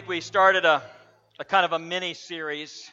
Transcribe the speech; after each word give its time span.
Week 0.00 0.08
we 0.08 0.20
started 0.22 0.64
a, 0.64 0.82
a 1.38 1.44
kind 1.44 1.62
of 1.62 1.74
a 1.74 1.78
mini 1.78 2.14
series 2.14 2.90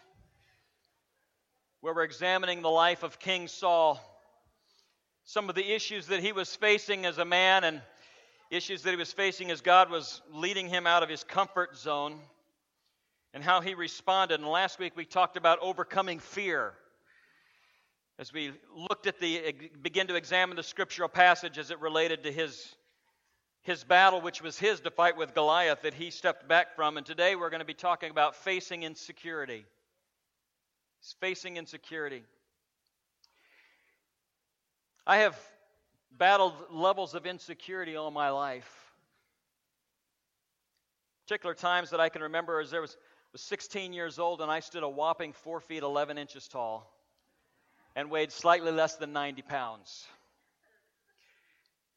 where 1.80 1.94
we're 1.94 2.04
examining 2.04 2.62
the 2.62 2.70
life 2.70 3.02
of 3.02 3.18
King 3.18 3.48
Saul, 3.48 4.02
some 5.24 5.48
of 5.48 5.56
the 5.56 5.74
issues 5.74 6.08
that 6.08 6.20
he 6.20 6.34
was 6.34 6.54
facing 6.54 7.06
as 7.06 7.18
a 7.18 7.24
man 7.24 7.64
and 7.64 7.82
issues 8.52 8.82
that 8.82 8.90
he 8.90 8.98
was 8.98 9.14
facing 9.14 9.52
as 9.52 9.62
God 9.62 9.90
was 9.90 10.22
leading 10.34 10.68
him 10.68 10.86
out 10.86 11.02
of 11.02 11.08
his 11.08 11.24
comfort 11.24 11.78
zone 11.78 12.20
and 13.34 13.42
how 13.42 13.62
he 13.62 13.74
responded. 13.74 14.42
And 14.42 14.50
last 14.50 14.78
week 14.78 14.98
we 14.98 15.06
talked 15.06 15.38
about 15.38 15.60
overcoming 15.62 16.20
fear. 16.20 16.74
As 18.20 18.34
we 18.34 18.52
looked 18.76 19.08
at 19.08 19.18
the, 19.22 19.54
begin 19.82 20.08
to 20.08 20.16
examine 20.16 20.58
the 20.58 20.64
scriptural 20.64 21.08
passage 21.08 21.58
as 21.58 21.72
it 21.72 21.80
related 21.80 22.24
to 22.24 22.34
his 22.34 22.76
his 23.68 23.84
battle, 23.84 24.22
which 24.22 24.42
was 24.42 24.58
his 24.58 24.80
to 24.80 24.90
fight 24.90 25.18
with 25.18 25.34
Goliath, 25.34 25.82
that 25.82 25.94
he 25.94 26.10
stepped 26.10 26.48
back 26.48 26.74
from. 26.74 26.96
And 26.96 27.06
today 27.06 27.36
we're 27.36 27.50
going 27.50 27.60
to 27.60 27.66
be 27.66 27.74
talking 27.74 28.10
about 28.10 28.34
facing 28.34 28.84
insecurity. 28.84 29.66
He's 31.02 31.16
facing 31.20 31.58
insecurity. 31.58 32.24
I 35.06 35.18
have 35.18 35.38
battled 36.18 36.54
levels 36.72 37.14
of 37.14 37.26
insecurity 37.26 37.98
all 37.98 38.10
my 38.10 38.30
life. 38.30 38.94
Particular 41.28 41.54
times 41.54 41.90
that 41.90 42.00
I 42.00 42.08
can 42.08 42.22
remember 42.22 42.62
is 42.62 42.72
there 42.72 42.80
was, 42.80 42.96
was 43.34 43.42
16 43.42 43.92
years 43.92 44.18
old 44.18 44.40
and 44.40 44.50
I 44.50 44.62
stood 44.62 44.84
a 44.84 44.90
whopping 44.90 45.34
4 45.34 45.60
feet 45.60 45.84
11 45.84 46.18
inches 46.18 46.48
tall 46.48 46.90
and 47.98 48.10
weighed 48.10 48.32
slightly 48.32 48.72
less 48.72 48.96
than 48.96 49.12
90 49.12 49.42
pounds. 49.42 50.08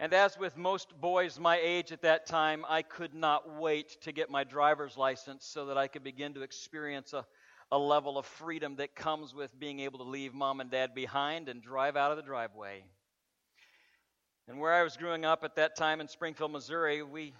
And 0.02 0.14
as 0.14 0.38
with 0.38 0.56
most 0.56 0.98
boys 0.98 1.38
my 1.38 1.60
age 1.62 1.92
at 1.92 2.00
that 2.00 2.24
time, 2.24 2.64
I 2.66 2.80
could 2.80 3.12
not 3.12 3.58
wait 3.58 4.00
to 4.00 4.12
get 4.12 4.30
my 4.30 4.44
driver's 4.44 4.96
license 4.96 5.44
so 5.44 5.66
that 5.66 5.76
I 5.76 5.88
could 5.88 6.02
begin 6.02 6.32
to 6.34 6.40
experience 6.40 7.12
a, 7.12 7.26
a 7.70 7.76
level 7.76 8.16
of 8.16 8.24
freedom 8.24 8.76
that 8.76 8.94
comes 8.94 9.34
with 9.34 9.60
being 9.60 9.80
able 9.80 9.98
to 9.98 10.06
leave 10.06 10.32
mom 10.32 10.62
and 10.62 10.70
dad 10.70 10.94
behind 10.94 11.50
and 11.50 11.62
drive 11.62 11.98
out 11.98 12.10
of 12.10 12.16
the 12.16 12.22
driveway. 12.22 12.82
And 14.48 14.58
where 14.58 14.72
I 14.72 14.84
was 14.84 14.96
growing 14.96 15.26
up 15.26 15.44
at 15.44 15.56
that 15.56 15.76
time 15.76 16.00
in 16.00 16.08
Springfield, 16.08 16.50
Missouri, 16.50 17.02
we, 17.02 17.34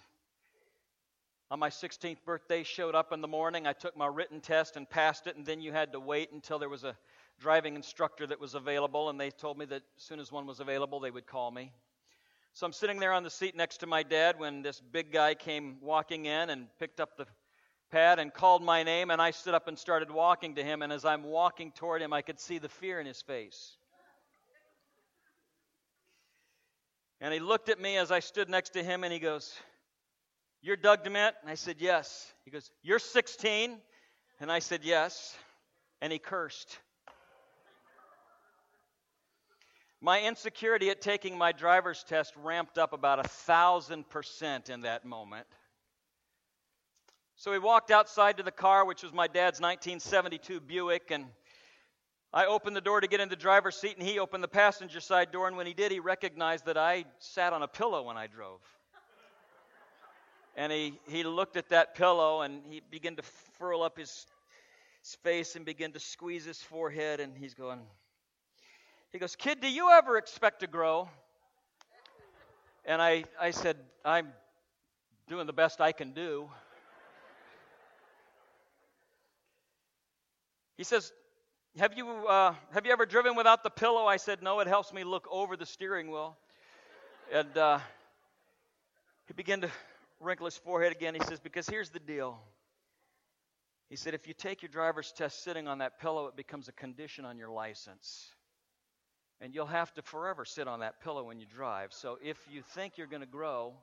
on 1.49 1.57
my 1.57 1.69
16th 1.69 2.23
birthday, 2.27 2.61
showed 2.61 2.93
up 2.93 3.11
in 3.11 3.21
the 3.21 3.27
morning. 3.27 3.65
I 3.65 3.73
took 3.73 3.97
my 3.97 4.05
written 4.05 4.39
test 4.39 4.77
and 4.77 4.87
passed 4.87 5.25
it, 5.25 5.35
and 5.35 5.47
then 5.47 5.61
you 5.61 5.71
had 5.71 5.93
to 5.93 5.99
wait 5.99 6.31
until 6.31 6.59
there 6.59 6.69
was 6.69 6.83
a 6.83 6.95
driving 7.39 7.75
instructor 7.75 8.27
that 8.27 8.39
was 8.39 8.53
available, 8.53 9.09
and 9.09 9.19
they 9.19 9.31
told 9.31 9.57
me 9.57 9.65
that 9.65 9.81
as 9.97 10.03
soon 10.03 10.19
as 10.19 10.31
one 10.31 10.45
was 10.45 10.59
available, 10.59 10.99
they 10.99 11.09
would 11.09 11.25
call 11.25 11.49
me. 11.49 11.71
So 12.53 12.65
I'm 12.65 12.73
sitting 12.73 12.99
there 12.99 13.13
on 13.13 13.23
the 13.23 13.29
seat 13.29 13.55
next 13.55 13.77
to 13.77 13.87
my 13.87 14.03
dad 14.03 14.37
when 14.37 14.61
this 14.61 14.81
big 14.81 15.13
guy 15.13 15.35
came 15.35 15.77
walking 15.81 16.25
in 16.25 16.49
and 16.49 16.67
picked 16.79 16.99
up 16.99 17.15
the 17.15 17.25
pad 17.91 18.19
and 18.19 18.33
called 18.33 18.61
my 18.61 18.83
name, 18.83 19.09
and 19.09 19.21
I 19.21 19.31
stood 19.31 19.53
up 19.53 19.69
and 19.69 19.79
started 19.79 20.11
walking 20.11 20.55
to 20.55 20.63
him. 20.63 20.81
And 20.81 20.91
as 20.91 21.05
I'm 21.05 21.23
walking 21.23 21.71
toward 21.71 22.01
him, 22.01 22.11
I 22.11 22.21
could 22.21 22.39
see 22.39 22.57
the 22.57 22.67
fear 22.67 22.99
in 22.99 23.05
his 23.05 23.21
face. 23.21 23.77
And 27.21 27.33
he 27.33 27.39
looked 27.39 27.69
at 27.69 27.79
me 27.79 27.97
as 27.97 28.11
I 28.11 28.19
stood 28.19 28.49
next 28.49 28.71
to 28.71 28.83
him 28.83 29.03
and 29.03 29.13
he 29.13 29.19
goes, 29.19 29.53
You're 30.61 30.75
Doug 30.75 31.05
DeMint? 31.05 31.33
And 31.41 31.49
I 31.49 31.55
said, 31.55 31.77
Yes. 31.79 32.33
He 32.43 32.51
goes, 32.51 32.69
You're 32.81 32.99
16? 32.99 33.77
And 34.39 34.51
I 34.51 34.59
said, 34.59 34.81
Yes. 34.83 35.37
And 36.01 36.11
he 36.11 36.19
cursed. 36.19 36.79
My 40.03 40.21
insecurity 40.21 40.89
at 40.89 40.99
taking 40.99 41.37
my 41.37 41.51
driver's 41.51 42.03
test 42.03 42.33
ramped 42.35 42.79
up 42.79 42.91
about 42.91 43.23
a 43.23 43.27
thousand 43.27 44.09
percent 44.09 44.69
in 44.69 44.81
that 44.81 45.05
moment. 45.05 45.45
So 47.35 47.51
we 47.51 47.59
walked 47.59 47.91
outside 47.91 48.37
to 48.37 48.43
the 48.43 48.51
car, 48.51 48.83
which 48.83 49.03
was 49.03 49.13
my 49.13 49.27
dad's 49.27 49.59
1972 49.59 50.59
Buick, 50.61 51.11
and 51.11 51.25
I 52.33 52.47
opened 52.47 52.75
the 52.75 52.81
door 52.81 52.99
to 52.99 53.07
get 53.07 53.19
in 53.19 53.29
the 53.29 53.35
driver's 53.35 53.75
seat, 53.75 53.95
and 53.97 54.07
he 54.07 54.17
opened 54.17 54.43
the 54.43 54.47
passenger 54.47 55.01
side 55.01 55.31
door. 55.31 55.47
And 55.47 55.55
when 55.55 55.67
he 55.67 55.73
did, 55.73 55.91
he 55.91 55.99
recognized 55.99 56.65
that 56.65 56.77
I 56.77 57.05
sat 57.19 57.53
on 57.53 57.61
a 57.61 57.67
pillow 57.67 58.01
when 58.01 58.17
I 58.17 58.25
drove. 58.25 58.61
And 60.55 60.71
he, 60.71 60.99
he 61.07 61.23
looked 61.23 61.57
at 61.57 61.69
that 61.69 61.95
pillow 61.95 62.41
and 62.41 62.61
he 62.67 62.81
began 62.89 63.15
to 63.17 63.23
furl 63.59 63.83
up 63.83 63.97
his, 63.97 64.25
his 65.01 65.15
face 65.23 65.55
and 65.55 65.63
begin 65.63 65.91
to 65.93 65.99
squeeze 65.99 66.43
his 66.43 66.61
forehead, 66.61 67.19
and 67.19 67.37
he's 67.37 67.53
going, 67.53 67.81
he 69.11 69.19
goes, 69.19 69.35
Kid, 69.35 69.59
do 69.59 69.69
you 69.69 69.89
ever 69.91 70.17
expect 70.17 70.61
to 70.61 70.67
grow? 70.67 71.09
And 72.85 73.01
I, 73.01 73.25
I 73.39 73.51
said, 73.51 73.77
I'm 74.05 74.29
doing 75.27 75.47
the 75.47 75.53
best 75.53 75.81
I 75.81 75.91
can 75.91 76.13
do. 76.13 76.49
He 80.77 80.83
says, 80.83 81.11
have 81.77 81.93
you, 81.95 82.09
uh, 82.09 82.55
have 82.73 82.85
you 82.85 82.91
ever 82.91 83.05
driven 83.05 83.35
without 83.35 83.63
the 83.63 83.69
pillow? 83.69 84.05
I 84.05 84.17
said, 84.17 84.41
No, 84.41 84.59
it 84.59 84.67
helps 84.67 84.91
me 84.91 85.03
look 85.03 85.27
over 85.29 85.55
the 85.55 85.65
steering 85.65 86.09
wheel. 86.09 86.37
And 87.31 87.55
uh, 87.57 87.79
he 89.27 89.33
began 89.33 89.61
to 89.61 89.69
wrinkle 90.19 90.45
his 90.45 90.57
forehead 90.57 90.91
again. 90.91 91.13
He 91.13 91.21
says, 91.21 91.39
Because 91.39 91.69
here's 91.69 91.91
the 91.91 91.99
deal. 91.99 92.39
He 93.89 93.95
said, 93.95 94.13
If 94.13 94.27
you 94.27 94.33
take 94.33 94.61
your 94.61 94.69
driver's 94.69 95.13
test 95.13 95.43
sitting 95.43 95.67
on 95.67 95.77
that 95.77 95.99
pillow, 95.99 96.27
it 96.27 96.35
becomes 96.35 96.67
a 96.67 96.73
condition 96.73 97.25
on 97.25 97.37
your 97.37 97.49
license 97.49 98.31
and 99.41 99.53
you'll 99.53 99.65
have 99.65 99.93
to 99.95 100.01
forever 100.01 100.45
sit 100.45 100.67
on 100.67 100.79
that 100.79 101.01
pillow 101.01 101.23
when 101.23 101.39
you 101.39 101.45
drive. 101.45 101.91
So 101.91 102.17
if 102.23 102.37
you 102.49 102.61
think 102.61 102.97
you're 102.97 103.07
going 103.07 103.21
to 103.21 103.27
grow, 103.27 103.73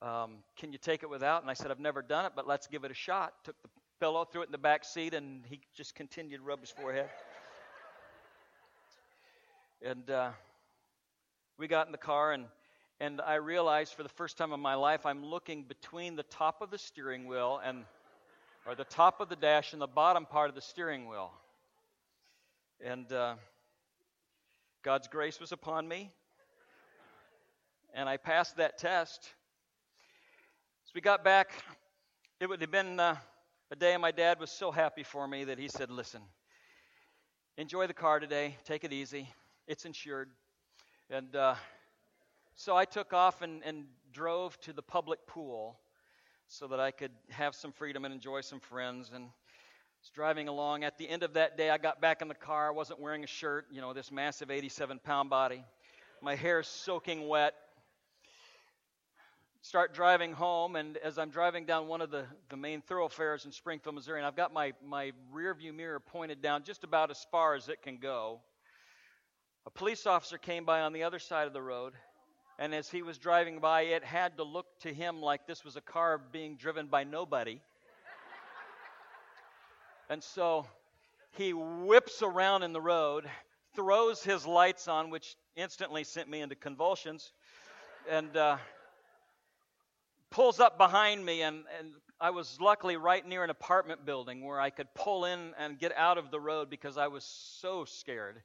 um, 0.00 0.38
can 0.56 0.72
you 0.72 0.78
take 0.78 1.02
it 1.02 1.10
without? 1.10 1.42
And 1.42 1.50
I 1.50 1.54
said, 1.54 1.70
I've 1.70 1.78
never 1.78 2.02
done 2.02 2.24
it, 2.24 2.32
but 2.34 2.48
let's 2.48 2.66
give 2.66 2.82
it 2.84 2.90
a 2.90 2.94
shot. 2.94 3.34
Took 3.44 3.60
the 3.62 3.68
pillow, 4.00 4.24
threw 4.24 4.42
it 4.42 4.46
in 4.46 4.52
the 4.52 4.58
back 4.58 4.84
seat, 4.84 5.14
and 5.14 5.44
he 5.48 5.60
just 5.76 5.94
continued 5.94 6.38
to 6.38 6.44
rub 6.44 6.60
his 6.60 6.70
forehead. 6.70 7.08
and 9.84 10.10
uh, 10.10 10.30
we 11.58 11.68
got 11.68 11.86
in 11.86 11.92
the 11.92 11.98
car, 11.98 12.32
and 12.32 12.46
and 13.02 13.20
I 13.20 13.34
realized 13.34 13.94
for 13.94 14.04
the 14.04 14.08
first 14.08 14.38
time 14.38 14.52
in 14.52 14.60
my 14.60 14.74
life, 14.74 15.06
I'm 15.06 15.24
looking 15.24 15.64
between 15.64 16.14
the 16.14 16.22
top 16.22 16.62
of 16.62 16.70
the 16.70 16.78
steering 16.78 17.26
wheel 17.26 17.60
and, 17.64 17.82
or 18.64 18.76
the 18.76 18.84
top 18.84 19.20
of 19.20 19.28
the 19.28 19.34
dash 19.34 19.72
and 19.72 19.82
the 19.82 19.88
bottom 19.88 20.24
part 20.24 20.50
of 20.50 20.54
the 20.54 20.60
steering 20.60 21.08
wheel. 21.08 21.32
And 22.80 23.10
uh, 23.12 23.34
God's 24.82 25.06
grace 25.06 25.38
was 25.38 25.52
upon 25.52 25.86
me, 25.86 26.10
and 27.94 28.08
I 28.08 28.16
passed 28.16 28.56
that 28.56 28.78
test. 28.78 29.32
As 30.84 30.92
we 30.92 31.00
got 31.00 31.22
back, 31.22 31.52
it 32.40 32.48
would 32.48 32.60
have 32.60 32.72
been 32.72 32.98
uh, 32.98 33.14
a 33.70 33.76
day, 33.76 33.92
and 33.92 34.02
my 34.02 34.10
dad 34.10 34.40
was 34.40 34.50
so 34.50 34.72
happy 34.72 35.04
for 35.04 35.28
me 35.28 35.44
that 35.44 35.56
he 35.56 35.68
said, 35.68 35.88
Listen, 35.88 36.20
enjoy 37.56 37.86
the 37.86 37.94
car 37.94 38.18
today, 38.18 38.56
take 38.64 38.82
it 38.82 38.92
easy, 38.92 39.28
it's 39.68 39.84
insured. 39.84 40.30
And 41.08 41.36
uh, 41.36 41.54
so 42.56 42.76
I 42.76 42.84
took 42.84 43.12
off 43.12 43.40
and, 43.40 43.62
and 43.64 43.84
drove 44.12 44.60
to 44.62 44.72
the 44.72 44.82
public 44.82 45.28
pool 45.28 45.78
so 46.48 46.66
that 46.66 46.80
I 46.80 46.90
could 46.90 47.12
have 47.30 47.54
some 47.54 47.70
freedom 47.70 48.04
and 48.04 48.12
enjoy 48.12 48.40
some 48.40 48.58
friends. 48.58 49.12
And 49.14 49.28
was 50.02 50.10
driving 50.10 50.48
along. 50.48 50.82
At 50.82 50.98
the 50.98 51.08
end 51.08 51.22
of 51.22 51.34
that 51.34 51.56
day, 51.56 51.70
I 51.70 51.78
got 51.78 52.00
back 52.00 52.22
in 52.22 52.28
the 52.28 52.34
car. 52.34 52.66
I 52.66 52.70
wasn't 52.72 52.98
wearing 52.98 53.22
a 53.22 53.28
shirt, 53.28 53.66
you 53.70 53.80
know, 53.80 53.92
this 53.92 54.10
massive 54.10 54.50
87 54.50 54.98
pound 54.98 55.30
body. 55.30 55.62
My 56.20 56.34
hair 56.34 56.64
soaking 56.64 57.28
wet. 57.28 57.54
Start 59.60 59.94
driving 59.94 60.32
home, 60.32 60.74
and 60.74 60.96
as 60.96 61.18
I'm 61.18 61.30
driving 61.30 61.66
down 61.66 61.86
one 61.86 62.00
of 62.00 62.10
the, 62.10 62.24
the 62.48 62.56
main 62.56 62.80
thoroughfares 62.80 63.44
in 63.44 63.52
Springfield, 63.52 63.94
Missouri, 63.94 64.18
and 64.18 64.26
I've 64.26 64.34
got 64.34 64.52
my, 64.52 64.72
my 64.84 65.12
rear 65.30 65.54
view 65.54 65.72
mirror 65.72 66.00
pointed 66.00 66.42
down 66.42 66.64
just 66.64 66.82
about 66.82 67.12
as 67.12 67.24
far 67.30 67.54
as 67.54 67.68
it 67.68 67.80
can 67.80 67.98
go, 67.98 68.40
a 69.66 69.70
police 69.70 70.04
officer 70.04 70.36
came 70.36 70.64
by 70.64 70.80
on 70.80 70.92
the 70.92 71.04
other 71.04 71.20
side 71.20 71.46
of 71.46 71.52
the 71.52 71.62
road, 71.62 71.92
and 72.58 72.74
as 72.74 72.90
he 72.90 73.02
was 73.02 73.18
driving 73.18 73.60
by, 73.60 73.82
it 73.82 74.02
had 74.02 74.36
to 74.38 74.42
look 74.42 74.66
to 74.80 74.92
him 74.92 75.22
like 75.22 75.46
this 75.46 75.64
was 75.64 75.76
a 75.76 75.80
car 75.80 76.20
being 76.32 76.56
driven 76.56 76.88
by 76.88 77.04
nobody. 77.04 77.60
And 80.12 80.22
so 80.22 80.66
he 81.38 81.54
whips 81.54 82.20
around 82.20 82.64
in 82.64 82.74
the 82.74 82.82
road, 82.82 83.24
throws 83.74 84.22
his 84.22 84.46
lights 84.46 84.86
on, 84.86 85.08
which 85.08 85.36
instantly 85.56 86.04
sent 86.04 86.28
me 86.28 86.42
into 86.42 86.54
convulsions, 86.54 87.32
and 88.10 88.36
uh, 88.36 88.58
pulls 90.28 90.60
up 90.60 90.76
behind 90.76 91.24
me. 91.24 91.40
And, 91.40 91.64
and 91.78 91.92
I 92.20 92.28
was 92.28 92.58
luckily 92.60 92.98
right 92.98 93.26
near 93.26 93.42
an 93.42 93.48
apartment 93.48 94.04
building 94.04 94.44
where 94.44 94.60
I 94.60 94.68
could 94.68 94.92
pull 94.94 95.24
in 95.24 95.54
and 95.58 95.78
get 95.78 95.96
out 95.96 96.18
of 96.18 96.30
the 96.30 96.38
road 96.38 96.68
because 96.68 96.98
I 96.98 97.06
was 97.06 97.24
so 97.24 97.86
scared. 97.86 98.42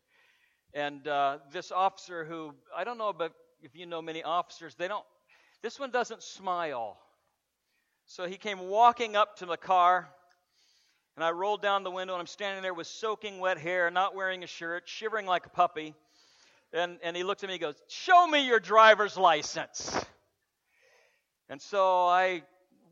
And 0.74 1.06
uh, 1.06 1.40
this 1.52 1.74
officer, 1.74 2.24
who 2.24 2.54
I 2.74 2.86
don't 2.86 2.98
know 2.98 3.12
but 3.12 3.34
if 3.62 3.76
you 3.76 3.88
know 3.88 4.02
many 4.02 4.24
officers, 4.24 4.74
they 4.76 4.88
don't. 4.88 5.04
This 5.62 5.78
one 5.78 5.92
doesn't 5.92 6.24
smile. 6.24 6.98
So 8.06 8.26
he 8.26 8.38
came 8.38 8.70
walking 8.70 9.18
up 9.18 9.40
to 9.40 9.46
the 9.46 9.58
car 9.58 10.08
and 11.18 11.24
I 11.24 11.32
rolled 11.32 11.64
down 11.64 11.84
the 11.84 11.90
window, 11.90 12.14
and 12.14 12.22
I'm 12.22 12.28
standing 12.28 12.62
there 12.62 12.76
with 12.76 12.86
soaking 12.86 13.40
wet 13.40 13.58
hair, 13.58 13.90
not 13.90 14.14
wearing 14.14 14.44
a 14.44 14.48
shirt, 14.48 14.84
shivering 14.86 15.26
like 15.26 15.48
a 15.48 15.50
puppy. 15.50 15.96
And, 16.72 17.00
and 17.02 17.18
he 17.18 17.24
looked 17.24 17.44
at 17.44 17.48
me 17.48 17.56
and 17.56 17.62
goes, 17.62 17.82
Show 17.88 18.28
me 18.28 18.46
your 18.46 18.60
driver's 18.60 19.18
license. 19.18 20.06
And 21.50 21.60
so 21.60 22.06
I 22.06 22.44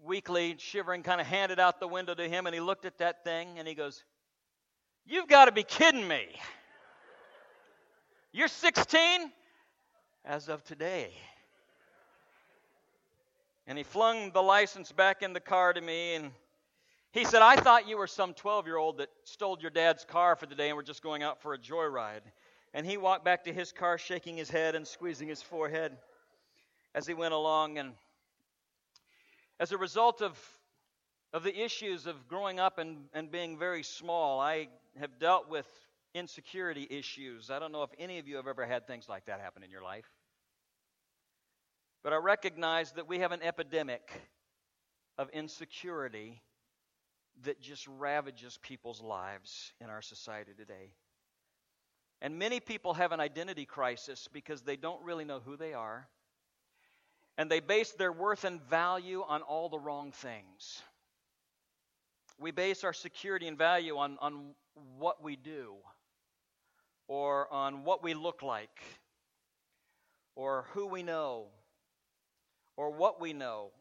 weakly, 0.04 0.56
shivering, 0.58 1.04
kind 1.04 1.22
of 1.22 1.28
handed 1.28 1.60
out 1.60 1.80
the 1.80 1.88
window 1.88 2.16
to 2.16 2.28
him, 2.28 2.48
and 2.48 2.56
he 2.56 2.60
looked 2.60 2.86
at 2.86 2.98
that 2.98 3.24
thing 3.24 3.60
and 3.60 3.68
he 3.68 3.76
goes, 3.76 4.04
You've 5.06 5.28
got 5.28 5.46
to 5.46 5.52
be 5.52 5.64
kidding 5.64 6.08
me. 6.08 6.26
You're 8.32 8.48
16? 8.48 9.32
As 10.26 10.50
of 10.50 10.64
today. 10.64 11.12
And 13.68 13.78
he 13.78 13.84
flung 13.84 14.32
the 14.32 14.42
license 14.42 14.92
back 14.92 15.22
in 15.22 15.34
the 15.34 15.40
car 15.40 15.74
to 15.74 15.80
me 15.80 16.16
and 16.16 16.32
he 17.16 17.24
said, 17.24 17.42
I 17.42 17.56
thought 17.56 17.88
you 17.88 17.98
were 17.98 18.08
some 18.08 18.34
12 18.34 18.68
year 18.68 18.76
old 18.76 18.98
that 18.98 19.08
stole 19.24 19.58
your 19.62 19.72
dad's 19.72 20.04
car 20.04 20.36
for 20.36 20.48
the 20.48 20.54
day 20.54 20.68
and 20.68 20.76
were 20.76 20.84
just 20.84 21.02
going 21.02 21.24
out 21.24 21.42
for 21.42 21.54
a 21.54 21.58
joyride. 21.58 22.20
And 22.74 22.86
he 22.86 22.98
walked 22.98 23.24
back 23.24 23.46
to 23.46 23.54
his 23.54 23.72
car, 23.72 23.98
shaking 23.98 24.36
his 24.36 24.50
head 24.50 24.76
and 24.76 24.86
squeezing 24.86 25.30
his 25.30 25.42
forehead 25.42 25.94
as 26.94 27.08
he 27.08 27.14
went 27.14 27.34
along. 27.34 27.78
And 27.78 27.94
as 29.62 29.72
a 29.72 29.78
result 29.78 30.22
of, 30.22 30.38
of 31.32 31.44
the 31.44 31.58
issues 31.58 32.06
of 32.06 32.28
growing 32.28 32.60
up 32.60 32.80
and, 32.80 33.06
and 33.14 33.32
being 33.32 33.58
very 33.58 33.84
small, 33.84 34.42
I 34.42 34.68
have 35.00 35.18
dealt 35.18 35.50
with 35.50 35.68
insecurity 36.14 36.86
issues. 36.90 37.50
I 37.50 37.60
don't 37.60 37.72
know 37.72 37.84
if 37.84 37.92
any 37.98 38.20
of 38.20 38.28
you 38.28 38.36
have 38.36 38.48
ever 38.48 38.66
had 38.66 38.88
things 38.88 39.08
like 39.08 39.28
that 39.28 39.40
happen 39.40 39.64
in 39.64 39.72
your 39.72 39.84
life. 39.84 40.12
But 42.04 42.12
I 42.12 42.18
recognize 42.18 42.92
that 42.92 43.08
we 43.08 43.20
have 43.20 43.32
an 43.32 43.42
epidemic 43.42 44.12
of 45.18 45.30
insecurity 45.30 46.42
that 47.44 47.62
just 47.62 47.88
ravages 47.88 48.58
people's 48.62 49.02
lives 49.02 49.74
in 49.82 49.90
our 49.90 50.02
society 50.02 50.52
today. 50.58 50.94
And 52.22 52.40
many 52.40 52.60
people 52.60 52.94
have 52.94 53.12
an 53.12 53.20
identity 53.20 53.66
crisis 53.66 54.28
because 54.32 54.62
they 54.62 54.78
don't 54.78 55.04
really 55.04 55.26
know 55.26 55.40
who 55.40 55.58
they 55.58 55.74
are. 55.74 56.08
And 57.38 57.52
they 57.52 57.60
base 57.60 57.92
their 57.92 58.12
worth 58.12 58.46
and 58.46 58.62
value 58.62 59.24
on 59.28 59.42
all 59.42 59.68
the 59.68 59.80
wrong 59.80 60.12
things. 60.12 60.82
We 62.40 62.52
base 62.52 62.84
our 62.84 62.94
security 62.94 63.48
and 63.48 63.58
value 63.58 63.98
on, 63.98 64.18
on 64.22 64.54
what 64.98 65.24
we 65.24 65.36
do, 65.36 65.76
or 67.08 67.52
on 67.54 67.84
what 67.84 68.04
we 68.04 68.14
look 68.14 68.42
like, 68.42 68.82
or 70.36 70.66
who 70.72 70.88
we 70.88 71.04
know, 71.04 71.48
or 72.78 72.92
what 72.92 73.22
we 73.22 73.34
know, 73.34 73.72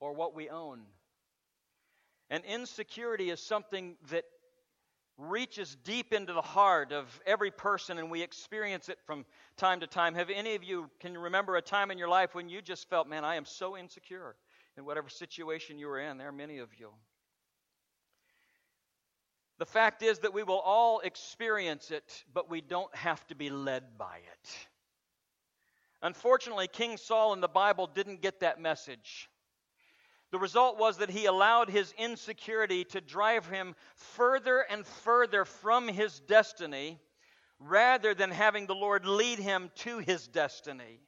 or 0.00 0.12
what 0.12 0.34
we 0.34 0.48
own. 0.48 0.82
And 2.30 2.44
insecurity 2.44 3.30
is 3.30 3.40
something 3.40 3.96
that 4.10 4.24
reaches 5.18 5.76
deep 5.84 6.12
into 6.12 6.32
the 6.32 6.42
heart 6.42 6.92
of 6.92 7.20
every 7.24 7.50
person, 7.50 7.98
and 7.98 8.10
we 8.10 8.22
experience 8.22 8.88
it 8.88 8.98
from 9.06 9.24
time 9.56 9.80
to 9.80 9.86
time. 9.86 10.14
Have 10.14 10.30
any 10.30 10.54
of 10.54 10.62
you 10.62 10.90
can 11.00 11.16
remember 11.16 11.56
a 11.56 11.62
time 11.62 11.90
in 11.90 11.98
your 11.98 12.08
life 12.08 12.34
when 12.34 12.48
you 12.48 12.60
just 12.60 12.88
felt, 12.90 13.08
man, 13.08 13.24
I 13.24 13.36
am 13.36 13.44
so 13.44 13.76
insecure 13.76 14.36
in 14.76 14.84
whatever 14.84 15.08
situation 15.08 15.78
you 15.78 15.86
were 15.86 16.00
in? 16.00 16.18
There 16.18 16.28
are 16.28 16.32
many 16.32 16.58
of 16.58 16.68
you. 16.78 16.90
The 19.58 19.66
fact 19.66 20.02
is 20.02 20.18
that 20.18 20.34
we 20.34 20.42
will 20.42 20.60
all 20.60 21.00
experience 21.00 21.90
it, 21.90 22.24
but 22.34 22.50
we 22.50 22.60
don't 22.60 22.94
have 22.94 23.26
to 23.28 23.34
be 23.34 23.48
led 23.48 23.96
by 23.96 24.18
it. 24.18 24.68
Unfortunately, 26.02 26.68
King 26.68 26.98
Saul 26.98 27.32
in 27.32 27.40
the 27.40 27.48
Bible 27.48 27.86
didn't 27.86 28.20
get 28.20 28.40
that 28.40 28.60
message. 28.60 29.30
The 30.32 30.38
result 30.38 30.78
was 30.78 30.98
that 30.98 31.10
he 31.10 31.26
allowed 31.26 31.70
his 31.70 31.94
insecurity 31.98 32.84
to 32.86 33.00
drive 33.00 33.46
him 33.46 33.74
further 33.94 34.58
and 34.68 34.86
further 34.86 35.44
from 35.44 35.88
his 35.88 36.20
destiny 36.20 37.00
rather 37.58 38.14
than 38.14 38.30
having 38.30 38.66
the 38.66 38.74
Lord 38.74 39.06
lead 39.06 39.38
him 39.38 39.70
to 39.76 39.98
his 39.98 40.26
destiny. 40.26 41.00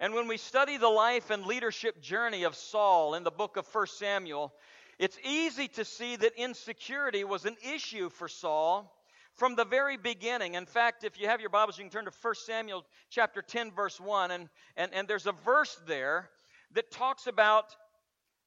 And 0.00 0.14
when 0.14 0.26
we 0.26 0.36
study 0.36 0.76
the 0.76 0.88
life 0.88 1.30
and 1.30 1.46
leadership 1.46 2.00
journey 2.02 2.42
of 2.44 2.56
Saul 2.56 3.14
in 3.14 3.22
the 3.22 3.30
book 3.30 3.56
of 3.56 3.66
1 3.72 3.86
Samuel, 3.86 4.52
it's 4.98 5.18
easy 5.24 5.68
to 5.68 5.84
see 5.84 6.16
that 6.16 6.32
insecurity 6.36 7.24
was 7.24 7.44
an 7.44 7.56
issue 7.74 8.08
for 8.08 8.28
Saul 8.28 8.92
from 9.34 9.54
the 9.54 9.64
very 9.64 9.96
beginning. 9.96 10.54
In 10.54 10.66
fact, 10.66 11.04
if 11.04 11.20
you 11.20 11.28
have 11.28 11.40
your 11.40 11.50
Bibles, 11.50 11.78
you 11.78 11.84
can 11.84 11.90
turn 11.90 12.04
to 12.04 12.12
1 12.22 12.34
Samuel 12.46 12.84
chapter 13.10 13.42
10, 13.42 13.72
verse 13.72 14.00
1, 14.00 14.30
and, 14.30 14.48
and, 14.76 14.94
and 14.94 15.08
there's 15.08 15.26
a 15.26 15.32
verse 15.32 15.80
there 15.86 16.30
that 16.72 16.90
talks 16.90 17.26
about 17.26 17.74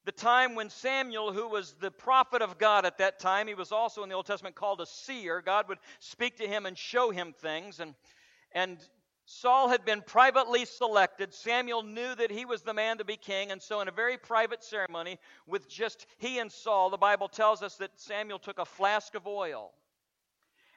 the 0.07 0.12
time 0.13 0.56
when 0.56 0.69
Samuel, 0.69 1.33
who 1.33 1.50
was 1.50 1.75
the 1.81 1.92
prophet 1.92 2.42
of 2.42 2.57
God 2.57 2.86
at 2.86 2.98
that 3.00 3.19
time, 3.19 3.45
he 3.45 3.54
was 3.54 3.74
also 3.74 4.04
in 4.04 4.09
the 4.09 4.15
Old 4.15 4.25
Testament 4.25 4.56
called 4.56 4.80
a 4.80 4.86
seer. 4.86 5.42
God 5.42 5.68
would 5.68 5.80
speak 6.00 6.38
to 6.38 6.48
him 6.48 6.65
and 6.65 6.77
show 6.77 7.12
him 7.12 7.33
things. 7.33 7.81
And, 7.81 7.94
and 8.54 8.77
Saul 9.25 9.68
had 9.68 9.83
been 9.83 10.01
privately 10.01 10.63
selected. 10.63 11.33
Samuel 11.33 11.83
knew 11.83 12.15
that 12.15 12.31
he 12.31 12.45
was 12.45 12.62
the 12.62 12.74
man 12.74 13.00
to 13.00 13.04
be 13.04 13.18
king. 13.18 13.51
And 13.51 13.62
so, 13.62 13.81
in 13.81 13.89
a 13.89 13.92
very 13.92 14.18
private 14.18 14.63
ceremony 14.63 15.19
with 15.45 15.68
just 15.68 16.06
he 16.19 16.39
and 16.39 16.50
Saul, 16.50 16.89
the 16.89 16.95
Bible 16.95 17.27
tells 17.27 17.62
us 17.62 17.75
that 17.75 17.92
Samuel 18.00 18.39
took 18.39 18.59
a 18.59 18.65
flask 18.65 19.13
of 19.13 19.27
oil 19.27 19.74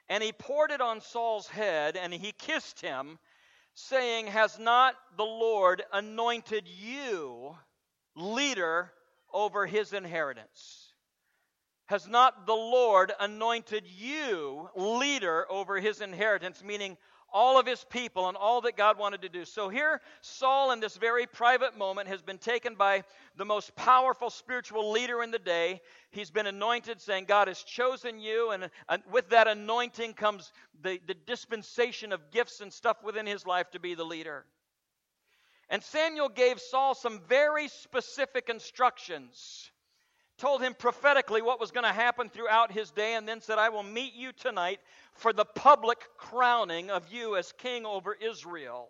and 0.09 0.21
he 0.21 0.33
poured 0.33 0.71
it 0.71 0.81
on 0.81 0.99
Saul's 0.99 1.47
head 1.47 1.95
and 1.95 2.13
he 2.13 2.33
kissed 2.33 2.81
him, 2.81 3.17
saying, 3.75 4.27
Has 4.27 4.59
not 4.59 4.95
the 5.15 5.23
Lord 5.23 5.83
anointed 5.93 6.67
you 6.67 7.55
leader 8.13 8.91
over 9.33 9.65
his 9.65 9.93
inheritance? 9.93 10.93
Has 11.87 12.07
not 12.07 12.45
the 12.45 12.53
Lord 12.53 13.11
anointed 13.19 13.83
you 13.85 14.69
leader 14.75 15.45
over 15.51 15.79
his 15.79 15.99
inheritance? 15.99 16.63
Meaning, 16.63 16.97
all 17.33 17.59
of 17.59 17.65
his 17.65 17.83
people 17.85 18.27
and 18.27 18.37
all 18.37 18.61
that 18.61 18.75
God 18.75 18.97
wanted 18.97 19.21
to 19.21 19.29
do. 19.29 19.45
So 19.45 19.69
here, 19.69 20.01
Saul, 20.21 20.71
in 20.71 20.79
this 20.79 20.97
very 20.97 21.25
private 21.25 21.77
moment, 21.77 22.07
has 22.09 22.21
been 22.21 22.37
taken 22.37 22.75
by 22.75 23.03
the 23.37 23.45
most 23.45 23.75
powerful 23.75 24.29
spiritual 24.29 24.91
leader 24.91 25.23
in 25.23 25.31
the 25.31 25.39
day. 25.39 25.81
He's 26.11 26.29
been 26.29 26.47
anointed, 26.47 27.01
saying, 27.01 27.25
God 27.25 27.47
has 27.47 27.61
chosen 27.63 28.19
you. 28.19 28.51
And, 28.51 28.69
and 28.89 29.01
with 29.11 29.29
that 29.29 29.47
anointing 29.47 30.13
comes 30.13 30.51
the, 30.81 30.99
the 31.07 31.13
dispensation 31.13 32.11
of 32.11 32.31
gifts 32.31 32.61
and 32.61 32.71
stuff 32.71 32.97
within 33.03 33.25
his 33.25 33.45
life 33.45 33.71
to 33.71 33.79
be 33.79 33.95
the 33.95 34.03
leader. 34.05 34.45
And 35.71 35.81
Samuel 35.81 36.27
gave 36.27 36.59
Saul 36.59 36.93
some 36.93 37.21
very 37.29 37.69
specific 37.69 38.49
instructions, 38.49 39.71
told 40.37 40.61
him 40.61 40.73
prophetically 40.73 41.41
what 41.41 41.61
was 41.61 41.71
going 41.71 41.85
to 41.85 41.93
happen 41.93 42.27
throughout 42.27 42.73
his 42.73 42.91
day, 42.91 43.15
and 43.15 43.25
then 43.25 43.39
said, 43.39 43.57
I 43.57 43.69
will 43.69 43.81
meet 43.81 44.13
you 44.13 44.33
tonight 44.33 44.81
for 45.13 45.31
the 45.31 45.45
public 45.45 45.99
crowning 46.17 46.91
of 46.91 47.07
you 47.11 47.37
as 47.37 47.53
king 47.53 47.85
over 47.85 48.13
Israel. 48.13 48.89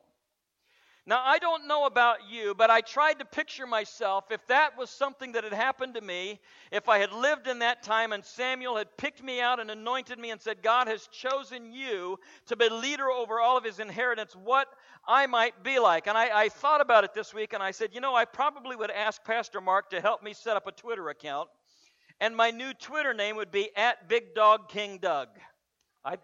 Now, 1.08 1.24
I 1.26 1.40
don't 1.40 1.68
know 1.68 1.86
about 1.86 2.30
you, 2.30 2.54
but 2.54 2.70
I 2.70 2.82
tried 2.82 3.18
to 3.20 3.26
picture 3.26 3.66
myself 3.66 4.26
if 4.30 4.46
that 4.48 4.78
was 4.78 4.92
something 4.92 5.32
that 5.32 5.44
had 5.44 5.54
happened 5.54 5.96
to 5.96 6.02
me, 6.02 6.40
if 6.72 6.90
I 6.90 7.00
had 7.00 7.12
lived 7.12 7.48
in 7.48 7.60
that 7.60 7.82
time 7.82 8.14
and 8.14 8.24
Samuel 8.24 8.78
had 8.78 8.96
picked 8.98 9.24
me 9.24 9.42
out 9.42 9.60
and 9.60 9.72
anointed 9.72 10.20
me 10.20 10.30
and 10.30 10.40
said, 10.40 10.62
God 10.62 10.88
has 10.88 11.08
chosen 11.08 11.74
you 11.74 12.20
to 12.46 12.56
be 12.56 12.70
leader 12.70 13.10
over 13.10 13.40
all 13.40 13.58
of 13.58 13.64
his 13.64 13.80
inheritance, 13.80 14.36
what 14.36 14.68
I 15.08 15.26
might 15.26 15.64
be 15.64 15.80
like. 15.80 16.06
And 16.06 16.16
I, 16.16 16.44
I, 16.44 16.50
thought 16.50 16.82
about 16.82 17.04
it 17.04 17.16
this 17.16 17.34
week 17.34 17.54
and 17.54 17.64
I 17.64 17.72
said, 17.72 17.90
you 17.94 18.02
know, 18.02 18.14
I 18.14 18.26
probably 18.26 18.76
would 18.76 18.92
ask 18.92 19.24
Pastor 19.24 19.60
Mark 19.60 19.90
to 19.90 20.02
help 20.02 20.22
me 20.22 20.34
set 20.34 20.56
up 20.56 20.68
a 20.68 20.72
Twitter 20.72 21.10
account. 21.10 21.50
And 22.20 22.36
my 22.36 22.52
new 22.52 22.74
Twitter 22.74 23.16
name 23.16 23.38
would 23.38 23.50
be 23.50 23.72
at 23.76 24.08
Big 24.08 24.36
Dog 24.36 24.70
King 24.70 25.00
Doug. 25.00 25.30
I 26.06 26.18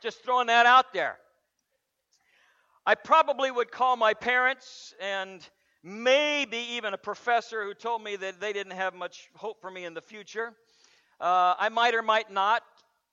just 0.00 0.22
throwing 0.22 0.46
that 0.46 0.66
out 0.66 0.92
there. 0.92 1.18
I 2.84 2.96
probably 2.96 3.52
would 3.52 3.70
call 3.70 3.96
my 3.96 4.12
parents 4.12 4.92
and 5.00 5.48
maybe 5.84 6.56
even 6.72 6.94
a 6.94 6.98
professor 6.98 7.62
who 7.62 7.74
told 7.74 8.02
me 8.02 8.16
that 8.16 8.40
they 8.40 8.52
didn't 8.52 8.72
have 8.72 8.92
much 8.92 9.30
hope 9.36 9.60
for 9.60 9.70
me 9.70 9.84
in 9.84 9.94
the 9.94 10.00
future. 10.00 10.52
Uh, 11.20 11.54
I 11.56 11.68
might 11.68 11.94
or 11.94 12.02
might 12.02 12.32
not 12.32 12.62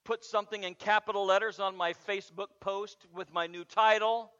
put 0.05 0.25
something 0.25 0.63
in 0.63 0.73
capital 0.73 1.23
letters 1.23 1.59
on 1.59 1.77
my 1.77 1.93
Facebook 1.93 2.47
post 2.59 3.05
with 3.13 3.31
my 3.31 3.45
new 3.45 3.63
title 3.63 4.31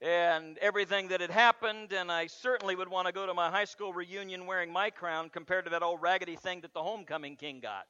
and 0.00 0.56
everything 0.58 1.08
that 1.08 1.20
had 1.20 1.32
happened, 1.32 1.92
and 1.92 2.12
I 2.12 2.28
certainly 2.28 2.76
would 2.76 2.88
want 2.88 3.08
to 3.08 3.12
go 3.12 3.26
to 3.26 3.34
my 3.34 3.50
high 3.50 3.64
school 3.64 3.92
reunion 3.92 4.46
wearing 4.46 4.72
my 4.72 4.90
crown 4.90 5.28
compared 5.28 5.64
to 5.64 5.72
that 5.72 5.82
old 5.82 6.00
raggedy 6.00 6.36
thing 6.36 6.60
that 6.60 6.72
the 6.72 6.82
homecoming 6.84 7.34
king 7.34 7.58
got. 7.58 7.88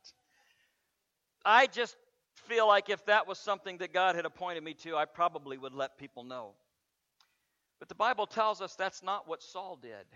I 1.44 1.66
just 1.66 1.98
feel 2.46 2.66
like 2.66 2.88
if 2.88 3.04
that 3.04 3.26
was 3.26 3.38
something 3.38 3.76
that 3.78 3.92
God 3.92 4.16
had 4.16 4.24
appointed 4.24 4.64
me 4.64 4.72
to, 4.84 4.96
I 4.96 5.04
probably 5.04 5.58
would 5.58 5.74
let 5.74 5.98
people 5.98 6.24
know. 6.24 6.54
But 7.78 7.88
the 7.88 7.94
Bible 7.94 8.26
tells 8.26 8.60
us 8.60 8.74
that's 8.74 9.02
not 9.02 9.28
what 9.28 9.42
Saul 9.42 9.78
did. 9.80 10.06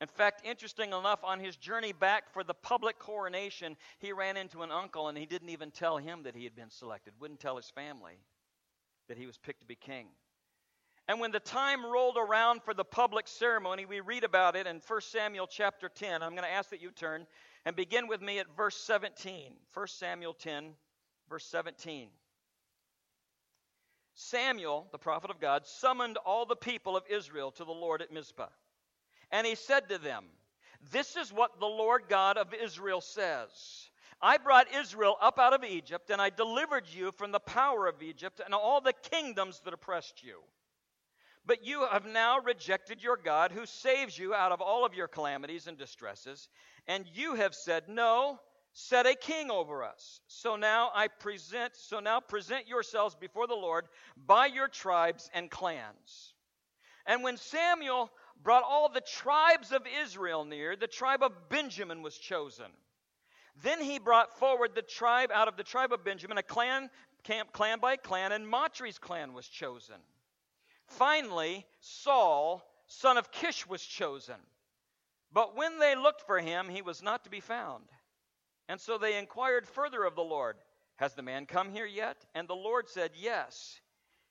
In 0.00 0.08
fact, 0.08 0.46
interesting 0.46 0.88
enough, 0.88 1.22
on 1.22 1.40
his 1.40 1.56
journey 1.56 1.92
back 1.92 2.32
for 2.32 2.42
the 2.42 2.54
public 2.54 2.98
coronation, 2.98 3.76
he 3.98 4.12
ran 4.12 4.36
into 4.38 4.62
an 4.62 4.70
uncle 4.70 5.08
and 5.08 5.18
he 5.18 5.26
didn't 5.26 5.50
even 5.50 5.70
tell 5.70 5.98
him 5.98 6.22
that 6.22 6.34
he 6.34 6.44
had 6.44 6.56
been 6.56 6.70
selected, 6.70 7.12
wouldn't 7.20 7.40
tell 7.40 7.56
his 7.56 7.68
family 7.68 8.14
that 9.08 9.18
he 9.18 9.26
was 9.26 9.36
picked 9.36 9.60
to 9.60 9.66
be 9.66 9.74
king. 9.74 10.06
And 11.06 11.20
when 11.20 11.32
the 11.32 11.40
time 11.40 11.84
rolled 11.84 12.16
around 12.16 12.62
for 12.62 12.72
the 12.72 12.84
public 12.84 13.26
ceremony, 13.26 13.84
we 13.84 14.00
read 14.00 14.24
about 14.24 14.56
it 14.56 14.66
in 14.66 14.80
1 14.86 15.00
Samuel 15.00 15.48
chapter 15.48 15.88
10. 15.88 16.22
I'm 16.22 16.30
going 16.30 16.44
to 16.44 16.52
ask 16.52 16.70
that 16.70 16.80
you 16.80 16.92
turn 16.92 17.26
and 17.66 17.74
begin 17.74 18.06
with 18.06 18.22
me 18.22 18.38
at 18.38 18.46
verse 18.56 18.76
17. 18.76 19.52
1 19.74 19.86
Samuel 19.88 20.32
10, 20.32 20.70
verse 21.28 21.44
17. 21.46 22.08
Samuel, 24.20 24.86
the 24.92 24.98
prophet 24.98 25.30
of 25.30 25.40
God, 25.40 25.66
summoned 25.66 26.18
all 26.18 26.44
the 26.44 26.56
people 26.56 26.96
of 26.96 27.04
Israel 27.08 27.50
to 27.52 27.64
the 27.64 27.72
Lord 27.72 28.02
at 28.02 28.12
Mizpah. 28.12 28.48
And 29.30 29.46
he 29.46 29.54
said 29.54 29.88
to 29.88 29.98
them, 29.98 30.24
This 30.92 31.16
is 31.16 31.32
what 31.32 31.58
the 31.58 31.66
Lord 31.66 32.04
God 32.08 32.36
of 32.36 32.52
Israel 32.52 33.00
says. 33.00 33.88
I 34.20 34.36
brought 34.36 34.74
Israel 34.74 35.16
up 35.22 35.38
out 35.38 35.54
of 35.54 35.64
Egypt, 35.64 36.10
and 36.10 36.20
I 36.20 36.28
delivered 36.28 36.84
you 36.86 37.12
from 37.12 37.32
the 37.32 37.40
power 37.40 37.86
of 37.86 38.02
Egypt 38.02 38.40
and 38.44 38.54
all 38.54 38.82
the 38.82 38.92
kingdoms 38.92 39.60
that 39.64 39.72
oppressed 39.72 40.22
you. 40.22 40.40
But 41.46 41.64
you 41.64 41.86
have 41.90 42.04
now 42.04 42.38
rejected 42.40 43.02
your 43.02 43.16
God 43.16 43.50
who 43.50 43.64
saves 43.64 44.18
you 44.18 44.34
out 44.34 44.52
of 44.52 44.60
all 44.60 44.84
of 44.84 44.94
your 44.94 45.08
calamities 45.08 45.66
and 45.66 45.78
distresses, 45.78 46.50
and 46.86 47.06
you 47.14 47.34
have 47.36 47.54
said, 47.54 47.88
No, 47.88 48.38
set 48.72 49.06
a 49.06 49.14
king 49.14 49.50
over 49.50 49.84
us. 49.84 50.20
So 50.26 50.56
now 50.56 50.90
I 50.94 51.08
present 51.08 51.72
so 51.74 52.00
now 52.00 52.20
present 52.20 52.68
yourselves 52.68 53.14
before 53.14 53.46
the 53.46 53.54
Lord 53.54 53.86
by 54.26 54.46
your 54.46 54.68
tribes 54.68 55.30
and 55.34 55.50
clans. 55.50 56.34
And 57.06 57.22
when 57.22 57.36
Samuel 57.36 58.10
brought 58.42 58.62
all 58.62 58.88
the 58.88 59.00
tribes 59.00 59.72
of 59.72 59.82
Israel 60.02 60.44
near, 60.44 60.76
the 60.76 60.86
tribe 60.86 61.22
of 61.22 61.48
Benjamin 61.48 62.02
was 62.02 62.16
chosen. 62.16 62.66
Then 63.62 63.80
he 63.80 63.98
brought 63.98 64.38
forward 64.38 64.70
the 64.74 64.82
tribe 64.82 65.30
out 65.32 65.48
of 65.48 65.56
the 65.56 65.64
tribe 65.64 65.92
of 65.92 66.04
Benjamin, 66.04 66.38
a 66.38 66.42
clan, 66.42 66.88
camp, 67.24 67.52
clan 67.52 67.78
by 67.80 67.96
clan, 67.96 68.32
and 68.32 68.48
Matri's 68.48 68.98
clan 68.98 69.34
was 69.34 69.46
chosen. 69.46 69.96
Finally, 70.86 71.66
Saul, 71.80 72.62
son 72.86 73.18
of 73.18 73.30
Kish, 73.30 73.66
was 73.66 73.82
chosen. 73.82 74.36
But 75.32 75.56
when 75.56 75.78
they 75.78 75.94
looked 75.94 76.22
for 76.22 76.40
him, 76.40 76.68
he 76.68 76.82
was 76.82 77.02
not 77.02 77.24
to 77.24 77.30
be 77.30 77.40
found. 77.40 77.84
And 78.70 78.80
so 78.80 78.98
they 78.98 79.18
inquired 79.18 79.66
further 79.66 80.04
of 80.04 80.14
the 80.14 80.22
Lord, 80.22 80.54
Has 80.94 81.14
the 81.14 81.22
man 81.22 81.44
come 81.44 81.72
here 81.72 81.86
yet? 81.86 82.24
And 82.36 82.46
the 82.46 82.54
Lord 82.54 82.88
said, 82.88 83.10
Yes, 83.16 83.80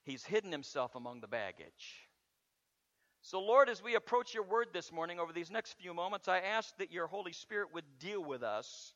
he's 0.03 0.23
hidden 0.23 0.49
himself 0.49 0.95
among 0.95 1.19
the 1.19 1.27
baggage. 1.27 2.07
So, 3.21 3.41
Lord, 3.41 3.67
as 3.67 3.83
we 3.83 3.95
approach 3.95 4.33
your 4.33 4.43
word 4.43 4.67
this 4.71 4.93
morning 4.93 5.19
over 5.19 5.33
these 5.33 5.51
next 5.51 5.73
few 5.73 5.93
moments, 5.93 6.29
I 6.29 6.39
ask 6.39 6.77
that 6.77 6.89
your 6.89 7.05
Holy 7.05 7.33
Spirit 7.33 7.73
would 7.73 7.83
deal 7.99 8.23
with 8.23 8.41
us 8.41 8.93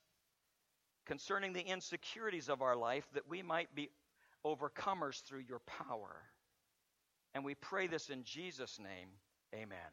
concerning 1.05 1.51
the 1.51 1.59
insecurities 1.59 2.47
of 2.47 2.61
our 2.61 2.77
life 2.77 3.05
that 3.13 3.27
we 3.27 3.41
might 3.41 3.75
be 3.75 3.89
overcomers 4.45 5.21
through 5.23 5.43
your 5.49 5.59
power. 5.59 6.21
And 7.35 7.43
we 7.43 7.55
pray 7.55 7.87
this 7.87 8.07
in 8.07 8.23
Jesus' 8.23 8.79
name. 8.79 9.09
Amen. 9.53 9.91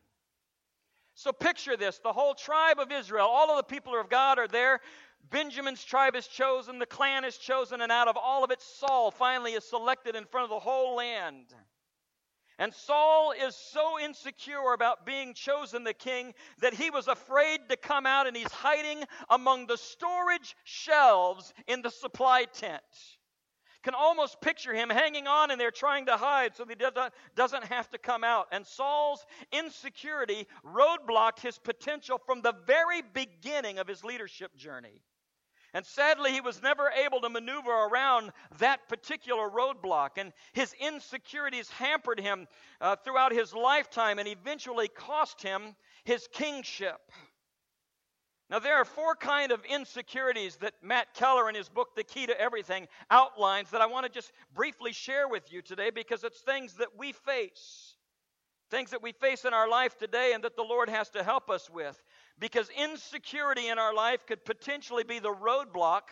So 1.14 1.32
picture 1.32 1.76
this 1.76 1.98
the 1.98 2.12
whole 2.12 2.34
tribe 2.34 2.78
of 2.78 2.90
Israel, 2.90 3.26
all 3.28 3.50
of 3.50 3.56
the 3.56 3.74
people 3.74 3.98
of 4.00 4.08
God 4.08 4.38
are 4.38 4.48
there. 4.48 4.80
Benjamin's 5.28 5.84
tribe 5.84 6.16
is 6.16 6.26
chosen, 6.26 6.78
the 6.78 6.86
clan 6.86 7.24
is 7.24 7.36
chosen, 7.36 7.80
and 7.80 7.92
out 7.92 8.08
of 8.08 8.16
all 8.16 8.42
of 8.42 8.50
it, 8.50 8.60
Saul 8.60 9.10
finally 9.10 9.52
is 9.52 9.64
selected 9.64 10.16
in 10.16 10.24
front 10.24 10.44
of 10.44 10.50
the 10.50 10.58
whole 10.58 10.96
land. 10.96 11.54
And 12.58 12.74
Saul 12.74 13.32
is 13.32 13.56
so 13.56 13.98
insecure 13.98 14.74
about 14.74 15.06
being 15.06 15.32
chosen 15.32 15.82
the 15.82 15.94
king 15.94 16.34
that 16.58 16.74
he 16.74 16.90
was 16.90 17.08
afraid 17.08 17.60
to 17.70 17.76
come 17.76 18.04
out 18.04 18.26
and 18.26 18.36
he's 18.36 18.52
hiding 18.52 19.04
among 19.30 19.66
the 19.66 19.78
storage 19.78 20.54
shelves 20.64 21.54
in 21.66 21.80
the 21.80 21.90
supply 21.90 22.44
tent. 22.44 22.82
Can 23.82 23.94
almost 23.94 24.40
picture 24.40 24.74
him 24.74 24.90
hanging 24.90 25.26
on 25.26 25.50
and 25.50 25.60
they're 25.60 25.70
trying 25.70 26.06
to 26.06 26.16
hide 26.16 26.54
so 26.54 26.66
he 26.66 26.74
doesn't 27.34 27.64
have 27.64 27.88
to 27.90 27.98
come 27.98 28.24
out. 28.24 28.48
And 28.52 28.66
Saul's 28.66 29.24
insecurity 29.52 30.46
roadblocked 30.64 31.40
his 31.40 31.58
potential 31.58 32.20
from 32.26 32.42
the 32.42 32.54
very 32.66 33.00
beginning 33.00 33.78
of 33.78 33.86
his 33.86 34.04
leadership 34.04 34.54
journey. 34.54 35.00
And 35.72 35.86
sadly, 35.86 36.32
he 36.32 36.40
was 36.40 36.62
never 36.62 36.90
able 36.90 37.20
to 37.20 37.28
maneuver 37.28 37.70
around 37.70 38.32
that 38.58 38.88
particular 38.88 39.48
roadblock. 39.48 40.10
And 40.16 40.32
his 40.52 40.74
insecurities 40.80 41.70
hampered 41.70 42.18
him 42.18 42.48
uh, 42.80 42.96
throughout 42.96 43.32
his 43.32 43.54
lifetime 43.54 44.18
and 44.18 44.26
eventually 44.26 44.88
cost 44.88 45.40
him 45.40 45.76
his 46.04 46.28
kingship. 46.32 47.00
Now, 48.50 48.58
there 48.58 48.74
are 48.74 48.84
four 48.84 49.14
kind 49.14 49.52
of 49.52 49.64
insecurities 49.64 50.56
that 50.56 50.74
Matt 50.82 51.14
Keller, 51.14 51.48
in 51.48 51.54
his 51.54 51.68
book, 51.68 51.94
The 51.94 52.02
Key 52.02 52.26
to 52.26 52.40
Everything, 52.40 52.88
outlines 53.08 53.70
that 53.70 53.80
I 53.80 53.86
want 53.86 54.06
to 54.06 54.12
just 54.12 54.32
briefly 54.52 54.92
share 54.92 55.28
with 55.28 55.52
you 55.52 55.62
today 55.62 55.90
because 55.90 56.24
it's 56.24 56.40
things 56.40 56.74
that 56.74 56.98
we 56.98 57.12
face. 57.12 57.94
Things 58.68 58.90
that 58.90 59.02
we 59.02 59.12
face 59.12 59.44
in 59.44 59.54
our 59.54 59.68
life 59.68 59.96
today 59.98 60.32
and 60.34 60.42
that 60.42 60.56
the 60.56 60.64
Lord 60.64 60.88
has 60.88 61.10
to 61.10 61.22
help 61.22 61.48
us 61.48 61.70
with 61.70 62.00
because 62.40 62.68
insecurity 62.76 63.68
in 63.68 63.78
our 63.78 63.94
life 63.94 64.26
could 64.26 64.44
potentially 64.44 65.04
be 65.04 65.20
the 65.20 65.34
roadblock 65.34 66.02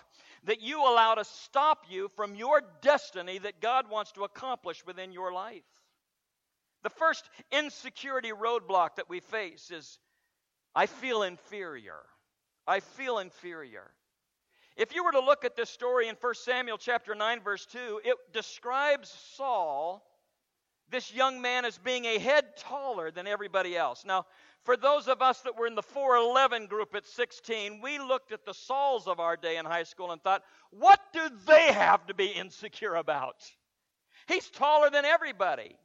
that 0.45 0.61
you 0.61 0.80
allow 0.83 1.16
to 1.16 1.25
stop 1.25 1.87
you 1.90 2.09
from 2.14 2.37
your 2.37 2.62
destiny 2.83 3.38
that 3.38 3.61
God 3.61 3.90
wants 3.90 4.12
to 4.12 4.23
accomplish 4.23 4.87
within 4.87 5.12
your 5.12 5.33
life. 5.33 5.64
The 6.85 6.90
first 6.90 7.28
insecurity 7.50 8.30
roadblock 8.30 8.97
that 8.97 9.09
we 9.09 9.18
face 9.18 9.73
is 9.73 9.99
I 10.75 10.87
feel 10.87 11.23
inferior. 11.23 12.00
I 12.68 12.80
feel 12.80 13.18
inferior. 13.18 13.90
If 14.76 14.94
you 14.94 15.02
were 15.02 15.12
to 15.12 15.20
look 15.20 15.44
at 15.44 15.56
this 15.56 15.70
story 15.70 16.06
in 16.06 16.16
1 16.20 16.34
Samuel 16.34 16.76
chapter 16.76 17.14
9 17.14 17.40
verse 17.40 17.66
2, 17.66 18.02
it 18.04 18.16
describes 18.32 19.08
Saul 19.34 20.04
this 20.90 21.12
young 21.12 21.40
man 21.40 21.64
as 21.64 21.78
being 21.78 22.04
a 22.04 22.18
head 22.18 22.56
taller 22.58 23.10
than 23.10 23.26
everybody 23.26 23.76
else. 23.76 24.04
Now, 24.04 24.26
for 24.64 24.76
those 24.76 25.08
of 25.08 25.22
us 25.22 25.40
that 25.40 25.56
were 25.56 25.66
in 25.66 25.75
the 25.75 25.82
411 25.82 26.66
group 26.66 26.94
at 26.94 27.06
16, 27.06 27.80
we 27.82 27.98
looked 27.98 28.32
at 28.32 28.44
the 28.44 28.54
Sauls 28.54 29.06
of 29.06 29.18
our 29.18 29.37
day 29.37 29.56
in 29.56 29.64
high 29.64 29.82
school 29.82 30.12
and 30.12 30.22
thought, 30.22 30.42
what 30.70 31.00
do 31.12 31.28
they 31.46 31.72
have 31.72 32.06
to 32.06 32.14
be 32.14 32.26
insecure 32.26 32.96
about? 32.96 33.37
He's 34.26 34.50
taller 34.50 34.90
than 34.90 35.04
everybody. 35.04 35.76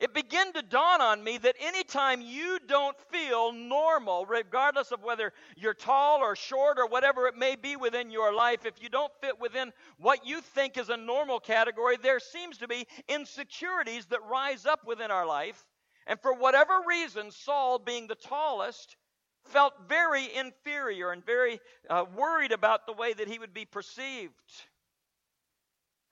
It 0.00 0.14
began 0.14 0.52
to 0.54 0.62
dawn 0.62 1.00
on 1.00 1.22
me 1.22 1.38
that 1.38 1.56
anytime 1.60 2.22
you 2.22 2.58
don't 2.66 2.98
feel 3.12 3.52
normal, 3.52 4.24
regardless 4.24 4.92
of 4.92 5.02
whether 5.02 5.32
you're 5.56 5.74
tall 5.74 6.20
or 6.20 6.34
short 6.34 6.78
or 6.78 6.86
whatever 6.86 7.26
it 7.26 7.36
may 7.36 7.54
be 7.54 7.76
within 7.76 8.10
your 8.10 8.34
life, 8.34 8.64
if 8.64 8.82
you 8.82 8.88
don't 8.88 9.12
fit 9.20 9.38
within 9.38 9.72
what 9.98 10.26
you 10.26 10.40
think 10.40 10.78
is 10.78 10.88
a 10.88 10.96
normal 10.96 11.38
category, 11.38 11.98
there 12.02 12.18
seems 12.18 12.58
to 12.58 12.66
be 12.66 12.86
insecurities 13.08 14.06
that 14.06 14.20
rise 14.30 14.64
up 14.64 14.86
within 14.86 15.10
our 15.10 15.26
life 15.26 15.66
and 16.06 16.20
for 16.20 16.34
whatever 16.34 16.80
reason, 16.88 17.30
Saul, 17.30 17.78
being 17.78 18.08
the 18.08 18.16
tallest, 18.16 18.96
felt 19.44 19.74
very 19.88 20.28
inferior 20.34 21.12
and 21.12 21.24
very 21.24 21.60
uh, 21.88 22.04
worried 22.16 22.50
about 22.50 22.84
the 22.84 22.92
way 22.92 23.12
that 23.12 23.28
he 23.28 23.38
would 23.38 23.54
be 23.54 23.64
perceived. 23.64 24.32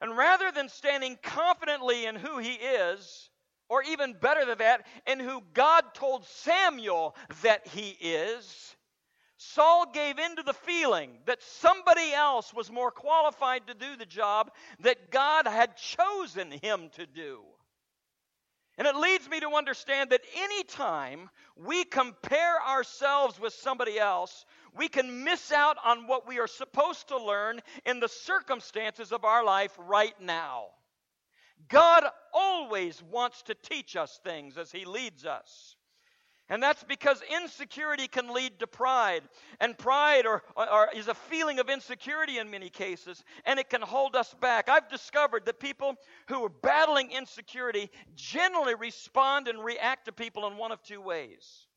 And 0.00 0.16
rather 0.16 0.52
than 0.52 0.68
standing 0.68 1.18
confidently 1.20 2.06
in 2.06 2.14
who 2.14 2.38
he 2.38 2.52
is, 2.52 3.27
or 3.68 3.82
even 3.82 4.14
better 4.14 4.44
than 4.44 4.58
that, 4.58 4.86
in 5.06 5.20
who 5.20 5.42
God 5.54 5.84
told 5.94 6.26
Samuel 6.26 7.14
that 7.42 7.66
he 7.68 7.90
is, 8.00 8.76
Saul 9.36 9.90
gave 9.92 10.18
in 10.18 10.36
to 10.36 10.42
the 10.42 10.52
feeling 10.52 11.12
that 11.26 11.42
somebody 11.42 12.12
else 12.12 12.52
was 12.52 12.72
more 12.72 12.90
qualified 12.90 13.68
to 13.68 13.74
do 13.74 13.96
the 13.96 14.06
job 14.06 14.50
that 14.80 15.10
God 15.10 15.46
had 15.46 15.76
chosen 15.76 16.50
him 16.50 16.90
to 16.96 17.06
do. 17.06 17.42
And 18.78 18.86
it 18.86 18.96
leads 18.96 19.28
me 19.28 19.40
to 19.40 19.50
understand 19.50 20.10
that 20.10 20.22
anytime 20.36 21.30
we 21.56 21.84
compare 21.84 22.62
ourselves 22.62 23.38
with 23.40 23.52
somebody 23.52 23.98
else, 23.98 24.44
we 24.76 24.88
can 24.88 25.24
miss 25.24 25.50
out 25.50 25.76
on 25.84 26.06
what 26.06 26.28
we 26.28 26.38
are 26.38 26.46
supposed 26.46 27.08
to 27.08 27.18
learn 27.18 27.60
in 27.84 27.98
the 27.98 28.08
circumstances 28.08 29.12
of 29.12 29.24
our 29.24 29.44
life 29.44 29.76
right 29.78 30.14
now. 30.20 30.66
God 31.68 32.04
always 32.32 33.02
wants 33.02 33.42
to 33.42 33.54
teach 33.54 33.96
us 33.96 34.20
things 34.22 34.56
as 34.56 34.70
He 34.70 34.84
leads 34.84 35.24
us. 35.24 35.76
And 36.50 36.62
that's 36.62 36.82
because 36.82 37.22
insecurity 37.42 38.08
can 38.08 38.32
lead 38.32 38.58
to 38.60 38.66
pride. 38.66 39.22
And 39.60 39.76
pride 39.76 40.24
or, 40.24 40.42
or, 40.56 40.88
is 40.94 41.08
a 41.08 41.14
feeling 41.14 41.58
of 41.58 41.68
insecurity 41.68 42.38
in 42.38 42.50
many 42.50 42.70
cases, 42.70 43.22
and 43.44 43.60
it 43.60 43.68
can 43.68 43.82
hold 43.82 44.16
us 44.16 44.34
back. 44.40 44.70
I've 44.70 44.88
discovered 44.88 45.44
that 45.44 45.60
people 45.60 45.94
who 46.28 46.44
are 46.44 46.48
battling 46.48 47.10
insecurity 47.10 47.90
generally 48.14 48.74
respond 48.74 49.46
and 49.48 49.62
react 49.62 50.06
to 50.06 50.12
people 50.12 50.46
in 50.46 50.56
one 50.56 50.72
of 50.72 50.82
two 50.82 51.02
ways. 51.02 51.67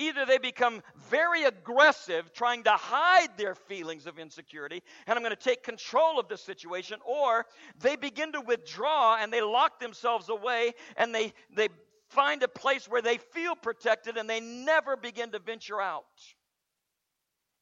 Either 0.00 0.24
they 0.24 0.38
become 0.38 0.82
very 1.10 1.44
aggressive, 1.44 2.32
trying 2.32 2.62
to 2.64 2.70
hide 2.70 3.28
their 3.36 3.54
feelings 3.54 4.06
of 4.06 4.18
insecurity, 4.18 4.82
and 5.06 5.14
I'm 5.14 5.22
going 5.22 5.36
to 5.36 5.42
take 5.42 5.62
control 5.62 6.18
of 6.18 6.26
the 6.26 6.38
situation, 6.38 6.98
or 7.04 7.44
they 7.78 7.96
begin 7.96 8.32
to 8.32 8.40
withdraw 8.40 9.18
and 9.20 9.30
they 9.30 9.42
lock 9.42 9.78
themselves 9.78 10.30
away 10.30 10.72
and 10.96 11.14
they, 11.14 11.34
they 11.54 11.68
find 12.08 12.42
a 12.42 12.48
place 12.48 12.88
where 12.88 13.02
they 13.02 13.18
feel 13.18 13.54
protected 13.54 14.16
and 14.16 14.28
they 14.28 14.40
never 14.40 14.96
begin 14.96 15.32
to 15.32 15.38
venture 15.38 15.82
out. 15.82 16.04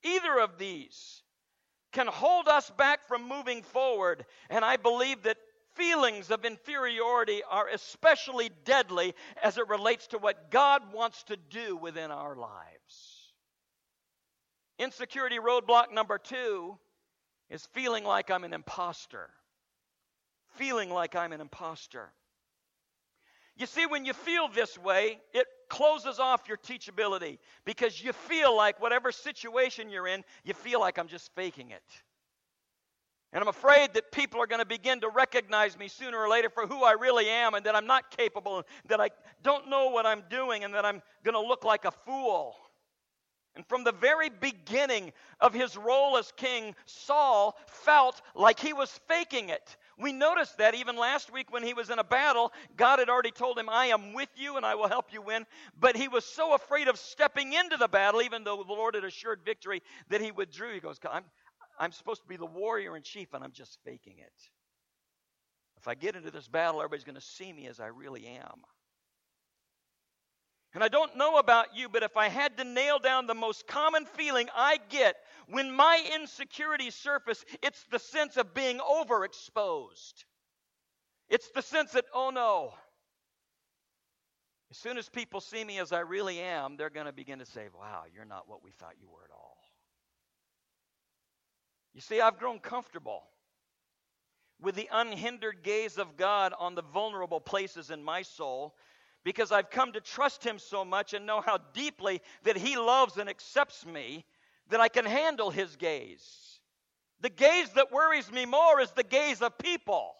Either 0.04 0.38
of 0.38 0.58
these 0.58 1.24
can 1.92 2.06
hold 2.06 2.46
us 2.46 2.70
back 2.70 3.08
from 3.08 3.26
moving 3.26 3.64
forward, 3.64 4.24
and 4.48 4.64
I 4.64 4.76
believe 4.76 5.24
that 5.24 5.38
feelings 5.78 6.30
of 6.30 6.44
inferiority 6.44 7.42
are 7.48 7.68
especially 7.68 8.50
deadly 8.64 9.14
as 9.42 9.56
it 9.56 9.68
relates 9.68 10.08
to 10.08 10.18
what 10.18 10.50
God 10.50 10.92
wants 10.92 11.22
to 11.24 11.36
do 11.36 11.76
within 11.76 12.10
our 12.10 12.36
lives. 12.36 13.32
Insecurity 14.78 15.38
roadblock 15.38 15.92
number 15.92 16.18
two 16.18 16.76
is 17.48 17.66
feeling 17.72 18.04
like 18.04 18.30
I'm 18.30 18.44
an 18.44 18.52
imposter. 18.52 19.30
Feeling 20.56 20.90
like 20.90 21.16
I'm 21.16 21.32
an 21.32 21.40
imposter. 21.40 22.12
You 23.56 23.66
see, 23.66 23.86
when 23.86 24.04
you 24.04 24.12
feel 24.12 24.48
this 24.48 24.78
way, 24.78 25.18
it 25.32 25.46
closes 25.68 26.18
off 26.18 26.42
your 26.46 26.56
teachability 26.56 27.38
because 27.64 28.02
you 28.02 28.12
feel 28.12 28.56
like 28.56 28.80
whatever 28.80 29.10
situation 29.10 29.90
you're 29.90 30.06
in, 30.06 30.24
you 30.44 30.54
feel 30.54 30.80
like 30.80 30.98
I'm 30.98 31.08
just 31.08 31.34
faking 31.34 31.70
it. 31.70 31.82
And 33.32 33.42
I'm 33.42 33.48
afraid 33.48 33.92
that 33.94 34.10
people 34.10 34.40
are 34.40 34.46
going 34.46 34.60
to 34.60 34.66
begin 34.66 35.00
to 35.00 35.08
recognize 35.08 35.78
me 35.78 35.88
sooner 35.88 36.18
or 36.18 36.28
later 36.28 36.48
for 36.48 36.66
who 36.66 36.82
I 36.82 36.92
really 36.92 37.28
am 37.28 37.54
and 37.54 37.64
that 37.66 37.76
I'm 37.76 37.86
not 37.86 38.16
capable, 38.16 38.56
and 38.56 38.64
that 38.88 39.00
I 39.00 39.10
don't 39.42 39.68
know 39.68 39.88
what 39.90 40.06
I'm 40.06 40.22
doing, 40.30 40.64
and 40.64 40.72
that 40.74 40.86
I'm 40.86 41.02
going 41.24 41.34
to 41.34 41.46
look 41.46 41.64
like 41.64 41.84
a 41.84 41.90
fool. 41.90 42.56
And 43.54 43.66
from 43.66 43.82
the 43.82 43.92
very 43.92 44.28
beginning 44.28 45.12
of 45.40 45.52
his 45.52 45.76
role 45.76 46.16
as 46.16 46.32
king, 46.36 46.76
Saul 46.86 47.58
felt 47.66 48.22
like 48.36 48.60
he 48.60 48.72
was 48.72 48.88
faking 49.08 49.48
it. 49.48 49.76
We 49.98 50.12
noticed 50.12 50.58
that 50.58 50.76
even 50.76 50.96
last 50.96 51.32
week 51.32 51.52
when 51.52 51.64
he 51.64 51.74
was 51.74 51.90
in 51.90 51.98
a 51.98 52.04
battle, 52.04 52.52
God 52.76 53.00
had 53.00 53.08
already 53.08 53.32
told 53.32 53.58
him, 53.58 53.68
I 53.68 53.86
am 53.86 54.12
with 54.12 54.28
you 54.36 54.56
and 54.56 54.64
I 54.64 54.76
will 54.76 54.86
help 54.86 55.12
you 55.12 55.20
win. 55.20 55.44
But 55.78 55.96
he 55.96 56.06
was 56.06 56.24
so 56.24 56.54
afraid 56.54 56.86
of 56.86 56.98
stepping 56.98 57.52
into 57.52 57.76
the 57.76 57.88
battle, 57.88 58.22
even 58.22 58.44
though 58.44 58.62
the 58.62 58.72
Lord 58.72 58.94
had 58.94 59.02
assured 59.02 59.40
victory, 59.44 59.82
that 60.08 60.20
he 60.20 60.30
withdrew. 60.30 60.72
He 60.72 60.78
goes, 60.78 61.00
I'm, 61.10 61.24
I'm 61.78 61.92
supposed 61.92 62.22
to 62.22 62.28
be 62.28 62.36
the 62.36 62.46
warrior 62.46 62.96
in 62.96 63.02
chief 63.02 63.34
and 63.34 63.44
I'm 63.44 63.52
just 63.52 63.78
faking 63.84 64.18
it. 64.18 64.32
If 65.76 65.86
I 65.86 65.94
get 65.94 66.16
into 66.16 66.30
this 66.30 66.48
battle, 66.48 66.80
everybody's 66.80 67.04
going 67.04 67.14
to 67.14 67.20
see 67.20 67.52
me 67.52 67.68
as 67.68 67.78
I 67.78 67.86
really 67.86 68.26
am. 68.26 68.62
And 70.74 70.84
I 70.84 70.88
don't 70.88 71.16
know 71.16 71.38
about 71.38 71.76
you, 71.76 71.88
but 71.88 72.02
if 72.02 72.16
I 72.16 72.28
had 72.28 72.58
to 72.58 72.64
nail 72.64 72.98
down 72.98 73.26
the 73.26 73.34
most 73.34 73.66
common 73.66 74.04
feeling 74.04 74.48
I 74.54 74.78
get 74.90 75.16
when 75.48 75.72
my 75.72 76.04
insecurities 76.14 76.94
surface, 76.94 77.44
it's 77.62 77.84
the 77.90 77.98
sense 77.98 78.36
of 78.36 78.54
being 78.54 78.78
overexposed. 78.78 80.24
It's 81.30 81.48
the 81.54 81.62
sense 81.62 81.92
that, 81.92 82.04
oh 82.12 82.30
no, 82.30 82.74
as 84.70 84.76
soon 84.76 84.98
as 84.98 85.08
people 85.08 85.40
see 85.40 85.64
me 85.64 85.78
as 85.78 85.92
I 85.92 86.00
really 86.00 86.40
am, 86.40 86.76
they're 86.76 86.90
going 86.90 87.06
to 87.06 87.12
begin 87.12 87.38
to 87.38 87.46
say, 87.46 87.68
wow, 87.74 88.02
you're 88.14 88.26
not 88.26 88.48
what 88.48 88.62
we 88.62 88.70
thought 88.72 88.94
you 89.00 89.08
were 89.08 89.24
at 89.24 89.30
all. 89.30 89.47
You 91.94 92.00
see, 92.00 92.20
I've 92.20 92.38
grown 92.38 92.58
comfortable 92.58 93.24
with 94.60 94.74
the 94.74 94.88
unhindered 94.92 95.62
gaze 95.62 95.98
of 95.98 96.16
God 96.16 96.52
on 96.58 96.74
the 96.74 96.82
vulnerable 96.82 97.40
places 97.40 97.90
in 97.90 98.02
my 98.02 98.22
soul 98.22 98.74
because 99.24 99.52
I've 99.52 99.70
come 99.70 99.92
to 99.92 100.00
trust 100.00 100.44
Him 100.44 100.58
so 100.58 100.84
much 100.84 101.12
and 101.12 101.26
know 101.26 101.40
how 101.40 101.58
deeply 101.74 102.20
that 102.44 102.56
He 102.56 102.76
loves 102.76 103.16
and 103.16 103.28
accepts 103.28 103.84
me 103.84 104.24
that 104.70 104.80
I 104.80 104.88
can 104.88 105.04
handle 105.04 105.50
His 105.50 105.76
gaze. 105.76 106.60
The 107.20 107.30
gaze 107.30 107.70
that 107.70 107.92
worries 107.92 108.30
me 108.30 108.46
more 108.46 108.80
is 108.80 108.90
the 108.92 109.02
gaze 109.02 109.42
of 109.42 109.58
people. 109.58 110.14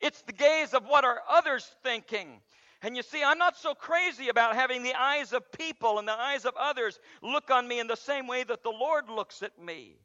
It's 0.00 0.22
the 0.22 0.32
gaze 0.32 0.74
of 0.74 0.84
what 0.86 1.04
are 1.04 1.22
others 1.28 1.70
thinking. 1.82 2.40
And 2.82 2.94
you 2.96 3.02
see, 3.02 3.22
I'm 3.22 3.38
not 3.38 3.56
so 3.56 3.74
crazy 3.74 4.28
about 4.28 4.54
having 4.54 4.82
the 4.82 4.92
eyes 4.92 5.32
of 5.32 5.50
people 5.52 5.98
and 5.98 6.06
the 6.06 6.12
eyes 6.12 6.44
of 6.44 6.54
others 6.58 7.00
look 7.22 7.50
on 7.50 7.66
me 7.66 7.80
in 7.80 7.86
the 7.86 7.96
same 7.96 8.26
way 8.26 8.44
that 8.44 8.62
the 8.62 8.70
Lord 8.70 9.08
looks 9.08 9.42
at 9.42 9.58
me. 9.58 9.96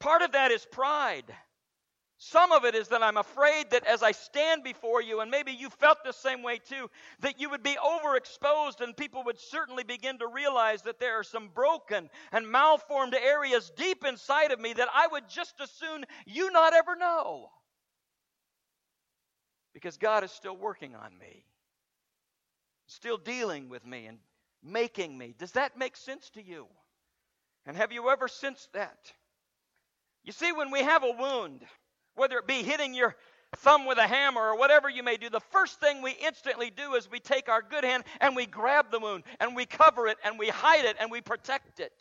Part 0.00 0.22
of 0.22 0.32
that 0.32 0.50
is 0.50 0.64
pride. 0.70 1.34
Some 2.20 2.50
of 2.50 2.64
it 2.64 2.74
is 2.74 2.88
that 2.88 3.02
I'm 3.02 3.16
afraid 3.16 3.70
that 3.70 3.86
as 3.86 4.02
I 4.02 4.10
stand 4.10 4.64
before 4.64 5.00
you, 5.00 5.20
and 5.20 5.30
maybe 5.30 5.52
you 5.52 5.70
felt 5.70 5.98
the 6.04 6.12
same 6.12 6.42
way 6.42 6.58
too, 6.58 6.90
that 7.20 7.40
you 7.40 7.48
would 7.50 7.62
be 7.62 7.76
overexposed 7.76 8.80
and 8.80 8.96
people 8.96 9.22
would 9.24 9.38
certainly 9.38 9.84
begin 9.84 10.18
to 10.18 10.26
realize 10.26 10.82
that 10.82 10.98
there 10.98 11.20
are 11.20 11.22
some 11.22 11.48
broken 11.54 12.10
and 12.32 12.50
malformed 12.50 13.14
areas 13.14 13.70
deep 13.76 14.04
inside 14.04 14.50
of 14.50 14.58
me 14.58 14.72
that 14.72 14.88
I 14.92 15.06
would 15.06 15.28
just 15.28 15.60
as 15.60 15.70
soon 15.70 16.04
you 16.26 16.50
not 16.50 16.74
ever 16.74 16.96
know. 16.96 17.50
Because 19.72 19.96
God 19.96 20.24
is 20.24 20.32
still 20.32 20.56
working 20.56 20.96
on 20.96 21.16
me, 21.16 21.44
still 22.88 23.16
dealing 23.16 23.68
with 23.68 23.86
me 23.86 24.06
and 24.06 24.18
making 24.60 25.16
me. 25.16 25.36
Does 25.38 25.52
that 25.52 25.78
make 25.78 25.96
sense 25.96 26.30
to 26.30 26.42
you? 26.42 26.66
And 27.64 27.76
have 27.76 27.92
you 27.92 28.10
ever 28.10 28.26
sensed 28.26 28.72
that? 28.72 29.12
You 30.28 30.32
see, 30.32 30.52
when 30.52 30.70
we 30.70 30.82
have 30.82 31.04
a 31.04 31.10
wound, 31.10 31.64
whether 32.14 32.36
it 32.36 32.46
be 32.46 32.62
hitting 32.62 32.92
your 32.92 33.16
thumb 33.56 33.86
with 33.86 33.96
a 33.96 34.06
hammer 34.06 34.42
or 34.42 34.58
whatever 34.58 34.90
you 34.90 35.02
may 35.02 35.16
do, 35.16 35.30
the 35.30 35.40
first 35.40 35.80
thing 35.80 36.02
we 36.02 36.10
instantly 36.22 36.68
do 36.68 36.96
is 36.96 37.10
we 37.10 37.18
take 37.18 37.48
our 37.48 37.62
good 37.62 37.82
hand 37.82 38.04
and 38.20 38.36
we 38.36 38.44
grab 38.44 38.90
the 38.90 38.98
wound 38.98 39.24
and 39.40 39.56
we 39.56 39.64
cover 39.64 40.06
it 40.06 40.18
and 40.22 40.38
we 40.38 40.48
hide 40.48 40.84
it 40.84 40.96
and 41.00 41.10
we 41.10 41.22
protect 41.22 41.80
it. 41.80 41.94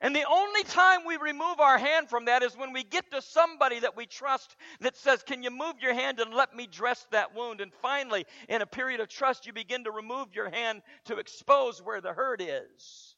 And 0.00 0.16
the 0.16 0.24
only 0.26 0.62
time 0.62 1.00
we 1.06 1.18
remove 1.18 1.60
our 1.60 1.76
hand 1.76 2.08
from 2.08 2.24
that 2.24 2.42
is 2.42 2.56
when 2.56 2.72
we 2.72 2.82
get 2.82 3.10
to 3.10 3.20
somebody 3.20 3.80
that 3.80 3.98
we 3.98 4.06
trust 4.06 4.56
that 4.80 4.96
says, 4.96 5.22
Can 5.22 5.42
you 5.42 5.50
move 5.50 5.74
your 5.82 5.92
hand 5.92 6.20
and 6.20 6.32
let 6.32 6.56
me 6.56 6.66
dress 6.66 7.06
that 7.10 7.34
wound? 7.34 7.60
And 7.60 7.70
finally, 7.82 8.24
in 8.48 8.62
a 8.62 8.66
period 8.66 9.00
of 9.00 9.08
trust, 9.08 9.44
you 9.44 9.52
begin 9.52 9.84
to 9.84 9.90
remove 9.90 10.28
your 10.34 10.48
hand 10.48 10.80
to 11.04 11.18
expose 11.18 11.82
where 11.82 12.00
the 12.00 12.14
hurt 12.14 12.40
is. 12.40 13.14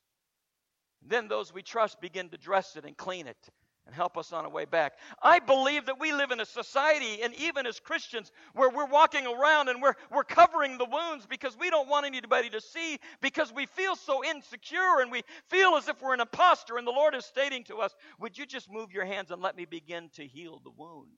Then 1.07 1.29
those 1.29 1.55
we 1.55 1.63
trust 1.63 2.01
begin 2.01 2.31
to 2.31 2.37
dress 2.37 2.75
it 2.75 2.85
and 2.85 2.97
clean 2.97 3.29
it 3.29 3.49
and 3.87 3.95
help 3.95 4.19
us 4.19 4.33
on 4.33 4.45
our 4.45 4.51
way 4.51 4.65
back. 4.65 4.95
I 5.23 5.39
believe 5.39 5.87
that 5.87 6.01
we 6.01 6.13
live 6.13 6.33
in 6.33 6.41
a 6.41 6.45
society, 6.45 7.23
and 7.23 7.33
even 7.37 7.67
as 7.67 7.79
Christians, 7.79 8.33
where 8.53 8.69
we're 8.69 8.87
walking 8.87 9.27
around 9.27 9.69
and 9.69 9.81
we're, 9.81 9.95
we're 10.13 10.25
covering 10.25 10.77
the 10.77 10.85
wounds 10.85 11.25
because 11.27 11.57
we 11.59 11.71
don't 11.71 11.89
want 11.89 12.05
anybody 12.05 12.51
to 12.51 12.61
see, 12.61 12.99
because 13.23 13.53
we 13.53 13.67
feel 13.67 13.95
so 13.95 14.25
insecure 14.25 15.01
and 15.01 15.11
we 15.13 15.23
feel 15.49 15.77
as 15.77 15.89
if 15.89 16.03
we're 16.03 16.15
an 16.15 16.21
imposter. 16.21 16.79
And 16.79 16.87
the 16.87 16.93
Lord 16.93 17.15
is 17.15 17.25
stating 17.25 17.63
to 17.65 17.77
us, 17.77 17.95
Would 18.19 18.37
you 18.37 18.45
just 18.45 18.71
move 18.71 18.93
your 18.93 19.05
hands 19.05 19.31
and 19.31 19.41
let 19.41 19.57
me 19.57 19.65
begin 19.65 20.11
to 20.17 20.27
heal 20.27 20.61
the 20.65 20.73
wound? 20.77 21.13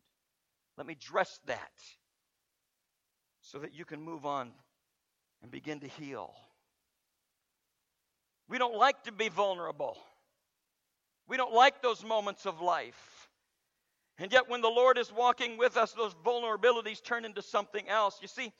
Let 0.76 0.86
me 0.86 0.94
dress 0.94 1.40
that 1.46 1.72
so 3.40 3.58
that 3.60 3.74
you 3.74 3.86
can 3.86 4.02
move 4.02 4.26
on 4.26 4.52
and 5.42 5.50
begin 5.50 5.80
to 5.80 5.88
heal. 5.88 6.34
We 8.46 8.58
don't 8.58 8.76
like 8.76 9.04
to 9.04 9.12
be 9.12 9.28
vulnerable. 9.28 9.96
We 11.28 11.36
don't 11.36 11.52
like 11.52 11.82
those 11.82 12.04
moments 12.04 12.46
of 12.46 12.60
life. 12.60 13.28
And 14.18 14.32
yet, 14.32 14.48
when 14.48 14.62
the 14.62 14.68
Lord 14.68 14.98
is 14.98 15.12
walking 15.12 15.58
with 15.58 15.76
us, 15.76 15.92
those 15.92 16.14
vulnerabilities 16.24 17.02
turn 17.02 17.24
into 17.24 17.42
something 17.42 17.88
else. 17.88 18.18
You 18.20 18.26
see, 18.26 18.52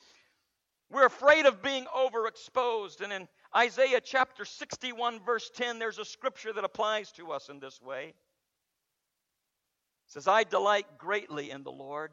we're 0.90 1.06
afraid 1.06 1.46
of 1.46 1.62
being 1.62 1.86
overexposed. 1.86 3.00
And 3.00 3.12
in 3.12 3.28
Isaiah 3.56 4.00
chapter 4.00 4.44
61, 4.44 5.20
verse 5.24 5.50
10, 5.54 5.78
there's 5.78 5.98
a 5.98 6.04
scripture 6.04 6.52
that 6.52 6.64
applies 6.64 7.10
to 7.12 7.32
us 7.32 7.48
in 7.48 7.58
this 7.58 7.82
way. 7.82 8.08
It 8.08 10.12
says, 10.12 10.28
I 10.28 10.44
delight 10.44 10.86
greatly 10.96 11.50
in 11.50 11.64
the 11.64 11.72
Lord. 11.72 12.12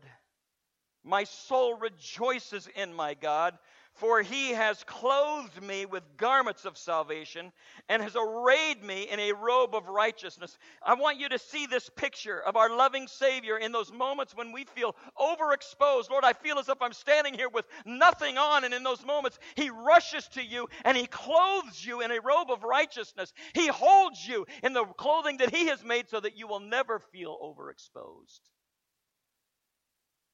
My 1.03 1.23
soul 1.23 1.77
rejoices 1.77 2.67
in 2.75 2.93
my 2.93 3.13
God, 3.13 3.57
for 3.95 4.21
he 4.21 4.51
has 4.51 4.83
clothed 4.83 5.61
me 5.63 5.85
with 5.85 6.03
garments 6.17 6.65
of 6.65 6.77
salvation 6.77 7.51
and 7.87 8.01
has 8.01 8.15
arrayed 8.15 8.83
me 8.83 9.03
in 9.03 9.19
a 9.19 9.31
robe 9.31 9.73
of 9.73 9.87
righteousness. 9.87 10.57
I 10.85 10.95
want 10.95 11.19
you 11.19 11.29
to 11.29 11.39
see 11.39 11.65
this 11.65 11.89
picture 11.89 12.41
of 12.41 12.57
our 12.57 12.75
loving 12.75 13.07
Savior 13.07 13.57
in 13.57 13.71
those 13.71 13.93
moments 13.93 14.35
when 14.35 14.51
we 14.51 14.65
feel 14.65 14.95
overexposed. 15.17 16.09
Lord, 16.09 16.25
I 16.25 16.33
feel 16.33 16.59
as 16.59 16.67
if 16.67 16.81
I'm 16.81 16.93
standing 16.93 17.33
here 17.33 17.49
with 17.49 17.65
nothing 17.85 18.37
on. 18.37 18.65
And 18.65 18.73
in 18.73 18.83
those 18.83 19.05
moments, 19.05 19.39
he 19.55 19.69
rushes 19.69 20.27
to 20.29 20.43
you 20.43 20.67
and 20.83 20.97
he 20.97 21.07
clothes 21.07 21.85
you 21.85 22.01
in 22.01 22.11
a 22.11 22.19
robe 22.19 22.51
of 22.51 22.63
righteousness. 22.63 23.31
He 23.53 23.67
holds 23.67 24.27
you 24.27 24.45
in 24.61 24.73
the 24.73 24.83
clothing 24.83 25.37
that 25.37 25.55
he 25.55 25.67
has 25.67 25.83
made 25.83 26.09
so 26.09 26.19
that 26.19 26.37
you 26.37 26.47
will 26.47 26.59
never 26.59 26.99
feel 26.99 27.37
overexposed. 27.41 28.41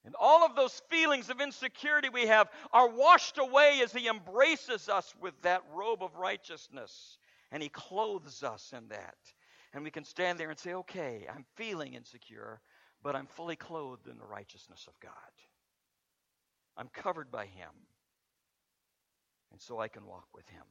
And 0.03 0.15
all 0.19 0.43
of 0.43 0.55
those 0.55 0.81
feelings 0.89 1.29
of 1.29 1.41
insecurity 1.41 2.09
we 2.09 2.25
have 2.25 2.49
are 2.73 2.89
washed 2.89 3.37
away 3.37 3.81
as 3.83 3.93
He 3.93 4.07
embraces 4.07 4.89
us 4.89 5.13
with 5.21 5.39
that 5.43 5.61
robe 5.73 6.01
of 6.01 6.15
righteousness. 6.15 7.17
And 7.51 7.61
He 7.61 7.69
clothes 7.69 8.41
us 8.43 8.73
in 8.75 8.87
that. 8.89 9.17
And 9.73 9.83
we 9.83 9.91
can 9.91 10.03
stand 10.03 10.39
there 10.39 10.49
and 10.49 10.59
say, 10.59 10.73
okay, 10.73 11.27
I'm 11.33 11.45
feeling 11.55 11.93
insecure, 11.93 12.59
but 13.03 13.15
I'm 13.15 13.27
fully 13.27 13.55
clothed 13.55 14.07
in 14.07 14.17
the 14.17 14.25
righteousness 14.25 14.85
of 14.87 14.99
God. 14.99 15.11
I'm 16.75 16.89
covered 16.89 17.31
by 17.31 17.45
Him. 17.45 17.69
And 19.51 19.61
so 19.61 19.79
I 19.79 19.87
can 19.87 20.05
walk 20.05 20.27
with 20.33 20.49
Him. 20.49 20.63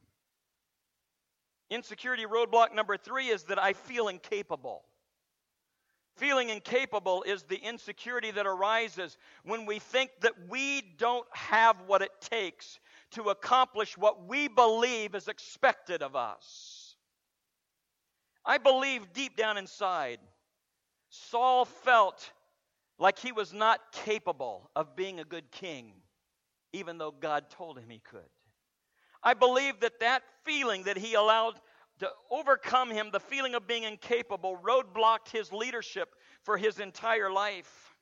Insecurity 1.69 2.25
roadblock 2.25 2.75
number 2.75 2.97
three 2.97 3.27
is 3.27 3.43
that 3.43 3.57
I 3.57 3.71
feel 3.73 4.09
incapable. 4.09 4.83
Feeling 6.17 6.49
incapable 6.49 7.23
is 7.23 7.43
the 7.43 7.55
insecurity 7.55 8.31
that 8.31 8.45
arises 8.45 9.17
when 9.43 9.65
we 9.65 9.79
think 9.79 10.11
that 10.21 10.33
we 10.49 10.81
don't 10.97 11.27
have 11.31 11.77
what 11.87 12.01
it 12.01 12.11
takes 12.19 12.79
to 13.11 13.29
accomplish 13.29 13.97
what 13.97 14.27
we 14.27 14.47
believe 14.47 15.15
is 15.15 15.27
expected 15.27 16.03
of 16.03 16.15
us. 16.15 16.95
I 18.45 18.57
believe 18.57 19.13
deep 19.13 19.37
down 19.37 19.57
inside, 19.57 20.19
Saul 21.09 21.65
felt 21.65 22.31
like 22.97 23.19
he 23.19 23.31
was 23.31 23.53
not 23.53 23.79
capable 23.91 24.69
of 24.75 24.95
being 24.95 25.19
a 25.19 25.25
good 25.25 25.51
king, 25.51 25.93
even 26.73 26.97
though 26.97 27.11
God 27.11 27.49
told 27.49 27.77
him 27.77 27.89
he 27.89 27.99
could. 27.99 28.21
I 29.23 29.33
believe 29.33 29.79
that 29.81 29.99
that 29.99 30.23
feeling 30.43 30.83
that 30.83 30.97
he 30.97 31.13
allowed 31.13 31.59
to 32.01 32.09
overcome 32.31 32.89
him, 32.89 33.09
the 33.11 33.19
feeling 33.19 33.53
of 33.53 33.67
being 33.67 33.83
incapable, 33.83 34.57
roadblocked 34.57 35.29
his 35.31 35.53
leadership 35.53 36.15
for 36.41 36.57
his 36.57 36.79
entire 36.79 37.31
life. 37.31 37.95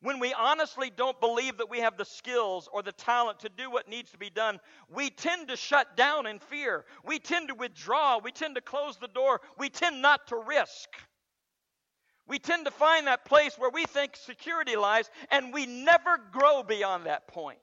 when 0.00 0.20
we 0.20 0.32
honestly 0.32 0.92
don't 0.96 1.20
believe 1.20 1.58
that 1.58 1.70
we 1.70 1.80
have 1.80 1.96
the 1.96 2.04
skills 2.04 2.68
or 2.72 2.82
the 2.82 2.92
talent 2.92 3.40
to 3.40 3.48
do 3.48 3.68
what 3.68 3.88
needs 3.88 4.12
to 4.12 4.18
be 4.18 4.30
done, 4.30 4.60
we 4.88 5.10
tend 5.10 5.48
to 5.48 5.56
shut 5.56 5.96
down 5.96 6.26
in 6.26 6.38
fear. 6.38 6.84
We 7.04 7.18
tend 7.18 7.48
to 7.48 7.54
withdraw. 7.54 8.18
We 8.18 8.30
tend 8.30 8.54
to 8.54 8.60
close 8.60 8.96
the 8.96 9.08
door. 9.08 9.40
We 9.56 9.70
tend 9.70 10.00
not 10.00 10.28
to 10.28 10.36
risk. 10.36 10.88
We 12.28 12.38
tend 12.38 12.66
to 12.66 12.70
find 12.70 13.06
that 13.06 13.24
place 13.24 13.56
where 13.58 13.70
we 13.70 13.86
think 13.86 14.14
security 14.14 14.76
lies, 14.76 15.10
and 15.30 15.52
we 15.52 15.66
never 15.66 16.18
grow 16.30 16.62
beyond 16.62 17.06
that 17.06 17.26
point 17.26 17.58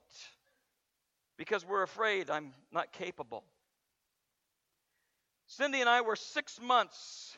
because 1.38 1.64
we're 1.64 1.82
afraid 1.82 2.28
I'm 2.28 2.52
not 2.72 2.92
capable. 2.92 3.44
Cindy 5.46 5.80
and 5.80 5.88
I 5.88 6.00
were 6.00 6.16
six 6.16 6.60
months 6.60 7.36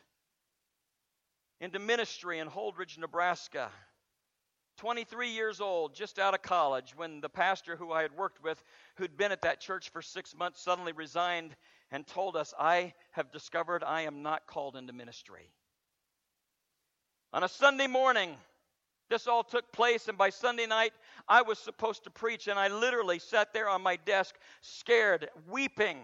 into 1.60 1.78
ministry 1.78 2.38
in 2.38 2.48
Holdrege, 2.48 2.98
Nebraska. 2.98 3.70
23 4.78 5.30
years 5.30 5.60
old, 5.60 5.94
just 5.94 6.18
out 6.18 6.34
of 6.34 6.42
college, 6.42 6.94
when 6.96 7.20
the 7.20 7.28
pastor 7.28 7.74
who 7.74 7.90
I 7.90 8.02
had 8.02 8.16
worked 8.16 8.42
with, 8.42 8.62
who'd 8.96 9.16
been 9.16 9.32
at 9.32 9.42
that 9.42 9.60
church 9.60 9.90
for 9.90 10.00
six 10.00 10.36
months, 10.36 10.62
suddenly 10.62 10.92
resigned 10.92 11.56
and 11.90 12.06
told 12.06 12.36
us, 12.36 12.54
I 12.58 12.94
have 13.10 13.32
discovered 13.32 13.82
I 13.82 14.02
am 14.02 14.22
not 14.22 14.46
called 14.46 14.76
into 14.76 14.92
ministry. 14.92 15.50
On 17.32 17.42
a 17.42 17.48
Sunday 17.48 17.88
morning, 17.88 18.36
this 19.10 19.26
all 19.26 19.42
took 19.42 19.72
place, 19.72 20.06
and 20.06 20.16
by 20.16 20.30
Sunday 20.30 20.66
night, 20.66 20.92
I 21.28 21.42
was 21.42 21.58
supposed 21.58 22.04
to 22.04 22.10
preach, 22.10 22.46
and 22.46 22.58
I 22.58 22.68
literally 22.68 23.18
sat 23.18 23.52
there 23.52 23.68
on 23.68 23.82
my 23.82 23.96
desk, 23.96 24.36
scared, 24.60 25.28
weeping, 25.50 25.98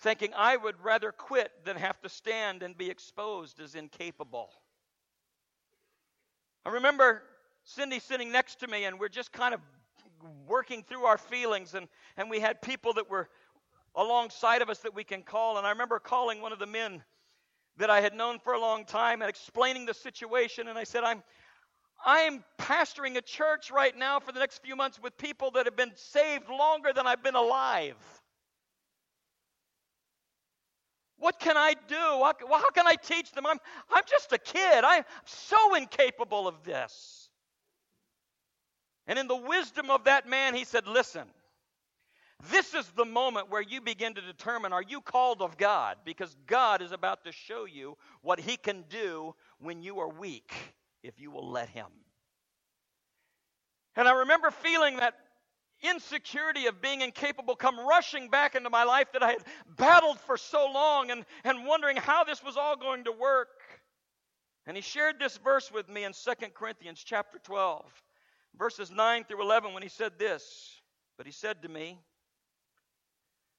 thinking 0.00 0.32
I 0.36 0.56
would 0.56 0.76
rather 0.82 1.12
quit 1.12 1.50
than 1.64 1.76
have 1.76 2.00
to 2.02 2.08
stand 2.08 2.62
and 2.62 2.76
be 2.76 2.90
exposed 2.90 3.60
as 3.60 3.74
incapable. 3.74 4.50
I 6.64 6.70
remember 6.70 7.22
Cindy 7.64 7.98
sitting 7.98 8.30
next 8.30 8.60
to 8.60 8.66
me, 8.66 8.84
and 8.84 8.98
we're 9.00 9.08
just 9.08 9.32
kind 9.32 9.54
of 9.54 9.60
working 10.46 10.82
through 10.82 11.04
our 11.04 11.18
feelings, 11.18 11.74
and, 11.74 11.88
and 12.16 12.30
we 12.30 12.40
had 12.40 12.62
people 12.62 12.94
that 12.94 13.10
were 13.10 13.28
alongside 13.94 14.62
of 14.62 14.70
us 14.70 14.78
that 14.80 14.94
we 14.94 15.04
can 15.04 15.22
call. 15.22 15.58
And 15.58 15.66
I 15.66 15.70
remember 15.70 15.98
calling 15.98 16.40
one 16.40 16.52
of 16.52 16.58
the 16.58 16.66
men 16.66 17.02
that 17.78 17.90
I 17.90 18.00
had 18.00 18.14
known 18.14 18.38
for 18.38 18.52
a 18.52 18.60
long 18.60 18.84
time 18.84 19.22
and 19.22 19.28
explaining 19.28 19.86
the 19.86 19.94
situation. 19.94 20.68
And 20.68 20.78
I 20.78 20.84
said, 20.84 21.04
I'm, 21.04 21.22
I'm 22.04 22.44
pastoring 22.58 23.16
a 23.16 23.22
church 23.22 23.70
right 23.70 23.96
now 23.96 24.20
for 24.20 24.32
the 24.32 24.40
next 24.40 24.62
few 24.62 24.76
months 24.76 25.00
with 25.00 25.16
people 25.16 25.50
that 25.52 25.66
have 25.66 25.76
been 25.76 25.92
saved 25.94 26.48
longer 26.48 26.92
than 26.92 27.06
I've 27.06 27.22
been 27.22 27.34
alive. 27.34 27.96
What 31.18 31.40
can 31.40 31.56
I 31.56 31.74
do? 31.88 31.96
How, 31.96 32.34
how 32.48 32.70
can 32.70 32.86
I 32.86 32.94
teach 32.94 33.32
them? 33.32 33.46
I'm, 33.46 33.58
I'm 33.92 34.04
just 34.08 34.32
a 34.32 34.38
kid. 34.38 34.84
I'm 34.84 35.04
so 35.24 35.74
incapable 35.74 36.46
of 36.46 36.62
this. 36.64 37.28
And 39.06 39.18
in 39.18 39.26
the 39.26 39.36
wisdom 39.36 39.90
of 39.90 40.04
that 40.04 40.28
man, 40.28 40.54
he 40.54 40.64
said, 40.64 40.86
Listen, 40.86 41.26
this 42.50 42.72
is 42.74 42.86
the 42.96 43.04
moment 43.04 43.50
where 43.50 43.62
you 43.62 43.80
begin 43.80 44.14
to 44.14 44.20
determine 44.20 44.72
are 44.72 44.82
you 44.82 45.00
called 45.00 45.42
of 45.42 45.56
God? 45.56 45.96
Because 46.04 46.36
God 46.46 46.82
is 46.82 46.92
about 46.92 47.24
to 47.24 47.32
show 47.32 47.64
you 47.64 47.96
what 48.22 48.38
he 48.38 48.56
can 48.56 48.84
do 48.88 49.34
when 49.58 49.82
you 49.82 49.98
are 49.98 50.08
weak, 50.08 50.54
if 51.02 51.18
you 51.18 51.32
will 51.32 51.50
let 51.50 51.68
him. 51.68 51.88
And 53.96 54.06
I 54.06 54.12
remember 54.20 54.52
feeling 54.52 54.98
that 54.98 55.14
insecurity 55.82 56.66
of 56.66 56.80
being 56.80 57.00
incapable 57.00 57.56
come 57.56 57.78
rushing 57.78 58.28
back 58.28 58.54
into 58.54 58.70
my 58.70 58.84
life 58.84 59.12
that 59.12 59.22
I 59.22 59.32
had 59.32 59.44
battled 59.76 60.18
for 60.20 60.36
so 60.36 60.70
long 60.72 61.10
and, 61.10 61.24
and 61.44 61.66
wondering 61.66 61.96
how 61.96 62.24
this 62.24 62.42
was 62.42 62.56
all 62.56 62.76
going 62.76 63.04
to 63.04 63.12
work. 63.12 63.48
And 64.66 64.76
he 64.76 64.82
shared 64.82 65.18
this 65.18 65.36
verse 65.38 65.72
with 65.72 65.88
me 65.88 66.04
in 66.04 66.12
2 66.12 66.48
Corinthians 66.54 67.02
chapter 67.04 67.38
12 67.38 67.84
verses 68.58 68.90
9 68.90 69.24
through 69.24 69.42
11 69.42 69.72
when 69.72 69.82
he 69.82 69.88
said 69.88 70.18
this. 70.18 70.80
But 71.16 71.26
he 71.26 71.32
said 71.32 71.62
to 71.62 71.68
me, 71.68 71.98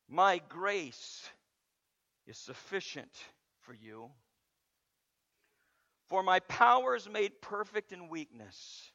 My 0.08 0.42
grace 0.50 1.28
is 2.28 2.38
sufficient 2.38 3.12
for 3.62 3.74
you, 3.74 4.10
for 6.08 6.24
my 6.24 6.40
power 6.42 6.96
is 6.96 7.10
made 7.10 7.42
perfect 7.42 7.92
in 7.92 8.10
weakness. 8.10 8.92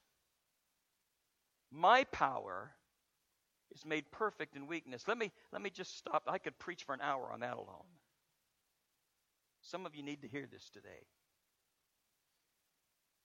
My 1.70 2.04
power 2.04 2.70
is 3.74 3.84
made 3.84 4.10
perfect 4.10 4.56
in 4.56 4.66
weakness. 4.66 5.06
Let 5.08 5.18
me, 5.18 5.30
let 5.52 5.62
me 5.62 5.70
just 5.70 5.96
stop. 5.98 6.22
I 6.26 6.38
could 6.38 6.58
preach 6.58 6.84
for 6.84 6.94
an 6.94 7.00
hour 7.00 7.30
on 7.32 7.40
that 7.40 7.54
alone. 7.54 7.88
Some 9.62 9.86
of 9.86 9.94
you 9.94 10.02
need 10.02 10.22
to 10.22 10.28
hear 10.28 10.46
this 10.50 10.68
today. 10.70 11.06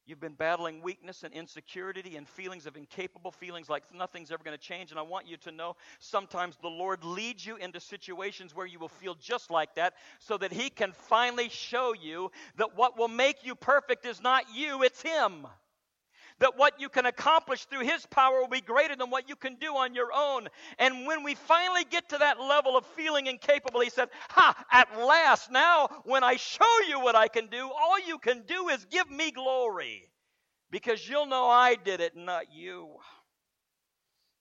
You've 0.09 0.19
been 0.19 0.33
battling 0.33 0.81
weakness 0.81 1.21
and 1.23 1.31
insecurity 1.35 2.15
and 2.15 2.27
feelings 2.27 2.65
of 2.65 2.75
incapable 2.75 3.29
feelings 3.29 3.69
like 3.69 3.83
nothing's 3.93 4.31
ever 4.31 4.43
going 4.43 4.57
to 4.57 4.63
change. 4.63 4.89
And 4.89 4.99
I 4.99 5.03
want 5.03 5.27
you 5.27 5.37
to 5.37 5.51
know 5.51 5.75
sometimes 5.99 6.57
the 6.63 6.67
Lord 6.67 7.03
leads 7.03 7.45
you 7.45 7.57
into 7.57 7.79
situations 7.79 8.55
where 8.55 8.65
you 8.65 8.79
will 8.79 8.87
feel 8.87 9.13
just 9.13 9.51
like 9.51 9.75
that 9.75 9.93
so 10.17 10.35
that 10.39 10.51
He 10.51 10.71
can 10.71 10.93
finally 10.93 11.49
show 11.49 11.93
you 11.93 12.31
that 12.57 12.75
what 12.75 12.97
will 12.97 13.07
make 13.07 13.45
you 13.45 13.53
perfect 13.53 14.03
is 14.03 14.19
not 14.19 14.45
you, 14.51 14.81
it's 14.81 14.99
Him. 14.99 15.45
That 16.39 16.57
what 16.57 16.79
you 16.79 16.89
can 16.89 17.05
accomplish 17.05 17.65
through 17.65 17.85
His 17.85 18.05
power 18.05 18.39
will 18.39 18.47
be 18.47 18.61
greater 18.61 18.95
than 18.95 19.09
what 19.09 19.29
you 19.29 19.35
can 19.35 19.55
do 19.55 19.75
on 19.75 19.93
your 19.93 20.09
own. 20.13 20.47
And 20.77 21.05
when 21.05 21.23
we 21.23 21.35
finally 21.35 21.85
get 21.89 22.09
to 22.09 22.17
that 22.17 22.39
level 22.39 22.77
of 22.77 22.85
feeling 22.85 23.27
incapable, 23.27 23.81
He 23.81 23.89
said, 23.89 24.09
Ha, 24.29 24.65
at 24.71 24.97
last, 24.97 25.51
now 25.51 25.87
when 26.05 26.23
I 26.23 26.37
show 26.37 26.79
you 26.87 26.99
what 26.99 27.15
I 27.15 27.27
can 27.27 27.47
do, 27.47 27.69
all 27.69 27.99
you 27.99 28.17
can 28.17 28.43
do 28.47 28.69
is 28.69 28.85
give 28.85 29.09
me 29.09 29.31
glory. 29.31 30.09
Because 30.71 31.07
you'll 31.07 31.25
know 31.25 31.47
I 31.47 31.75
did 31.75 31.99
it, 31.99 32.15
not 32.15 32.53
you. 32.53 32.97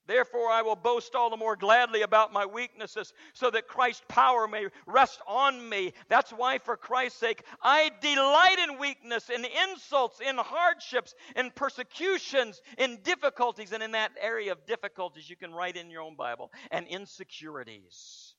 Therefore, 0.09 0.49
I 0.49 0.63
will 0.63 0.75
boast 0.75 1.15
all 1.15 1.29
the 1.29 1.37
more 1.37 1.55
gladly 1.55 2.01
about 2.01 2.33
my 2.33 2.47
weaknesses, 2.47 3.13
so 3.35 3.51
that 3.51 3.69
Christ's 3.69 4.03
power 4.09 4.49
may 4.49 4.67
rest 4.87 5.21
on 5.29 5.69
me. 5.69 5.93
That's 6.09 6.31
why, 6.31 6.59
for 6.59 6.79
Christ's 6.79 7.21
sake, 7.21 7.45
I 7.63 7.91
delight 8.01 8.57
in 8.59 8.79
weakness, 8.79 9.29
in 9.29 9.45
insults, 9.45 10.21
in 10.21 10.37
hardships, 10.39 11.15
in 11.37 11.51
persecutions, 11.51 12.63
in 12.79 13.01
difficulties. 13.05 13.73
And 13.73 13.83
in 13.83 13.93
that 13.93 14.13
area 14.19 14.51
of 14.51 14.65
difficulties, 14.65 15.29
you 15.29 15.37
can 15.37 15.53
write 15.53 15.77
in 15.77 15.91
your 15.91 16.01
own 16.01 16.17
Bible, 16.17 16.51
and 16.71 16.87
insecurities. 16.89 18.35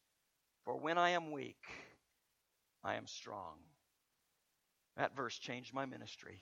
For 0.66 0.76
when 0.76 0.98
I 0.98 1.12
am 1.12 1.32
weak, 1.32 1.62
I 2.84 2.96
am 2.96 3.06
strong. 3.06 3.58
That 4.98 5.16
verse 5.16 5.38
changed 5.38 5.72
my 5.72 5.86
ministry 5.86 6.42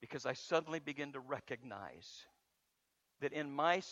because 0.00 0.26
I 0.26 0.32
suddenly 0.32 0.80
begin 0.80 1.12
to 1.12 1.20
recognize 1.20 2.24
that 3.20 3.32
in 3.32 3.50
my 3.50 3.82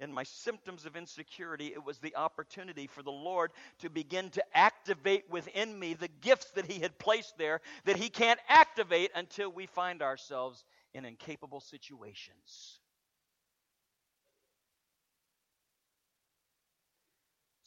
in 0.00 0.12
my 0.12 0.24
symptoms 0.24 0.86
of 0.86 0.96
insecurity, 0.96 1.68
it 1.68 1.84
was 1.84 1.98
the 1.98 2.16
opportunity 2.16 2.88
for 2.88 3.02
the 3.02 3.12
Lord 3.12 3.52
to 3.78 3.88
begin 3.88 4.28
to 4.30 4.44
activate 4.52 5.30
within 5.30 5.78
me 5.78 5.94
the 5.94 6.08
gifts 6.20 6.50
that 6.52 6.66
He 6.66 6.80
had 6.80 6.98
placed 6.98 7.38
there 7.38 7.60
that 7.84 7.96
He 7.96 8.08
can't 8.08 8.40
activate 8.48 9.12
until 9.14 9.50
we 9.50 9.66
find 9.66 10.02
ourselves 10.02 10.64
in 10.94 11.04
incapable 11.04 11.60
situations. 11.60 12.78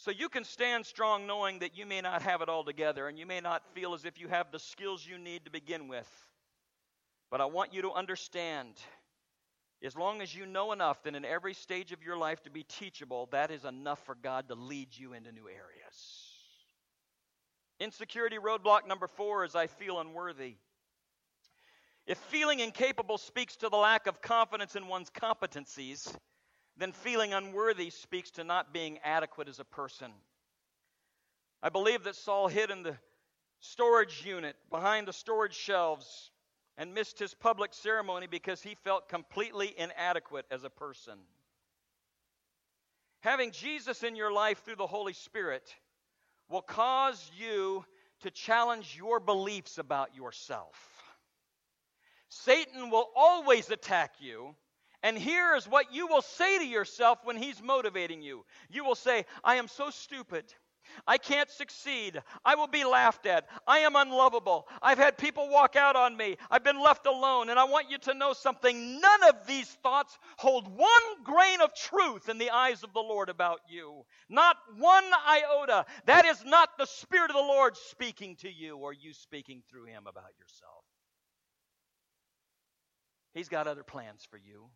So 0.07 0.11
you 0.11 0.29
can 0.29 0.43
stand 0.43 0.85
strong 0.85 1.27
knowing 1.27 1.59
that 1.59 1.77
you 1.77 1.85
may 1.85 2.01
not 2.01 2.21
have 2.21 2.41
it 2.41 2.47
all 2.47 2.63
together 2.63 3.07
and 3.07 3.17
you 3.17 3.25
may 3.25 3.41
not 3.41 3.63
feel 3.73 3.93
as 3.93 4.05
if 4.05 4.19
you 4.19 4.27
have 4.27 4.51
the 4.51 4.59
skills 4.59 5.05
you 5.05 5.17
need 5.17 5.45
to 5.45 5.51
begin 5.51 5.87
with. 5.87 6.09
But 7.29 7.41
I 7.41 7.45
want 7.45 7.73
you 7.73 7.81
to 7.81 7.91
understand 7.91 8.73
as 9.83 9.95
long 9.95 10.21
as 10.21 10.33
you 10.33 10.45
know 10.45 10.71
enough 10.71 11.03
that 11.03 11.15
in 11.15 11.23
every 11.23 11.53
stage 11.53 11.91
of 11.91 12.03
your 12.03 12.17
life 12.17 12.41
to 12.43 12.49
be 12.49 12.63
teachable, 12.63 13.27
that 13.31 13.51
is 13.51 13.63
enough 13.63 14.03
for 14.05 14.15
God 14.15 14.47
to 14.49 14.55
lead 14.55 14.89
you 14.91 15.13
into 15.13 15.31
new 15.31 15.47
areas. 15.47 16.31
Insecurity 17.79 18.37
roadblock 18.37 18.87
number 18.87 19.07
four 19.07 19.45
is 19.45 19.55
I 19.55 19.67
feel 19.67 19.99
unworthy. 19.99 20.55
If 22.07 22.17
feeling 22.17 22.59
incapable 22.59 23.17
speaks 23.17 23.55
to 23.57 23.69
the 23.69 23.77
lack 23.77 24.07
of 24.07 24.21
confidence 24.21 24.75
in 24.75 24.87
one's 24.87 25.11
competencies, 25.11 26.11
then 26.77 26.91
feeling 26.91 27.33
unworthy 27.33 27.89
speaks 27.89 28.31
to 28.31 28.43
not 28.43 28.73
being 28.73 28.97
adequate 29.03 29.47
as 29.47 29.59
a 29.59 29.65
person. 29.65 30.11
I 31.61 31.69
believe 31.69 32.03
that 32.05 32.15
Saul 32.15 32.47
hid 32.47 32.71
in 32.71 32.83
the 32.83 32.95
storage 33.59 34.25
unit 34.25 34.55
behind 34.69 35.07
the 35.07 35.13
storage 35.13 35.55
shelves 35.55 36.31
and 36.77 36.93
missed 36.93 37.19
his 37.19 37.33
public 37.33 37.73
ceremony 37.73 38.27
because 38.27 38.61
he 38.61 38.75
felt 38.83 39.09
completely 39.09 39.73
inadequate 39.77 40.45
as 40.51 40.63
a 40.63 40.69
person. 40.69 41.17
Having 43.21 43.51
Jesus 43.51 44.03
in 44.03 44.15
your 44.15 44.31
life 44.31 44.63
through 44.63 44.75
the 44.75 44.87
Holy 44.87 45.13
Spirit 45.13 45.73
will 46.49 46.61
cause 46.61 47.31
you 47.37 47.83
to 48.21 48.31
challenge 48.31 48.95
your 48.97 49.19
beliefs 49.19 49.77
about 49.77 50.15
yourself. 50.15 50.75
Satan 52.29 52.89
will 52.89 53.09
always 53.15 53.69
attack 53.69 54.13
you. 54.19 54.55
And 55.03 55.17
here 55.17 55.55
is 55.55 55.67
what 55.67 55.93
you 55.93 56.07
will 56.07 56.21
say 56.21 56.57
to 56.57 56.65
yourself 56.65 57.19
when 57.23 57.37
he's 57.37 57.61
motivating 57.61 58.21
you. 58.21 58.45
You 58.69 58.83
will 58.83 58.95
say, 58.95 59.25
I 59.43 59.55
am 59.55 59.67
so 59.67 59.89
stupid. 59.89 60.45
I 61.05 61.17
can't 61.17 61.49
succeed. 61.49 62.21
I 62.43 62.55
will 62.55 62.67
be 62.67 62.83
laughed 62.83 63.25
at. 63.25 63.47
I 63.67 63.79
am 63.79 63.95
unlovable. 63.95 64.67
I've 64.81 64.97
had 64.97 65.17
people 65.17 65.49
walk 65.49 65.75
out 65.75 65.95
on 65.95 66.15
me. 66.15 66.37
I've 66.49 66.63
been 66.63 66.81
left 66.81 67.05
alone. 67.05 67.49
And 67.49 67.59
I 67.59 67.65
want 67.65 67.91
you 67.91 67.97
to 67.99 68.13
know 68.13 68.33
something. 68.33 68.99
None 68.99 69.23
of 69.29 69.45
these 69.45 69.67
thoughts 69.83 70.17
hold 70.37 70.67
one 70.67 71.23
grain 71.23 71.61
of 71.61 71.73
truth 71.73 72.29
in 72.29 72.37
the 72.37 72.49
eyes 72.49 72.83
of 72.83 72.93
the 72.93 72.99
Lord 72.99 73.29
about 73.29 73.59
you. 73.69 74.05
Not 74.29 74.55
one 74.77 75.03
iota. 75.27 75.85
That 76.05 76.25
is 76.25 76.43
not 76.45 76.77
the 76.77 76.85
Spirit 76.85 77.29
of 77.29 77.35
the 77.35 77.41
Lord 77.41 77.75
speaking 77.75 78.35
to 78.37 78.51
you 78.51 78.77
or 78.77 78.93
you 78.93 79.13
speaking 79.13 79.61
through 79.69 79.85
Him 79.85 80.03
about 80.07 80.31
yourself. 80.39 80.83
He's 83.33 83.49
got 83.49 83.67
other 83.67 83.83
plans 83.83 84.25
for 84.29 84.37
you. 84.37 84.69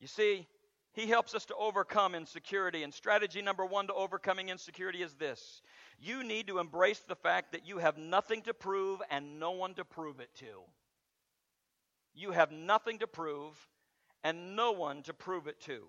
You 0.00 0.06
see, 0.06 0.46
he 0.98 1.06
helps 1.06 1.34
us 1.34 1.44
to 1.46 1.54
overcome 1.54 2.14
insecurity. 2.16 2.82
And 2.82 2.92
strategy 2.92 3.40
number 3.40 3.64
one 3.64 3.86
to 3.86 3.94
overcoming 3.94 4.48
insecurity 4.48 5.02
is 5.02 5.14
this 5.14 5.62
you 6.00 6.24
need 6.24 6.48
to 6.48 6.58
embrace 6.58 7.00
the 7.00 7.14
fact 7.14 7.52
that 7.52 7.66
you 7.66 7.78
have 7.78 7.96
nothing 7.96 8.42
to 8.42 8.54
prove 8.54 9.00
and 9.10 9.38
no 9.38 9.52
one 9.52 9.74
to 9.74 9.84
prove 9.84 10.18
it 10.18 10.34
to. 10.36 10.62
You 12.14 12.32
have 12.32 12.50
nothing 12.50 12.98
to 12.98 13.06
prove 13.06 13.54
and 14.24 14.56
no 14.56 14.72
one 14.72 15.02
to 15.04 15.14
prove 15.14 15.46
it 15.46 15.60
to. 15.62 15.84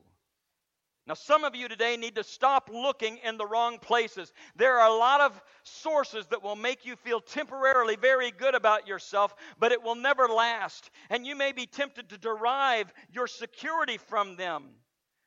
Now, 1.08 1.16
some 1.16 1.44
of 1.44 1.56
you 1.56 1.68
today 1.68 1.98
need 1.98 2.16
to 2.16 2.24
stop 2.24 2.70
looking 2.72 3.18
in 3.24 3.38
the 3.38 3.46
wrong 3.48 3.80
places. 3.80 4.32
There 4.56 4.78
are 4.78 4.92
a 4.92 4.96
lot 4.96 5.22
of 5.22 5.42
sources 5.64 6.28
that 6.28 6.44
will 6.44 6.56
make 6.56 6.86
you 6.86 6.96
feel 6.96 7.20
temporarily 7.20 7.96
very 7.96 8.30
good 8.30 8.54
about 8.54 8.88
yourself, 8.88 9.34
but 9.58 9.72
it 9.72 9.82
will 9.82 9.96
never 9.96 10.28
last. 10.28 10.92
And 11.10 11.26
you 11.26 11.36
may 11.36 11.52
be 11.52 11.66
tempted 11.66 12.10
to 12.10 12.20
derive 12.20 12.94
your 13.12 13.26
security 13.26 13.98
from 13.98 14.36
them. 14.36 14.66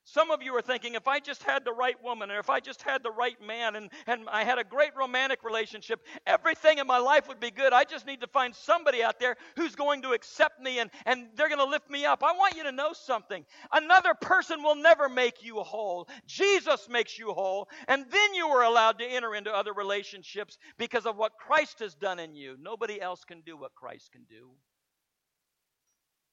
Some 0.05 0.33
of 0.33 0.43
you 0.43 0.53
are 0.57 0.63
thinking, 0.63 0.95
if 0.95 1.07
I 1.07 1.21
just 1.21 1.45
had 1.45 1.65
the 1.65 1.73
right 1.73 1.97
woman, 2.03 2.31
or 2.31 2.41
if 2.41 2.51
I 2.51 2.59
just 2.59 2.83
had 2.83 3.05
the 3.05 3.13
right 3.13 3.41
man, 3.41 3.77
and, 3.77 3.91
and 4.09 4.29
I 4.29 4.43
had 4.43 4.59
a 4.59 4.65
great 4.65 4.91
romantic 4.97 5.45
relationship, 5.45 6.05
everything 6.27 6.79
in 6.79 6.89
my 6.89 6.99
life 6.99 7.29
would 7.29 7.39
be 7.39 7.53
good. 7.53 7.73
I 7.73 7.85
just 7.85 8.05
need 8.05 8.21
to 8.23 8.27
find 8.27 8.53
somebody 8.53 9.05
out 9.05 9.21
there 9.21 9.37
who's 9.57 9.77
going 9.77 10.03
to 10.03 10.11
accept 10.11 10.61
me 10.61 10.81
and, 10.81 10.91
and 11.07 11.29
they're 11.37 11.49
going 11.49 11.61
to 11.61 11.71
lift 11.71 11.89
me 11.89 12.05
up. 12.05 12.25
I 12.25 12.33
want 12.33 12.57
you 12.57 12.65
to 12.65 12.73
know 12.73 12.93
something. 12.93 13.45
Another 13.71 14.13
person 14.15 14.63
will 14.63 14.75
never 14.75 15.09
make 15.09 15.45
you 15.45 15.61
whole. 15.61 16.09
Jesus 16.27 16.89
makes 16.89 17.17
you 17.17 17.31
whole, 17.31 17.69
and 17.87 18.05
then 18.11 18.35
you 18.35 18.49
are 18.49 18.65
allowed 18.65 18.99
to 18.99 19.07
enter 19.07 19.37
into 19.37 19.55
other 19.55 19.73
relationships 19.73 20.59
because 20.79 21.07
of 21.07 21.17
what 21.17 21.39
Christ 21.39 21.79
has 21.79 21.95
done 21.95 22.19
in 22.19 22.35
you. 22.35 22.57
Nobody 22.61 23.01
else 23.01 23.23
can 23.25 23.41
do 23.43 23.57
what 23.57 23.75
Christ 23.77 24.11
can 24.11 24.25
do. 24.29 24.51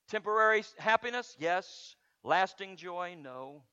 Temporary 0.10 0.64
happiness? 0.80 1.36
Yes. 1.40 1.96
Lasting 2.24 2.78
joy? 2.78 3.16
No. 3.20 3.64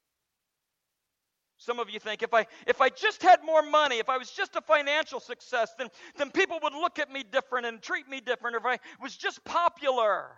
Some 1.59 1.79
of 1.81 1.89
you 1.89 1.99
think 1.99 2.23
if 2.23 2.35
I 2.35 2.47
if 2.67 2.81
I 2.81 2.91
just 2.91 3.23
had 3.23 3.43
more 3.43 3.63
money, 3.63 3.99
if 3.99 4.09
I 4.09 4.19
was 4.19 4.31
just 4.31 4.57
a 4.57 4.61
financial 4.61 5.21
success, 5.21 5.71
then, 5.79 5.89
then 6.17 6.31
people 6.31 6.59
would 6.63 6.75
look 6.75 6.99
at 6.99 7.11
me 7.11 7.25
different 7.25 7.67
and 7.67 7.81
treat 7.81 8.09
me 8.09 8.21
different. 8.21 8.57
If 8.57 8.67
I 8.67 8.79
was 9.01 9.17
just 9.17 9.43
popular, 9.45 10.33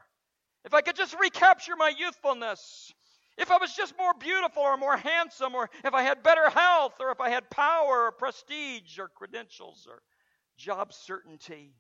if 0.65 0.75
I 0.75 0.81
could 0.81 0.95
just 0.95 1.19
recapture 1.19 1.75
my 1.77 1.93
youthfulness, 1.97 2.93
if 3.37 3.51
I 3.51 3.59
was 3.59 3.75
just 3.75 3.95
more 3.99 4.15
beautiful 4.15 4.63
or 4.63 4.77
more 4.77 4.97
handsome, 4.97 5.55
or 5.55 5.71
if 5.85 5.93
I 5.93 6.03
had 6.03 6.23
better 6.23 6.51
health, 6.51 6.95
or 7.01 7.11
if 7.11 7.21
I 7.21 7.31
had 7.31 7.51
power 7.51 8.07
or 8.07 8.13
prestige 8.13 8.99
or 8.99 9.09
credentials 9.09 9.87
or 9.89 10.03
job 10.57 10.93
certainty. 10.93 11.75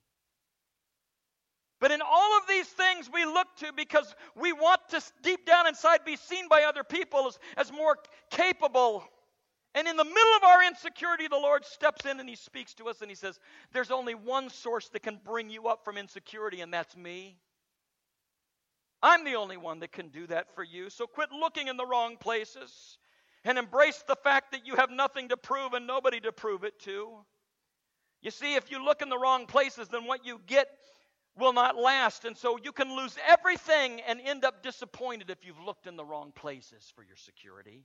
But 1.80 1.92
in 1.92 2.00
all 2.02 2.36
of 2.38 2.48
these 2.48 2.66
things, 2.66 3.08
we 3.12 3.24
look 3.24 3.46
to 3.58 3.72
because 3.72 4.14
we 4.34 4.52
want 4.52 4.80
to 4.90 5.00
deep 5.22 5.46
down 5.46 5.66
inside 5.66 6.00
be 6.04 6.16
seen 6.16 6.48
by 6.48 6.64
other 6.64 6.82
people 6.82 7.28
as, 7.28 7.38
as 7.56 7.72
more 7.72 7.96
capable. 8.30 9.04
And 9.74 9.86
in 9.86 9.96
the 9.96 10.04
middle 10.04 10.36
of 10.38 10.44
our 10.44 10.64
insecurity, 10.64 11.28
the 11.28 11.36
Lord 11.36 11.64
steps 11.64 12.04
in 12.04 12.18
and 12.18 12.28
He 12.28 12.34
speaks 12.34 12.74
to 12.74 12.88
us 12.88 13.00
and 13.00 13.10
He 13.10 13.14
says, 13.14 13.38
There's 13.72 13.92
only 13.92 14.14
one 14.14 14.50
source 14.50 14.88
that 14.88 15.02
can 15.02 15.20
bring 15.24 15.50
you 15.50 15.68
up 15.68 15.84
from 15.84 15.96
insecurity, 15.96 16.62
and 16.62 16.72
that's 16.72 16.96
me. 16.96 17.38
I'm 19.00 19.24
the 19.24 19.36
only 19.36 19.56
one 19.56 19.78
that 19.80 19.92
can 19.92 20.08
do 20.08 20.26
that 20.26 20.54
for 20.56 20.64
you. 20.64 20.90
So 20.90 21.06
quit 21.06 21.30
looking 21.30 21.68
in 21.68 21.76
the 21.76 21.86
wrong 21.86 22.16
places 22.16 22.98
and 23.44 23.56
embrace 23.56 24.02
the 24.08 24.16
fact 24.16 24.50
that 24.50 24.66
you 24.66 24.74
have 24.74 24.90
nothing 24.90 25.28
to 25.28 25.36
prove 25.36 25.74
and 25.74 25.86
nobody 25.86 26.18
to 26.20 26.32
prove 26.32 26.64
it 26.64 26.80
to. 26.80 27.18
You 28.20 28.32
see, 28.32 28.56
if 28.56 28.72
you 28.72 28.84
look 28.84 29.00
in 29.00 29.08
the 29.08 29.18
wrong 29.18 29.46
places, 29.46 29.86
then 29.88 30.06
what 30.06 30.26
you 30.26 30.40
get 30.46 30.68
will 31.38 31.52
not 31.52 31.76
last. 31.76 32.24
And 32.24 32.36
so 32.36 32.58
you 32.62 32.72
can 32.72 32.96
lose 32.96 33.16
everything 33.26 34.00
and 34.06 34.20
end 34.20 34.44
up 34.44 34.62
disappointed 34.62 35.30
if 35.30 35.44
you've 35.44 35.60
looked 35.64 35.86
in 35.86 35.96
the 35.96 36.04
wrong 36.04 36.32
places 36.34 36.92
for 36.94 37.02
your 37.02 37.16
security. 37.16 37.84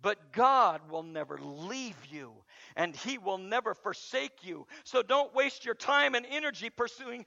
But 0.00 0.32
God 0.32 0.80
will 0.90 1.02
never 1.02 1.38
leave 1.38 1.96
you 2.08 2.32
and 2.76 2.94
He 2.94 3.18
will 3.18 3.38
never 3.38 3.74
forsake 3.74 4.44
you. 4.44 4.66
So 4.84 5.02
don't 5.02 5.34
waste 5.34 5.64
your 5.64 5.74
time 5.74 6.14
and 6.14 6.24
energy 6.30 6.70
pursuing 6.70 7.26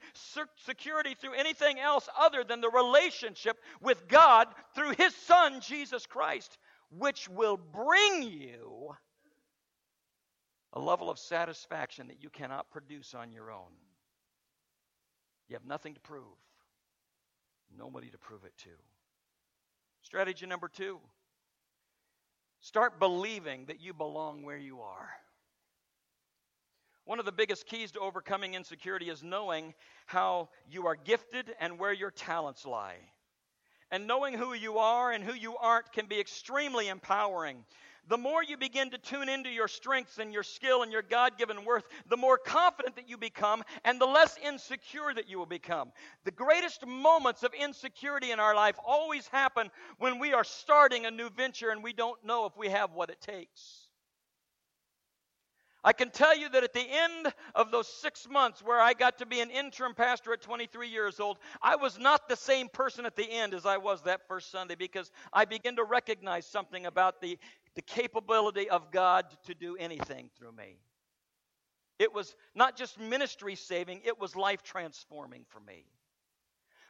security 0.56 1.14
through 1.14 1.34
anything 1.34 1.78
else 1.78 2.08
other 2.18 2.44
than 2.44 2.62
the 2.62 2.70
relationship 2.70 3.58
with 3.82 4.08
God 4.08 4.48
through 4.74 4.94
His 4.96 5.14
Son, 5.14 5.60
Jesus 5.60 6.06
Christ, 6.06 6.56
which 6.90 7.28
will 7.28 7.58
bring 7.58 8.22
you 8.22 8.96
a 10.72 10.80
level 10.80 11.10
of 11.10 11.18
satisfaction 11.18 12.06
that 12.06 12.22
you 12.22 12.30
cannot 12.30 12.70
produce 12.70 13.12
on 13.12 13.32
your 13.32 13.50
own. 13.50 13.72
You 15.52 15.56
have 15.56 15.66
nothing 15.66 15.92
to 15.92 16.00
prove, 16.00 16.22
nobody 17.76 18.08
to 18.08 18.16
prove 18.16 18.46
it 18.46 18.56
to. 18.62 18.70
Strategy 20.00 20.46
number 20.46 20.66
two 20.66 20.98
start 22.60 22.98
believing 22.98 23.66
that 23.66 23.78
you 23.78 23.92
belong 23.92 24.44
where 24.44 24.56
you 24.56 24.80
are. 24.80 25.10
One 27.04 27.18
of 27.18 27.26
the 27.26 27.32
biggest 27.32 27.66
keys 27.66 27.92
to 27.92 28.00
overcoming 28.00 28.54
insecurity 28.54 29.10
is 29.10 29.22
knowing 29.22 29.74
how 30.06 30.48
you 30.70 30.86
are 30.86 30.96
gifted 30.96 31.54
and 31.60 31.78
where 31.78 31.92
your 31.92 32.10
talents 32.10 32.64
lie. 32.64 32.96
And 33.90 34.06
knowing 34.06 34.32
who 34.32 34.54
you 34.54 34.78
are 34.78 35.12
and 35.12 35.22
who 35.22 35.34
you 35.34 35.58
aren't 35.58 35.92
can 35.92 36.06
be 36.06 36.18
extremely 36.18 36.88
empowering 36.88 37.62
the 38.08 38.18
more 38.18 38.42
you 38.42 38.56
begin 38.56 38.90
to 38.90 38.98
tune 38.98 39.28
into 39.28 39.48
your 39.48 39.68
strengths 39.68 40.18
and 40.18 40.32
your 40.32 40.42
skill 40.42 40.82
and 40.82 40.92
your 40.92 41.02
God 41.02 41.38
given 41.38 41.64
worth, 41.64 41.84
the 42.08 42.16
more 42.16 42.36
confident 42.36 42.96
that 42.96 43.08
you 43.08 43.16
become 43.16 43.62
and 43.84 44.00
the 44.00 44.06
less 44.06 44.36
insecure 44.44 45.14
that 45.14 45.28
you 45.28 45.38
will 45.38 45.46
become. 45.46 45.92
The 46.24 46.32
greatest 46.32 46.86
moments 46.86 47.42
of 47.42 47.52
insecurity 47.54 48.32
in 48.32 48.40
our 48.40 48.54
life 48.54 48.76
always 48.84 49.28
happen 49.28 49.70
when 49.98 50.18
we 50.18 50.32
are 50.32 50.44
starting 50.44 51.06
a 51.06 51.10
new 51.10 51.30
venture 51.30 51.70
and 51.70 51.82
we 51.82 51.92
don't 51.92 52.24
know 52.24 52.46
if 52.46 52.56
we 52.56 52.68
have 52.68 52.92
what 52.92 53.10
it 53.10 53.20
takes. 53.20 53.88
I 55.84 55.92
can 55.92 56.10
tell 56.10 56.36
you 56.36 56.48
that 56.48 56.62
at 56.62 56.72
the 56.72 56.86
end 56.88 57.32
of 57.56 57.72
those 57.72 57.88
six 57.88 58.28
months 58.28 58.62
where 58.62 58.80
I 58.80 58.92
got 58.92 59.18
to 59.18 59.26
be 59.26 59.40
an 59.40 59.50
interim 59.50 59.94
pastor 59.94 60.32
at 60.32 60.40
23 60.40 60.88
years 60.88 61.18
old, 61.18 61.38
I 61.60 61.74
was 61.74 61.98
not 61.98 62.28
the 62.28 62.36
same 62.36 62.68
person 62.68 63.04
at 63.04 63.16
the 63.16 63.28
end 63.28 63.52
as 63.52 63.66
I 63.66 63.78
was 63.78 64.02
that 64.02 64.28
first 64.28 64.52
Sunday 64.52 64.76
because 64.76 65.10
I 65.32 65.44
began 65.44 65.74
to 65.76 65.84
recognize 65.84 66.46
something 66.46 66.86
about 66.86 67.20
the 67.20 67.36
the 67.74 67.82
capability 67.82 68.68
of 68.68 68.90
God 68.90 69.26
to 69.46 69.54
do 69.54 69.76
anything 69.76 70.30
through 70.36 70.52
me. 70.52 70.78
It 71.98 72.12
was 72.12 72.34
not 72.54 72.76
just 72.76 72.98
ministry 72.98 73.54
saving, 73.54 74.02
it 74.04 74.18
was 74.18 74.34
life 74.34 74.62
transforming 74.62 75.44
for 75.48 75.60
me. 75.60 75.84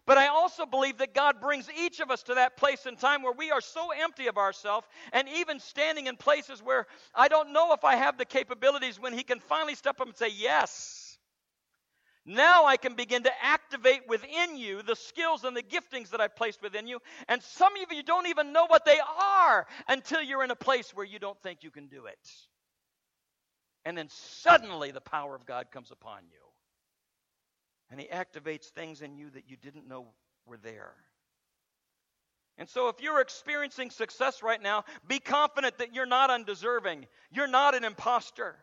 But 0.04 0.18
I 0.18 0.28
also 0.28 0.66
believe 0.66 0.98
that 0.98 1.14
God 1.14 1.40
brings 1.40 1.68
each 1.78 2.00
of 2.00 2.10
us 2.10 2.24
to 2.24 2.34
that 2.34 2.56
place 2.56 2.86
in 2.86 2.96
time 2.96 3.22
where 3.22 3.32
we 3.32 3.52
are 3.52 3.60
so 3.60 3.90
empty 3.92 4.26
of 4.26 4.36
ourselves 4.36 4.86
and 5.12 5.28
even 5.28 5.60
standing 5.60 6.08
in 6.08 6.16
places 6.16 6.60
where 6.60 6.86
I 7.14 7.28
don't 7.28 7.52
know 7.52 7.72
if 7.72 7.84
I 7.84 7.94
have 7.94 8.18
the 8.18 8.24
capabilities 8.24 8.98
when 8.98 9.12
He 9.12 9.22
can 9.22 9.38
finally 9.38 9.76
step 9.76 10.00
up 10.00 10.08
and 10.08 10.16
say, 10.16 10.30
Yes. 10.34 11.01
Now 12.24 12.66
I 12.66 12.76
can 12.76 12.94
begin 12.94 13.24
to 13.24 13.32
activate 13.42 14.06
within 14.06 14.56
you 14.56 14.82
the 14.82 14.94
skills 14.94 15.42
and 15.42 15.56
the 15.56 15.62
giftings 15.62 16.10
that 16.10 16.20
I've 16.20 16.36
placed 16.36 16.62
within 16.62 16.86
you. 16.86 17.00
And 17.28 17.42
some 17.42 17.72
of 17.74 17.92
you 17.92 18.02
don't 18.02 18.28
even 18.28 18.52
know 18.52 18.66
what 18.66 18.84
they 18.84 18.98
are 19.00 19.66
until 19.88 20.22
you're 20.22 20.44
in 20.44 20.52
a 20.52 20.56
place 20.56 20.92
where 20.94 21.06
you 21.06 21.18
don't 21.18 21.40
think 21.42 21.64
you 21.64 21.70
can 21.70 21.88
do 21.88 22.06
it. 22.06 22.30
And 23.84 23.98
then 23.98 24.08
suddenly 24.10 24.92
the 24.92 25.00
power 25.00 25.34
of 25.34 25.46
God 25.46 25.72
comes 25.72 25.90
upon 25.90 26.20
you. 26.30 26.38
And 27.90 28.00
He 28.00 28.06
activates 28.06 28.66
things 28.66 29.02
in 29.02 29.16
you 29.16 29.30
that 29.30 29.50
you 29.50 29.56
didn't 29.56 29.88
know 29.88 30.06
were 30.46 30.56
there. 30.56 30.94
And 32.58 32.68
so, 32.68 32.88
if 32.88 33.00
you're 33.00 33.20
experiencing 33.20 33.90
success 33.90 34.42
right 34.42 34.62
now, 34.62 34.84
be 35.08 35.18
confident 35.18 35.78
that 35.78 35.94
you're 35.94 36.06
not 36.06 36.30
undeserving. 36.30 37.06
You're 37.30 37.48
not 37.48 37.74
an 37.74 37.82
imposter. 37.82 38.56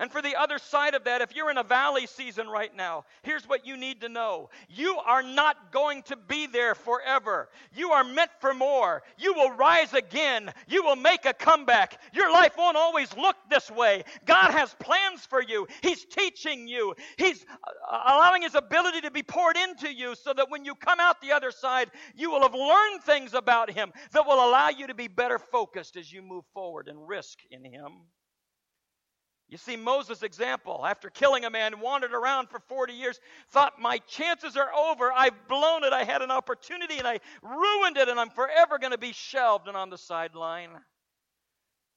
And 0.00 0.10
for 0.10 0.22
the 0.22 0.34
other 0.34 0.56
side 0.56 0.94
of 0.94 1.04
that, 1.04 1.20
if 1.20 1.36
you're 1.36 1.50
in 1.50 1.58
a 1.58 1.62
valley 1.62 2.06
season 2.06 2.48
right 2.48 2.74
now, 2.74 3.04
here's 3.22 3.46
what 3.46 3.66
you 3.66 3.76
need 3.76 4.00
to 4.00 4.08
know. 4.08 4.48
You 4.70 4.96
are 4.96 5.22
not 5.22 5.70
going 5.72 6.04
to 6.04 6.16
be 6.16 6.46
there 6.46 6.74
forever. 6.74 7.50
You 7.76 7.90
are 7.90 8.02
meant 8.02 8.30
for 8.40 8.54
more. 8.54 9.02
You 9.18 9.34
will 9.34 9.50
rise 9.50 9.92
again. 9.92 10.54
You 10.66 10.82
will 10.82 10.96
make 10.96 11.26
a 11.26 11.34
comeback. 11.34 12.00
Your 12.14 12.32
life 12.32 12.54
won't 12.56 12.78
always 12.78 13.14
look 13.14 13.36
this 13.50 13.70
way. 13.70 14.04
God 14.24 14.52
has 14.52 14.74
plans 14.80 15.26
for 15.26 15.42
you. 15.42 15.68
He's 15.82 16.06
teaching 16.06 16.66
you. 16.66 16.94
He's 17.18 17.44
uh, 17.90 17.98
allowing 18.06 18.40
His 18.40 18.54
ability 18.54 19.02
to 19.02 19.10
be 19.10 19.22
poured 19.22 19.58
into 19.58 19.94
you 19.94 20.14
so 20.14 20.32
that 20.32 20.50
when 20.50 20.64
you 20.64 20.74
come 20.76 20.98
out 20.98 21.20
the 21.20 21.32
other 21.32 21.50
side, 21.50 21.90
you 22.16 22.30
will 22.30 22.40
have 22.40 22.54
learned 22.54 23.02
things 23.04 23.34
about 23.34 23.70
Him 23.70 23.92
that 24.12 24.26
will 24.26 24.48
allow 24.48 24.70
you 24.70 24.86
to 24.86 24.94
be 24.94 25.08
better 25.08 25.38
focused 25.38 25.98
as 25.98 26.10
you 26.10 26.22
move 26.22 26.46
forward 26.54 26.88
and 26.88 27.06
risk 27.06 27.40
in 27.50 27.62
Him. 27.64 28.06
You 29.50 29.58
see 29.58 29.76
Moses' 29.76 30.22
example. 30.22 30.86
After 30.86 31.10
killing 31.10 31.44
a 31.44 31.50
man, 31.50 31.80
wandered 31.80 32.14
around 32.14 32.48
for 32.48 32.60
40 32.60 32.92
years, 32.92 33.18
thought, 33.48 33.80
My 33.80 33.98
chances 33.98 34.56
are 34.56 34.72
over. 34.72 35.12
I've 35.12 35.48
blown 35.48 35.82
it. 35.82 35.92
I 35.92 36.04
had 36.04 36.22
an 36.22 36.30
opportunity 36.30 36.98
and 36.98 37.06
I 37.06 37.18
ruined 37.42 37.96
it, 37.96 38.08
and 38.08 38.20
I'm 38.20 38.30
forever 38.30 38.78
going 38.78 38.92
to 38.92 38.98
be 38.98 39.12
shelved 39.12 39.66
and 39.66 39.76
on 39.76 39.90
the 39.90 39.98
sideline. 39.98 40.70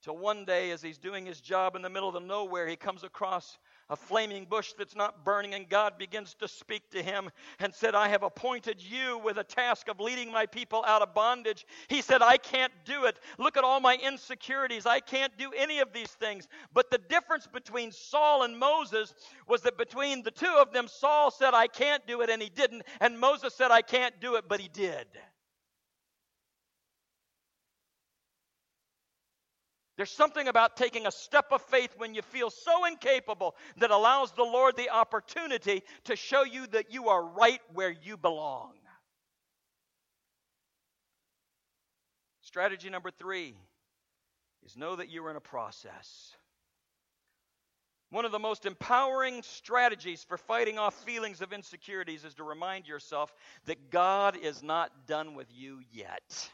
Till 0.02 0.18
one 0.18 0.46
day, 0.46 0.72
as 0.72 0.82
he's 0.82 0.98
doing 0.98 1.28
his 1.28 1.40
job 1.40 1.76
in 1.76 1.84
the 1.84 1.90
middle 1.90 2.14
of 2.14 2.24
nowhere, 2.24 2.68
he 2.68 2.76
comes 2.76 3.04
across 3.04 3.60
a 3.90 3.96
flaming 3.96 4.46
bush 4.46 4.74
that's 4.78 4.96
not 4.96 5.26
burning, 5.26 5.54
and 5.54 5.68
God 5.70 5.98
begins 5.98 6.34
to 6.36 6.48
speak 6.48 6.90
to 6.92 7.04
him 7.04 7.30
and 7.60 7.74
said, 7.74 7.96
I 7.96 8.08
have 8.08 8.24
appointed 8.24 8.82
you 8.82 9.20
with 9.24 9.38
a 9.38 9.44
task 9.44 9.88
of 9.88 10.00
leading 10.00 10.32
my 10.32 10.46
people 10.46 10.84
out 10.88 11.02
of 11.02 11.14
bondage. 11.14 11.66
He 11.88 12.02
said, 12.02 12.22
I 12.22 12.38
can't 12.38 12.74
do 12.86 13.06
it. 13.06 13.20
Look 13.38 13.58
at 13.58 13.64
all 13.64 13.80
my 13.80 13.98
insecurities. 14.04 14.86
I 14.86 15.00
can't 15.00 15.38
do 15.38 15.52
any 15.58 15.80
of 15.80 15.94
these 15.94 16.12
things. 16.12 16.48
But 16.74 16.90
the 16.90 16.98
difference 16.98 17.48
between 17.48 17.92
Saul 17.92 18.44
and 18.44 18.58
Moses 18.58 19.14
was 19.48 19.62
that 19.62 19.78
between 19.78 20.24
the 20.24 20.32
two 20.32 20.56
of 20.60 20.72
them, 20.72 20.88
Saul 20.88 21.32
said, 21.32 21.54
I 21.54 21.68
can't 21.68 22.06
do 22.08 22.22
it, 22.22 22.30
and 22.30 22.42
he 22.42 22.50
didn't. 22.50 22.84
And 23.00 23.20
Moses 23.20 23.54
said, 23.54 23.72
I 23.72 23.82
can't 23.82 24.20
do 24.20 24.36
it, 24.36 24.46
but 24.48 24.60
he 24.60 24.70
did. 24.70 25.08
There's 30.04 30.12
something 30.12 30.50
about 30.50 30.76
taking 30.76 31.08
a 31.08 31.12
step 31.12 31.54
of 31.54 31.62
faith 31.62 31.94
when 31.96 32.14
you 32.14 32.24
feel 32.24 32.50
so 32.50 32.84
incapable 32.84 33.56
that 33.78 33.90
allows 33.90 34.34
the 34.34 34.44
Lord 34.44 34.76
the 34.76 34.90
opportunity 34.90 35.82
to 36.04 36.18
show 36.18 36.44
you 36.44 36.68
that 36.74 36.92
you 36.92 37.08
are 37.08 37.24
right 37.24 37.62
where 37.74 37.90
you 37.90 38.18
belong. 38.18 38.74
Strategy 42.42 42.90
number 42.90 43.12
three 43.12 43.56
is 44.66 44.76
know 44.76 44.98
that 44.98 45.10
you're 45.10 45.30
in 45.30 45.38
a 45.38 45.40
process. 45.40 46.36
One 48.10 48.26
of 48.26 48.34
the 48.34 48.40
most 48.40 48.66
empowering 48.66 49.42
strategies 49.42 50.22
for 50.22 50.38
fighting 50.38 50.78
off 50.78 50.96
feelings 51.06 51.42
of 51.42 51.54
insecurities 51.54 52.26
is 52.26 52.34
to 52.34 52.44
remind 52.44 52.90
yourself 52.90 53.34
that 53.68 53.90
God 53.90 54.36
is 54.36 54.62
not 54.62 55.08
done 55.08 55.34
with 55.34 55.48
you 55.56 55.80
yet. 55.94 56.52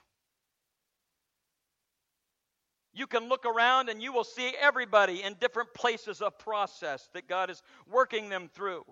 You 3.00 3.08
can 3.08 3.30
look 3.30 3.46
around 3.46 3.88
and 3.88 4.04
you 4.04 4.12
will 4.12 4.26
see 4.26 4.52
everybody 4.60 5.24
in 5.24 5.36
different 5.36 5.74
places 5.74 6.22
of 6.22 6.38
process 6.38 7.08
that 7.14 7.30
God 7.30 7.50
is 7.50 7.64
working 7.90 8.28
them 8.28 8.50
through. 8.54 8.84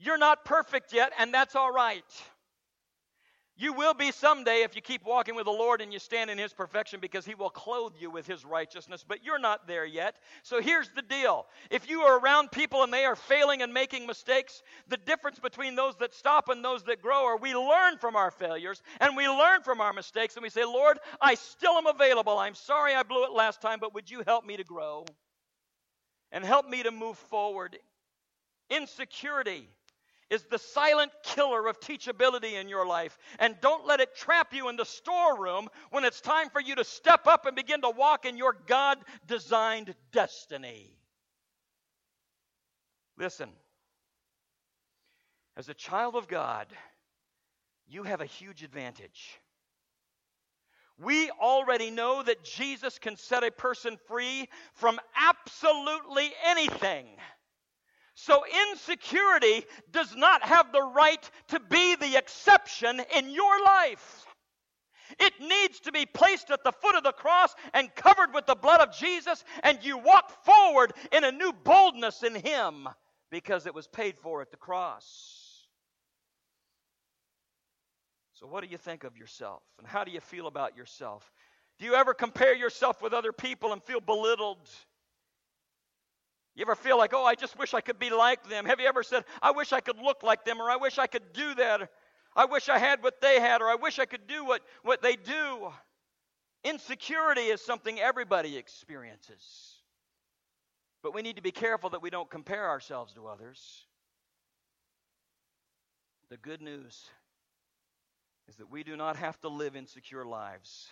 You're 0.00 0.18
not 0.18 0.44
perfect 0.44 0.92
yet, 0.92 1.12
and 1.16 1.32
that's 1.32 1.54
all 1.54 1.72
right. 1.72 2.02
You 3.58 3.72
will 3.72 3.94
be 3.94 4.12
someday 4.12 4.64
if 4.64 4.76
you 4.76 4.82
keep 4.82 5.02
walking 5.02 5.34
with 5.34 5.46
the 5.46 5.50
Lord 5.50 5.80
and 5.80 5.90
you 5.90 5.98
stand 5.98 6.28
in 6.28 6.36
His 6.36 6.52
perfection 6.52 7.00
because 7.00 7.24
He 7.24 7.34
will 7.34 7.48
clothe 7.48 7.94
you 7.98 8.10
with 8.10 8.26
His 8.26 8.44
righteousness, 8.44 9.02
but 9.06 9.24
you're 9.24 9.38
not 9.38 9.66
there 9.66 9.86
yet. 9.86 10.16
So 10.42 10.60
here's 10.60 10.90
the 10.90 11.00
deal 11.00 11.46
if 11.70 11.88
you 11.88 12.02
are 12.02 12.18
around 12.18 12.52
people 12.52 12.82
and 12.82 12.92
they 12.92 13.06
are 13.06 13.16
failing 13.16 13.62
and 13.62 13.72
making 13.72 14.06
mistakes, 14.06 14.62
the 14.88 14.98
difference 14.98 15.38
between 15.38 15.74
those 15.74 15.96
that 15.96 16.14
stop 16.14 16.50
and 16.50 16.62
those 16.62 16.82
that 16.84 17.00
grow 17.00 17.24
are 17.24 17.38
we 17.38 17.54
learn 17.54 17.96
from 17.98 18.14
our 18.14 18.30
failures 18.30 18.82
and 19.00 19.16
we 19.16 19.26
learn 19.26 19.62
from 19.62 19.80
our 19.80 19.94
mistakes 19.94 20.36
and 20.36 20.42
we 20.42 20.50
say, 20.50 20.64
Lord, 20.64 20.98
I 21.18 21.34
still 21.34 21.72
am 21.72 21.86
available. 21.86 22.38
I'm 22.38 22.54
sorry 22.54 22.94
I 22.94 23.04
blew 23.04 23.24
it 23.24 23.32
last 23.32 23.62
time, 23.62 23.78
but 23.80 23.94
would 23.94 24.10
you 24.10 24.22
help 24.26 24.44
me 24.44 24.58
to 24.58 24.64
grow 24.64 25.06
and 26.30 26.44
help 26.44 26.68
me 26.68 26.82
to 26.82 26.90
move 26.90 27.16
forward? 27.16 27.78
Insecurity 28.68 29.68
is 30.30 30.44
the 30.44 30.58
silent 30.58 31.12
killer 31.22 31.66
of 31.68 31.80
teachability 31.80 32.54
in 32.60 32.68
your 32.68 32.86
life. 32.86 33.16
And 33.38 33.56
don't 33.60 33.86
let 33.86 34.00
it 34.00 34.16
trap 34.16 34.52
you 34.52 34.68
in 34.68 34.76
the 34.76 34.84
storeroom 34.84 35.68
when 35.90 36.04
it's 36.04 36.20
time 36.20 36.50
for 36.50 36.60
you 36.60 36.74
to 36.74 36.84
step 36.84 37.26
up 37.26 37.46
and 37.46 37.54
begin 37.54 37.82
to 37.82 37.90
walk 37.90 38.24
in 38.24 38.36
your 38.36 38.56
God 38.66 38.98
designed 39.26 39.94
destiny. 40.12 40.96
Listen, 43.16 43.48
as 45.56 45.68
a 45.68 45.74
child 45.74 46.16
of 46.16 46.28
God, 46.28 46.66
you 47.88 48.02
have 48.02 48.20
a 48.20 48.26
huge 48.26 48.62
advantage. 48.62 49.40
We 50.98 51.30
already 51.30 51.90
know 51.90 52.22
that 52.22 52.42
Jesus 52.42 52.98
can 52.98 53.16
set 53.16 53.44
a 53.44 53.50
person 53.50 53.98
free 54.08 54.48
from 54.74 54.98
absolutely 55.14 56.30
anything. 56.46 57.06
So, 58.18 58.42
insecurity 58.70 59.66
does 59.92 60.16
not 60.16 60.42
have 60.42 60.72
the 60.72 60.82
right 60.82 61.30
to 61.48 61.60
be 61.60 61.96
the 61.96 62.16
exception 62.16 63.02
in 63.14 63.28
your 63.28 63.62
life. 63.62 64.24
It 65.20 65.34
needs 65.38 65.80
to 65.80 65.92
be 65.92 66.06
placed 66.06 66.50
at 66.50 66.64
the 66.64 66.72
foot 66.72 66.96
of 66.96 67.04
the 67.04 67.12
cross 67.12 67.54
and 67.74 67.94
covered 67.94 68.32
with 68.32 68.46
the 68.46 68.54
blood 68.54 68.80
of 68.80 68.96
Jesus, 68.96 69.44
and 69.62 69.78
you 69.82 69.98
walk 69.98 70.44
forward 70.46 70.94
in 71.12 71.24
a 71.24 71.30
new 71.30 71.52
boldness 71.62 72.22
in 72.22 72.34
Him 72.34 72.88
because 73.30 73.66
it 73.66 73.74
was 73.74 73.86
paid 73.86 74.16
for 74.16 74.40
at 74.40 74.50
the 74.50 74.56
cross. 74.56 75.66
So, 78.32 78.46
what 78.46 78.64
do 78.64 78.70
you 78.70 78.78
think 78.78 79.04
of 79.04 79.18
yourself? 79.18 79.62
And 79.78 79.86
how 79.86 80.04
do 80.04 80.10
you 80.10 80.20
feel 80.20 80.46
about 80.46 80.74
yourself? 80.74 81.30
Do 81.78 81.84
you 81.84 81.94
ever 81.94 82.14
compare 82.14 82.54
yourself 82.54 83.02
with 83.02 83.12
other 83.12 83.32
people 83.32 83.74
and 83.74 83.82
feel 83.82 84.00
belittled? 84.00 84.70
You 86.56 86.62
ever 86.62 86.74
feel 86.74 86.96
like, 86.96 87.12
oh, 87.12 87.24
I 87.24 87.34
just 87.34 87.58
wish 87.58 87.74
I 87.74 87.82
could 87.82 87.98
be 87.98 88.08
like 88.08 88.48
them? 88.48 88.64
Have 88.64 88.80
you 88.80 88.86
ever 88.86 89.02
said, 89.02 89.24
I 89.42 89.50
wish 89.50 89.74
I 89.74 89.80
could 89.80 89.98
look 89.98 90.22
like 90.22 90.46
them, 90.46 90.60
or 90.60 90.70
I 90.70 90.76
wish 90.76 90.96
I 90.98 91.06
could 91.06 91.34
do 91.34 91.54
that, 91.56 91.90
I 92.34 92.46
wish 92.46 92.70
I 92.70 92.78
had 92.78 93.02
what 93.02 93.20
they 93.20 93.40
had, 93.40 93.60
or 93.60 93.68
I 93.68 93.74
wish 93.74 93.98
I 93.98 94.06
could 94.06 94.26
do 94.26 94.44
what, 94.44 94.62
what 94.82 95.02
they 95.02 95.16
do? 95.16 95.72
Insecurity 96.64 97.42
is 97.42 97.60
something 97.60 98.00
everybody 98.00 98.56
experiences. 98.56 99.42
But 101.02 101.14
we 101.14 101.22
need 101.22 101.36
to 101.36 101.42
be 101.42 101.52
careful 101.52 101.90
that 101.90 102.02
we 102.02 102.10
don't 102.10 102.28
compare 102.28 102.68
ourselves 102.68 103.12
to 103.14 103.26
others. 103.26 103.84
The 106.30 106.38
good 106.38 106.62
news 106.62 107.04
is 108.48 108.56
that 108.56 108.70
we 108.70 108.82
do 108.82 108.96
not 108.96 109.16
have 109.16 109.38
to 109.42 109.48
live 109.48 109.76
insecure 109.76 110.24
lives 110.24 110.88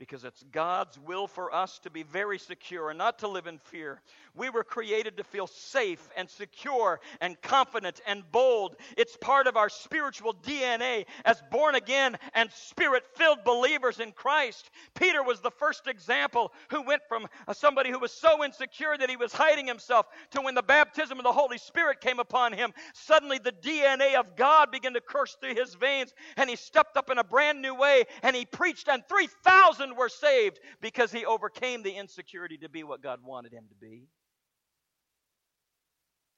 because 0.00 0.24
it's 0.24 0.42
God's 0.50 0.98
will 0.98 1.26
for 1.26 1.54
us 1.54 1.78
to 1.80 1.90
be 1.90 2.04
very 2.04 2.38
secure 2.38 2.88
and 2.88 2.96
not 2.96 3.18
to 3.18 3.28
live 3.28 3.46
in 3.46 3.58
fear. 3.58 4.00
We 4.34 4.48
were 4.48 4.64
created 4.64 5.18
to 5.18 5.24
feel 5.24 5.46
safe 5.46 6.08
and 6.16 6.28
secure 6.28 7.00
and 7.20 7.40
confident 7.42 8.00
and 8.06 8.24
bold. 8.32 8.76
It's 8.96 9.18
part 9.18 9.46
of 9.46 9.58
our 9.58 9.68
spiritual 9.68 10.32
DNA 10.34 11.04
as 11.26 11.42
born 11.50 11.74
again 11.74 12.16
and 12.34 12.50
spirit 12.50 13.04
filled 13.14 13.44
believers 13.44 14.00
in 14.00 14.12
Christ. 14.12 14.70
Peter 14.94 15.22
was 15.22 15.40
the 15.40 15.50
first 15.50 15.86
example 15.86 16.50
who 16.70 16.80
went 16.80 17.02
from 17.06 17.26
somebody 17.52 17.90
who 17.90 17.98
was 17.98 18.12
so 18.12 18.42
insecure 18.42 18.96
that 18.96 19.10
he 19.10 19.18
was 19.18 19.34
hiding 19.34 19.66
himself 19.66 20.06
to 20.30 20.40
when 20.40 20.54
the 20.54 20.62
baptism 20.62 21.18
of 21.18 21.24
the 21.24 21.32
Holy 21.32 21.58
Spirit 21.58 22.00
came 22.00 22.20
upon 22.20 22.54
him, 22.54 22.72
suddenly 22.94 23.38
the 23.38 23.52
DNA 23.52 24.14
of 24.18 24.34
God 24.34 24.70
began 24.70 24.94
to 24.94 25.00
course 25.02 25.36
through 25.38 25.56
his 25.56 25.74
veins 25.74 26.14
and 26.38 26.48
he 26.48 26.56
stepped 26.56 26.96
up 26.96 27.10
in 27.10 27.18
a 27.18 27.24
brand 27.24 27.60
new 27.60 27.74
way 27.74 28.04
and 28.22 28.34
he 28.34 28.46
preached, 28.46 28.88
and 28.88 29.02
3,000 29.06 29.89
were 29.96 30.08
saved 30.08 30.60
because 30.80 31.12
he 31.12 31.24
overcame 31.24 31.82
the 31.82 31.92
insecurity 31.92 32.58
to 32.58 32.68
be 32.68 32.82
what 32.82 33.02
God 33.02 33.20
wanted 33.24 33.52
him 33.52 33.64
to 33.68 33.74
be. 33.74 34.08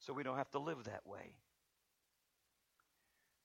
So 0.00 0.12
we 0.12 0.22
don't 0.22 0.36
have 0.36 0.50
to 0.50 0.58
live 0.58 0.84
that 0.84 1.06
way. 1.06 1.34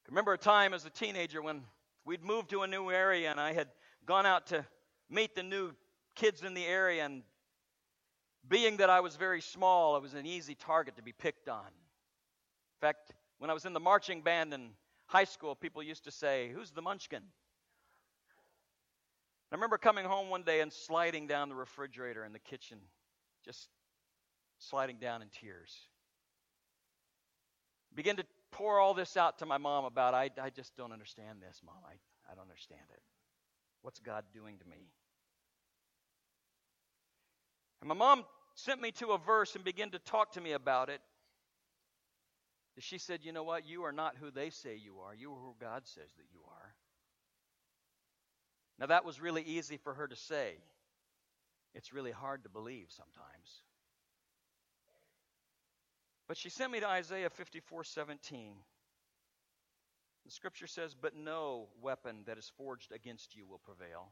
I 0.05 0.09
remember 0.09 0.33
a 0.33 0.37
time 0.37 0.73
as 0.73 0.85
a 0.85 0.89
teenager 0.89 1.41
when 1.41 1.61
we'd 2.05 2.23
moved 2.23 2.49
to 2.51 2.61
a 2.61 2.67
new 2.67 2.89
area 2.89 3.29
and 3.29 3.39
I 3.39 3.53
had 3.53 3.67
gone 4.05 4.25
out 4.25 4.47
to 4.47 4.65
meet 5.09 5.35
the 5.35 5.43
new 5.43 5.71
kids 6.15 6.43
in 6.43 6.53
the 6.53 6.65
area 6.65 7.05
and 7.05 7.23
being 8.47 8.77
that 8.77 8.89
I 8.89 9.01
was 9.01 9.15
very 9.17 9.41
small, 9.41 9.95
I 9.95 9.99
was 9.99 10.13
an 10.13 10.25
easy 10.25 10.55
target 10.55 10.95
to 10.95 11.03
be 11.03 11.11
picked 11.11 11.49
on. 11.49 11.65
In 11.65 12.79
fact, 12.81 13.11
when 13.39 13.49
I 13.49 13.53
was 13.53 13.65
in 13.65 13.73
the 13.73 13.79
marching 13.79 14.21
band 14.21 14.53
in 14.53 14.69
high 15.07 15.25
school, 15.25 15.55
people 15.55 15.83
used 15.83 16.05
to 16.05 16.11
say, 16.11 16.51
Who's 16.53 16.71
the 16.71 16.81
munchkin? 16.81 17.23
I 19.51 19.55
remember 19.55 19.77
coming 19.77 20.05
home 20.05 20.29
one 20.29 20.43
day 20.43 20.59
and 20.61 20.71
sliding 20.71 21.27
down 21.27 21.49
the 21.49 21.55
refrigerator 21.55 22.25
in 22.25 22.33
the 22.33 22.39
kitchen, 22.39 22.79
just 23.45 23.69
sliding 24.59 24.97
down 24.97 25.21
in 25.21 25.29
tears. 25.29 25.73
Begin 27.95 28.17
to 28.17 28.25
pour 28.51 28.79
all 28.79 28.93
this 28.93 29.15
out 29.15 29.39
to 29.39 29.45
my 29.45 29.57
mom 29.57 29.85
about, 29.85 30.13
I, 30.13 30.29
I 30.41 30.49
just 30.49 30.75
don't 30.75 30.91
understand 30.91 31.39
this, 31.41 31.61
mom. 31.65 31.75
I, 31.85 31.93
I 32.31 32.35
don't 32.35 32.43
understand 32.43 32.81
it. 32.91 33.01
What's 33.81 33.99
God 33.99 34.25
doing 34.33 34.57
to 34.57 34.65
me? 34.65 34.89
And 37.81 37.87
my 37.87 37.95
mom 37.95 38.25
sent 38.55 38.81
me 38.81 38.91
to 38.93 39.09
a 39.11 39.17
verse 39.17 39.55
and 39.55 39.63
began 39.63 39.91
to 39.91 39.99
talk 39.99 40.33
to 40.33 40.41
me 40.41 40.51
about 40.51 40.89
it. 40.89 40.99
She 42.79 42.97
said, 42.97 43.21
You 43.23 43.31
know 43.31 43.43
what? 43.43 43.67
You 43.67 43.83
are 43.83 43.91
not 43.91 44.15
who 44.19 44.29
they 44.29 44.49
say 44.49 44.75
you 44.75 44.97
are. 44.99 45.15
You 45.15 45.31
are 45.31 45.39
who 45.39 45.55
God 45.59 45.87
says 45.87 46.09
that 46.17 46.25
you 46.31 46.41
are. 46.47 46.75
Now, 48.79 48.87
that 48.87 49.05
was 49.05 49.19
really 49.19 49.41
easy 49.41 49.77
for 49.77 49.93
her 49.93 50.07
to 50.07 50.15
say. 50.15 50.55
It's 51.73 51.93
really 51.93 52.11
hard 52.11 52.43
to 52.43 52.49
believe 52.49 52.87
sometimes. 52.89 53.63
But 56.27 56.37
she 56.37 56.49
sent 56.49 56.71
me 56.71 56.79
to 56.79 56.87
Isaiah 56.87 57.29
54 57.29 57.83
17. 57.83 58.53
The 60.25 60.31
scripture 60.31 60.67
says, 60.67 60.93
But 60.93 61.15
no 61.15 61.69
weapon 61.81 62.23
that 62.25 62.37
is 62.37 62.51
forged 62.57 62.91
against 62.91 63.35
you 63.35 63.47
will 63.47 63.59
prevail. 63.59 64.11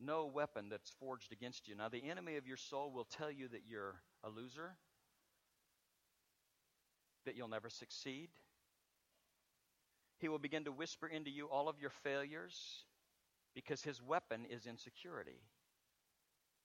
No 0.00 0.26
weapon 0.26 0.68
that's 0.68 0.90
forged 0.98 1.32
against 1.32 1.68
you. 1.68 1.74
Now, 1.74 1.88
the 1.88 2.10
enemy 2.10 2.36
of 2.36 2.46
your 2.46 2.56
soul 2.56 2.90
will 2.92 3.04
tell 3.04 3.30
you 3.30 3.48
that 3.48 3.62
you're 3.66 3.94
a 4.24 4.28
loser, 4.28 4.76
that 7.24 7.36
you'll 7.36 7.48
never 7.48 7.70
succeed. 7.70 8.28
He 10.18 10.28
will 10.28 10.38
begin 10.38 10.64
to 10.64 10.72
whisper 10.72 11.06
into 11.06 11.30
you 11.30 11.46
all 11.46 11.68
of 11.68 11.80
your 11.80 11.90
failures 11.90 12.84
because 13.54 13.82
his 13.82 14.02
weapon 14.02 14.46
is 14.50 14.66
insecurity. 14.66 15.40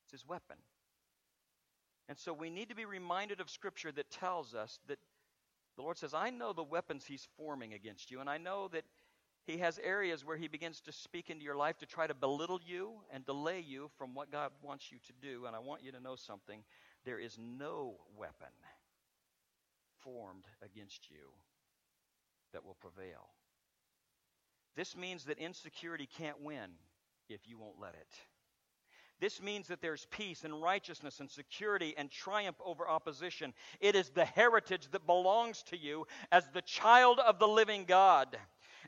It's 0.03 0.11
his 0.11 0.27
weapon. 0.27 0.57
And 2.09 2.17
so 2.17 2.33
we 2.33 2.49
need 2.49 2.69
to 2.69 2.75
be 2.75 2.85
reminded 2.85 3.39
of 3.39 3.49
Scripture 3.49 3.91
that 3.93 4.11
tells 4.11 4.53
us 4.53 4.79
that 4.87 4.99
the 5.77 5.81
Lord 5.81 5.97
says, 5.97 6.13
I 6.13 6.29
know 6.29 6.51
the 6.51 6.63
weapons 6.63 7.05
He's 7.05 7.27
forming 7.37 7.73
against 7.73 8.11
you, 8.11 8.19
and 8.19 8.29
I 8.29 8.37
know 8.37 8.67
that 8.69 8.83
He 9.45 9.59
has 9.59 9.79
areas 9.79 10.25
where 10.25 10.35
He 10.35 10.49
begins 10.49 10.81
to 10.81 10.91
speak 10.91 11.29
into 11.29 11.45
your 11.45 11.55
life 11.55 11.77
to 11.77 11.85
try 11.85 12.07
to 12.07 12.13
belittle 12.13 12.59
you 12.65 12.95
and 13.13 13.25
delay 13.25 13.61
you 13.61 13.89
from 13.97 14.13
what 14.13 14.31
God 14.31 14.51
wants 14.61 14.91
you 14.91 14.97
to 15.07 15.13
do. 15.21 15.45
And 15.45 15.55
I 15.55 15.59
want 15.59 15.83
you 15.83 15.91
to 15.93 16.01
know 16.01 16.17
something 16.17 16.63
there 17.05 17.19
is 17.19 17.37
no 17.39 17.95
weapon 18.17 18.51
formed 20.03 20.45
against 20.61 21.09
you 21.09 21.31
that 22.51 22.65
will 22.65 22.75
prevail. 22.81 23.29
This 24.75 24.95
means 24.95 25.25
that 25.25 25.37
insecurity 25.37 26.07
can't 26.17 26.41
win 26.41 26.71
if 27.29 27.47
you 27.47 27.57
won't 27.57 27.79
let 27.79 27.93
it. 27.93 28.07
This 29.19 29.39
means 29.39 29.67
that 29.67 29.81
there's 29.81 30.07
peace 30.09 30.43
and 30.43 30.61
righteousness 30.61 31.19
and 31.19 31.29
security 31.29 31.93
and 31.95 32.09
triumph 32.09 32.55
over 32.65 32.89
opposition. 32.89 33.53
It 33.79 33.95
is 33.95 34.09
the 34.09 34.25
heritage 34.25 34.87
that 34.91 35.05
belongs 35.05 35.61
to 35.63 35.77
you 35.77 36.07
as 36.31 36.47
the 36.47 36.63
child 36.63 37.19
of 37.19 37.37
the 37.37 37.47
living 37.47 37.85
God. 37.85 38.35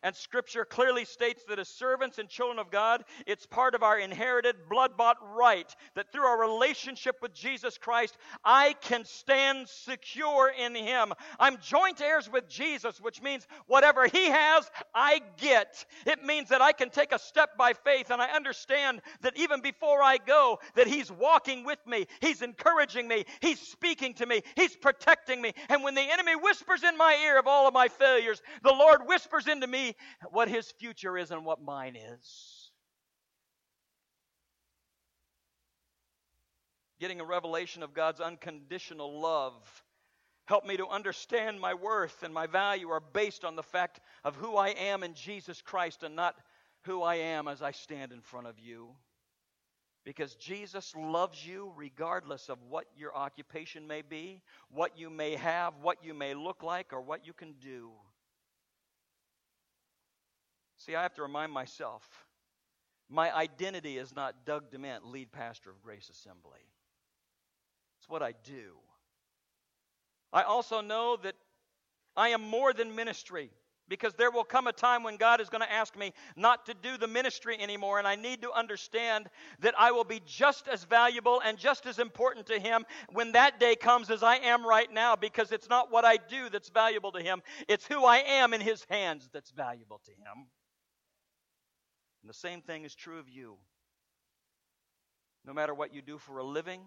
And 0.03 0.13
Scripture 0.13 0.65
clearly 0.65 1.05
states 1.05 1.45
that 1.47 1.59
as 1.59 1.69
servants 1.69 2.19
and 2.19 2.27
children 2.27 2.59
of 2.59 2.69
God, 2.69 3.05
it's 3.25 3.45
part 3.45 3.73
of 3.73 3.83
our 3.83 3.97
inherited, 3.97 4.67
blood 4.69 4.97
bought 4.97 5.15
right 5.33 5.73
that 5.95 6.11
through 6.11 6.25
our 6.25 6.39
relationship 6.39 7.15
with 7.21 7.33
Jesus 7.33 7.77
Christ, 7.77 8.17
I 8.43 8.73
can 8.81 9.05
stand 9.05 9.69
secure 9.69 10.51
in 10.59 10.75
Him. 10.75 11.13
I'm 11.39 11.57
joint 11.61 12.01
heirs 12.01 12.29
with 12.29 12.49
Jesus, 12.49 12.99
which 12.99 13.21
means 13.21 13.47
whatever 13.67 14.05
He 14.05 14.25
has, 14.25 14.69
I 14.93 15.21
get. 15.37 15.85
It 16.05 16.21
means 16.21 16.49
that 16.49 16.61
I 16.61 16.73
can 16.73 16.89
take 16.89 17.13
a 17.13 17.19
step 17.19 17.57
by 17.57 17.71
faith 17.71 18.11
and 18.11 18.21
I 18.21 18.27
understand 18.31 19.01
that 19.21 19.37
even 19.37 19.61
before 19.61 20.03
I 20.03 20.17
go, 20.17 20.59
that 20.75 20.87
He's 20.87 21.09
walking 21.11 21.63
with 21.63 21.79
me, 21.87 22.07
He's 22.19 22.41
encouraging 22.41 23.07
me, 23.07 23.23
He's 23.39 23.59
speaking 23.59 24.13
to 24.15 24.25
me, 24.25 24.41
He's 24.57 24.75
protecting 24.75 25.41
me. 25.41 25.53
And 25.69 25.81
when 25.81 25.95
the 25.95 26.01
enemy 26.01 26.35
whispers 26.35 26.83
in 26.83 26.97
my 26.97 27.17
ear 27.23 27.39
of 27.39 27.47
all 27.47 27.69
of 27.69 27.73
my 27.73 27.87
failures, 27.87 28.41
the 28.63 28.73
Lord 28.73 29.07
whispers 29.07 29.47
into 29.47 29.65
me, 29.65 29.92
what 30.31 30.47
his 30.47 30.71
future 30.71 31.17
is 31.17 31.31
and 31.31 31.45
what 31.45 31.61
mine 31.61 31.95
is. 31.95 32.71
Getting 36.99 37.19
a 37.19 37.25
revelation 37.25 37.83
of 37.83 37.93
God's 37.93 38.21
unconditional 38.21 39.19
love 39.19 39.53
help 40.45 40.65
me 40.65 40.77
to 40.77 40.87
understand 40.87 41.59
my 41.59 41.73
worth 41.73 42.23
and 42.23 42.33
my 42.33 42.47
value 42.47 42.89
are 42.89 43.01
based 43.13 43.45
on 43.45 43.55
the 43.55 43.63
fact 43.63 43.99
of 44.23 44.35
who 44.35 44.55
I 44.55 44.69
am 44.69 45.03
in 45.03 45.13
Jesus 45.13 45.61
Christ 45.61 46.03
and 46.03 46.15
not 46.15 46.35
who 46.83 47.01
I 47.01 47.15
am 47.15 47.47
as 47.47 47.61
I 47.61 47.71
stand 47.71 48.11
in 48.11 48.21
front 48.21 48.47
of 48.47 48.59
you. 48.59 48.89
Because 50.03 50.35
Jesus 50.35 50.93
loves 50.97 51.45
you 51.45 51.71
regardless 51.77 52.49
of 52.49 52.57
what 52.67 52.85
your 52.97 53.15
occupation 53.15 53.87
may 53.87 54.01
be, 54.01 54.41
what 54.69 54.97
you 54.97 55.09
may 55.09 55.35
have, 55.37 55.75
what 55.81 56.03
you 56.03 56.13
may 56.13 56.33
look 56.33 56.61
like, 56.61 56.91
or 56.91 57.01
what 57.01 57.25
you 57.25 57.31
can 57.31 57.53
do. 57.61 57.91
See, 60.85 60.95
I 60.95 61.03
have 61.03 61.13
to 61.13 61.21
remind 61.21 61.53
myself 61.53 62.27
my 63.09 63.33
identity 63.33 63.97
is 63.97 64.13
not 64.13 64.45
Doug 64.45 64.69
Dement, 64.69 65.05
lead 65.05 65.31
pastor 65.31 65.69
of 65.69 65.81
Grace 65.81 66.09
Assembly. 66.09 66.59
It's 67.99 68.09
what 68.09 68.21
I 68.21 68.33
do. 68.43 68.73
I 70.33 70.43
also 70.43 70.81
know 70.81 71.15
that 71.23 71.35
I 72.17 72.29
am 72.29 72.41
more 72.41 72.73
than 72.73 72.95
ministry 72.95 73.49
because 73.87 74.13
there 74.15 74.31
will 74.31 74.43
come 74.43 74.67
a 74.67 74.73
time 74.73 75.03
when 75.03 75.15
God 75.15 75.39
is 75.39 75.47
going 75.47 75.61
to 75.61 75.71
ask 75.71 75.97
me 75.97 76.11
not 76.35 76.65
to 76.65 76.73
do 76.73 76.97
the 76.97 77.07
ministry 77.07 77.55
anymore, 77.61 77.99
and 77.99 78.07
I 78.07 78.15
need 78.15 78.41
to 78.41 78.51
understand 78.51 79.29
that 79.61 79.75
I 79.77 79.91
will 79.91 80.03
be 80.03 80.21
just 80.25 80.67
as 80.67 80.83
valuable 80.83 81.41
and 81.45 81.57
just 81.57 81.85
as 81.85 81.97
important 81.97 82.47
to 82.47 82.59
Him 82.59 82.85
when 83.13 83.31
that 83.33 83.57
day 83.57 83.75
comes 83.75 84.09
as 84.09 84.21
I 84.21 84.37
am 84.37 84.65
right 84.65 84.91
now 84.91 85.15
because 85.15 85.53
it's 85.53 85.69
not 85.69 85.91
what 85.91 86.03
I 86.03 86.17
do 86.17 86.49
that's 86.49 86.69
valuable 86.69 87.13
to 87.13 87.21
Him, 87.21 87.41
it's 87.69 87.85
who 87.85 88.03
I 88.03 88.17
am 88.17 88.53
in 88.53 88.59
His 88.59 88.85
hands 88.89 89.29
that's 89.31 89.51
valuable 89.51 90.01
to 90.05 90.11
Him. 90.11 90.47
And 92.23 92.29
the 92.29 92.33
same 92.33 92.61
thing 92.61 92.85
is 92.85 92.95
true 92.95 93.19
of 93.19 93.27
you. 93.29 93.55
No 95.45 95.53
matter 95.53 95.73
what 95.73 95.93
you 95.93 96.01
do 96.01 96.17
for 96.17 96.37
a 96.37 96.43
living, 96.43 96.79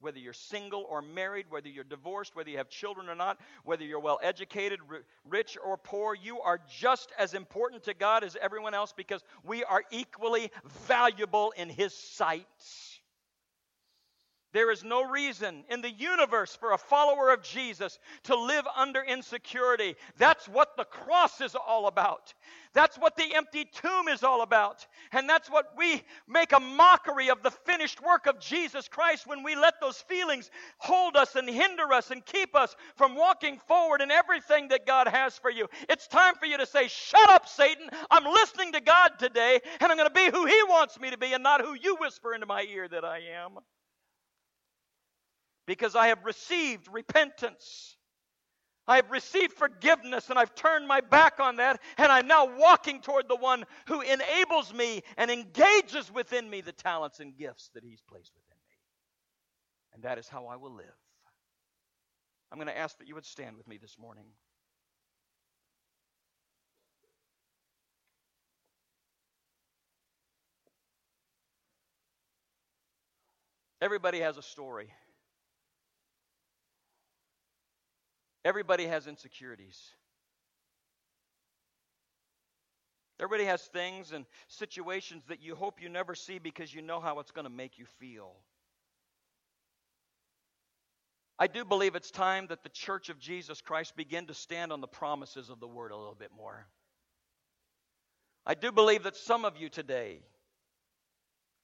whether 0.00 0.18
you're 0.18 0.32
single 0.32 0.86
or 0.88 1.02
married, 1.02 1.46
whether 1.50 1.68
you're 1.68 1.84
divorced, 1.84 2.34
whether 2.34 2.48
you 2.48 2.56
have 2.56 2.70
children 2.70 3.08
or 3.08 3.14
not, 3.14 3.38
whether 3.64 3.84
you're 3.84 4.00
well 4.00 4.18
educated, 4.22 4.80
rich 5.28 5.58
or 5.62 5.76
poor, 5.76 6.14
you 6.14 6.40
are 6.40 6.58
just 6.78 7.12
as 7.18 7.34
important 7.34 7.82
to 7.84 7.92
God 7.92 8.24
as 8.24 8.36
everyone 8.40 8.72
else 8.72 8.94
because 8.96 9.22
we 9.44 9.62
are 9.64 9.82
equally 9.90 10.50
valuable 10.86 11.52
in 11.56 11.68
His 11.68 11.92
sight. 11.92 12.46
There 14.52 14.70
is 14.70 14.82
no 14.82 15.04
reason 15.04 15.64
in 15.68 15.82
the 15.82 15.90
universe 15.90 16.56
for 16.56 16.72
a 16.72 16.78
follower 16.78 17.30
of 17.30 17.42
Jesus 17.42 17.98
to 18.24 18.34
live 18.34 18.66
under 18.74 19.02
insecurity. 19.02 19.94
That's 20.16 20.48
what 20.48 20.74
the 20.76 20.84
cross 20.84 21.42
is 21.42 21.54
all 21.54 21.86
about. 21.86 22.32
That's 22.72 22.96
what 22.96 23.14
the 23.16 23.34
empty 23.34 23.66
tomb 23.66 24.08
is 24.08 24.22
all 24.22 24.40
about. 24.40 24.86
And 25.12 25.28
that's 25.28 25.50
what 25.50 25.72
we 25.76 26.02
make 26.26 26.52
a 26.52 26.60
mockery 26.60 27.28
of 27.28 27.42
the 27.42 27.50
finished 27.50 28.00
work 28.02 28.26
of 28.26 28.40
Jesus 28.40 28.88
Christ 28.88 29.26
when 29.26 29.42
we 29.42 29.54
let 29.54 29.80
those 29.82 29.98
feelings 29.98 30.50
hold 30.78 31.16
us 31.16 31.36
and 31.36 31.46
hinder 31.46 31.92
us 31.92 32.10
and 32.10 32.24
keep 32.24 32.56
us 32.56 32.74
from 32.96 33.14
walking 33.14 33.58
forward 33.68 34.00
in 34.00 34.10
everything 34.10 34.68
that 34.68 34.86
God 34.86 35.08
has 35.08 35.36
for 35.36 35.50
you. 35.50 35.68
It's 35.90 36.08
time 36.08 36.36
for 36.36 36.46
you 36.46 36.56
to 36.56 36.66
say, 36.66 36.88
Shut 36.88 37.28
up, 37.28 37.46
Satan. 37.46 37.90
I'm 38.10 38.24
listening 38.24 38.72
to 38.72 38.80
God 38.80 39.10
today, 39.18 39.60
and 39.80 39.92
I'm 39.92 39.98
going 39.98 40.08
to 40.08 40.14
be 40.14 40.30
who 40.30 40.46
He 40.46 40.62
wants 40.68 40.98
me 40.98 41.10
to 41.10 41.18
be 41.18 41.34
and 41.34 41.42
not 41.42 41.60
who 41.60 41.74
you 41.74 41.96
whisper 41.96 42.32
into 42.32 42.46
my 42.46 42.62
ear 42.62 42.88
that 42.88 43.04
I 43.04 43.18
am 43.18 43.58
because 45.68 45.94
I 45.94 46.06
have 46.08 46.24
received 46.24 46.88
repentance. 46.90 47.98
I 48.88 48.96
have 48.96 49.10
received 49.10 49.52
forgiveness 49.52 50.30
and 50.30 50.38
I've 50.38 50.54
turned 50.54 50.88
my 50.88 51.02
back 51.02 51.40
on 51.40 51.56
that, 51.56 51.78
and 51.98 52.10
I'm 52.10 52.26
now 52.26 52.56
walking 52.56 53.02
toward 53.02 53.28
the 53.28 53.36
one 53.36 53.64
who 53.86 54.00
enables 54.00 54.72
me 54.72 55.02
and 55.18 55.30
engages 55.30 56.10
within 56.10 56.48
me 56.48 56.62
the 56.62 56.72
talents 56.72 57.20
and 57.20 57.36
gifts 57.36 57.68
that 57.74 57.84
He's 57.84 58.00
placed 58.00 58.32
within 58.34 58.56
me. 58.56 58.76
And 59.92 60.02
that 60.04 60.16
is 60.16 60.26
how 60.26 60.46
I 60.46 60.56
will 60.56 60.74
live. 60.74 60.86
I'm 62.50 62.56
going 62.56 62.68
to 62.68 62.78
ask 62.78 62.96
that 62.98 63.06
you 63.06 63.14
would 63.14 63.26
stand 63.26 63.58
with 63.58 63.68
me 63.68 63.76
this 63.76 63.98
morning. 64.00 64.24
Everybody 73.82 74.20
has 74.20 74.38
a 74.38 74.42
story. 74.42 74.88
Everybody 78.44 78.86
has 78.86 79.06
insecurities. 79.06 79.78
Everybody 83.20 83.44
has 83.44 83.62
things 83.62 84.12
and 84.12 84.26
situations 84.46 85.24
that 85.28 85.42
you 85.42 85.56
hope 85.56 85.82
you 85.82 85.88
never 85.88 86.14
see 86.14 86.38
because 86.38 86.72
you 86.72 86.82
know 86.82 87.00
how 87.00 87.18
it's 87.18 87.32
going 87.32 87.46
to 87.46 87.50
make 87.50 87.78
you 87.78 87.84
feel. 87.98 88.32
I 91.38 91.46
do 91.46 91.64
believe 91.64 91.94
it's 91.94 92.10
time 92.10 92.46
that 92.48 92.62
the 92.62 92.68
church 92.68 93.08
of 93.08 93.18
Jesus 93.18 93.60
Christ 93.60 93.96
begin 93.96 94.26
to 94.26 94.34
stand 94.34 94.72
on 94.72 94.80
the 94.80 94.88
promises 94.88 95.50
of 95.50 95.60
the 95.60 95.68
word 95.68 95.90
a 95.90 95.96
little 95.96 96.16
bit 96.16 96.30
more. 96.36 96.66
I 98.46 98.54
do 98.54 98.72
believe 98.72 99.02
that 99.02 99.16
some 99.16 99.44
of 99.44 99.56
you 99.56 99.68
today, 99.68 100.20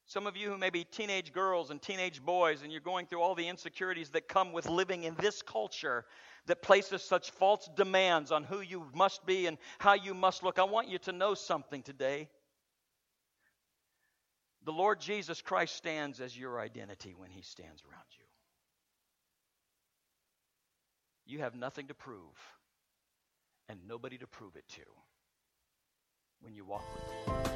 some 0.06 0.26
of 0.26 0.36
you 0.36 0.50
who 0.50 0.58
may 0.58 0.70
be 0.70 0.84
teenage 0.84 1.32
girls 1.32 1.70
and 1.70 1.80
teenage 1.80 2.22
boys, 2.22 2.62
and 2.62 2.70
you're 2.70 2.80
going 2.80 3.06
through 3.06 3.20
all 3.20 3.34
the 3.34 3.48
insecurities 3.48 4.10
that 4.10 4.28
come 4.28 4.52
with 4.52 4.68
living 4.68 5.04
in 5.04 5.14
this 5.16 5.40
culture 5.40 6.04
that 6.46 6.62
places 6.62 7.02
such 7.02 7.30
false 7.30 7.68
demands 7.74 8.30
on 8.30 8.44
who 8.44 8.60
you 8.60 8.86
must 8.94 9.24
be 9.24 9.46
and 9.46 9.56
how 9.78 9.94
you 9.94 10.14
must 10.14 10.42
look, 10.42 10.58
I 10.58 10.64
want 10.64 10.88
you 10.88 10.98
to 10.98 11.12
know 11.12 11.34
something 11.34 11.82
today. 11.82 12.28
The 14.64 14.72
Lord 14.72 15.00
Jesus 15.00 15.42
Christ 15.42 15.76
stands 15.76 16.20
as 16.20 16.36
your 16.36 16.60
identity 16.60 17.14
when 17.16 17.30
he 17.30 17.42
stands 17.42 17.82
around 17.82 18.04
you. 18.12 18.24
You 21.26 21.40
have 21.40 21.54
nothing 21.54 21.88
to 21.88 21.94
prove 21.94 22.38
and 23.68 23.78
nobody 23.86 24.18
to 24.18 24.26
prove 24.26 24.56
it 24.56 24.68
to 24.68 24.82
when 26.40 26.54
you 26.54 26.64
walk 26.64 26.84
with 26.94 27.02
Lord. 27.26 27.54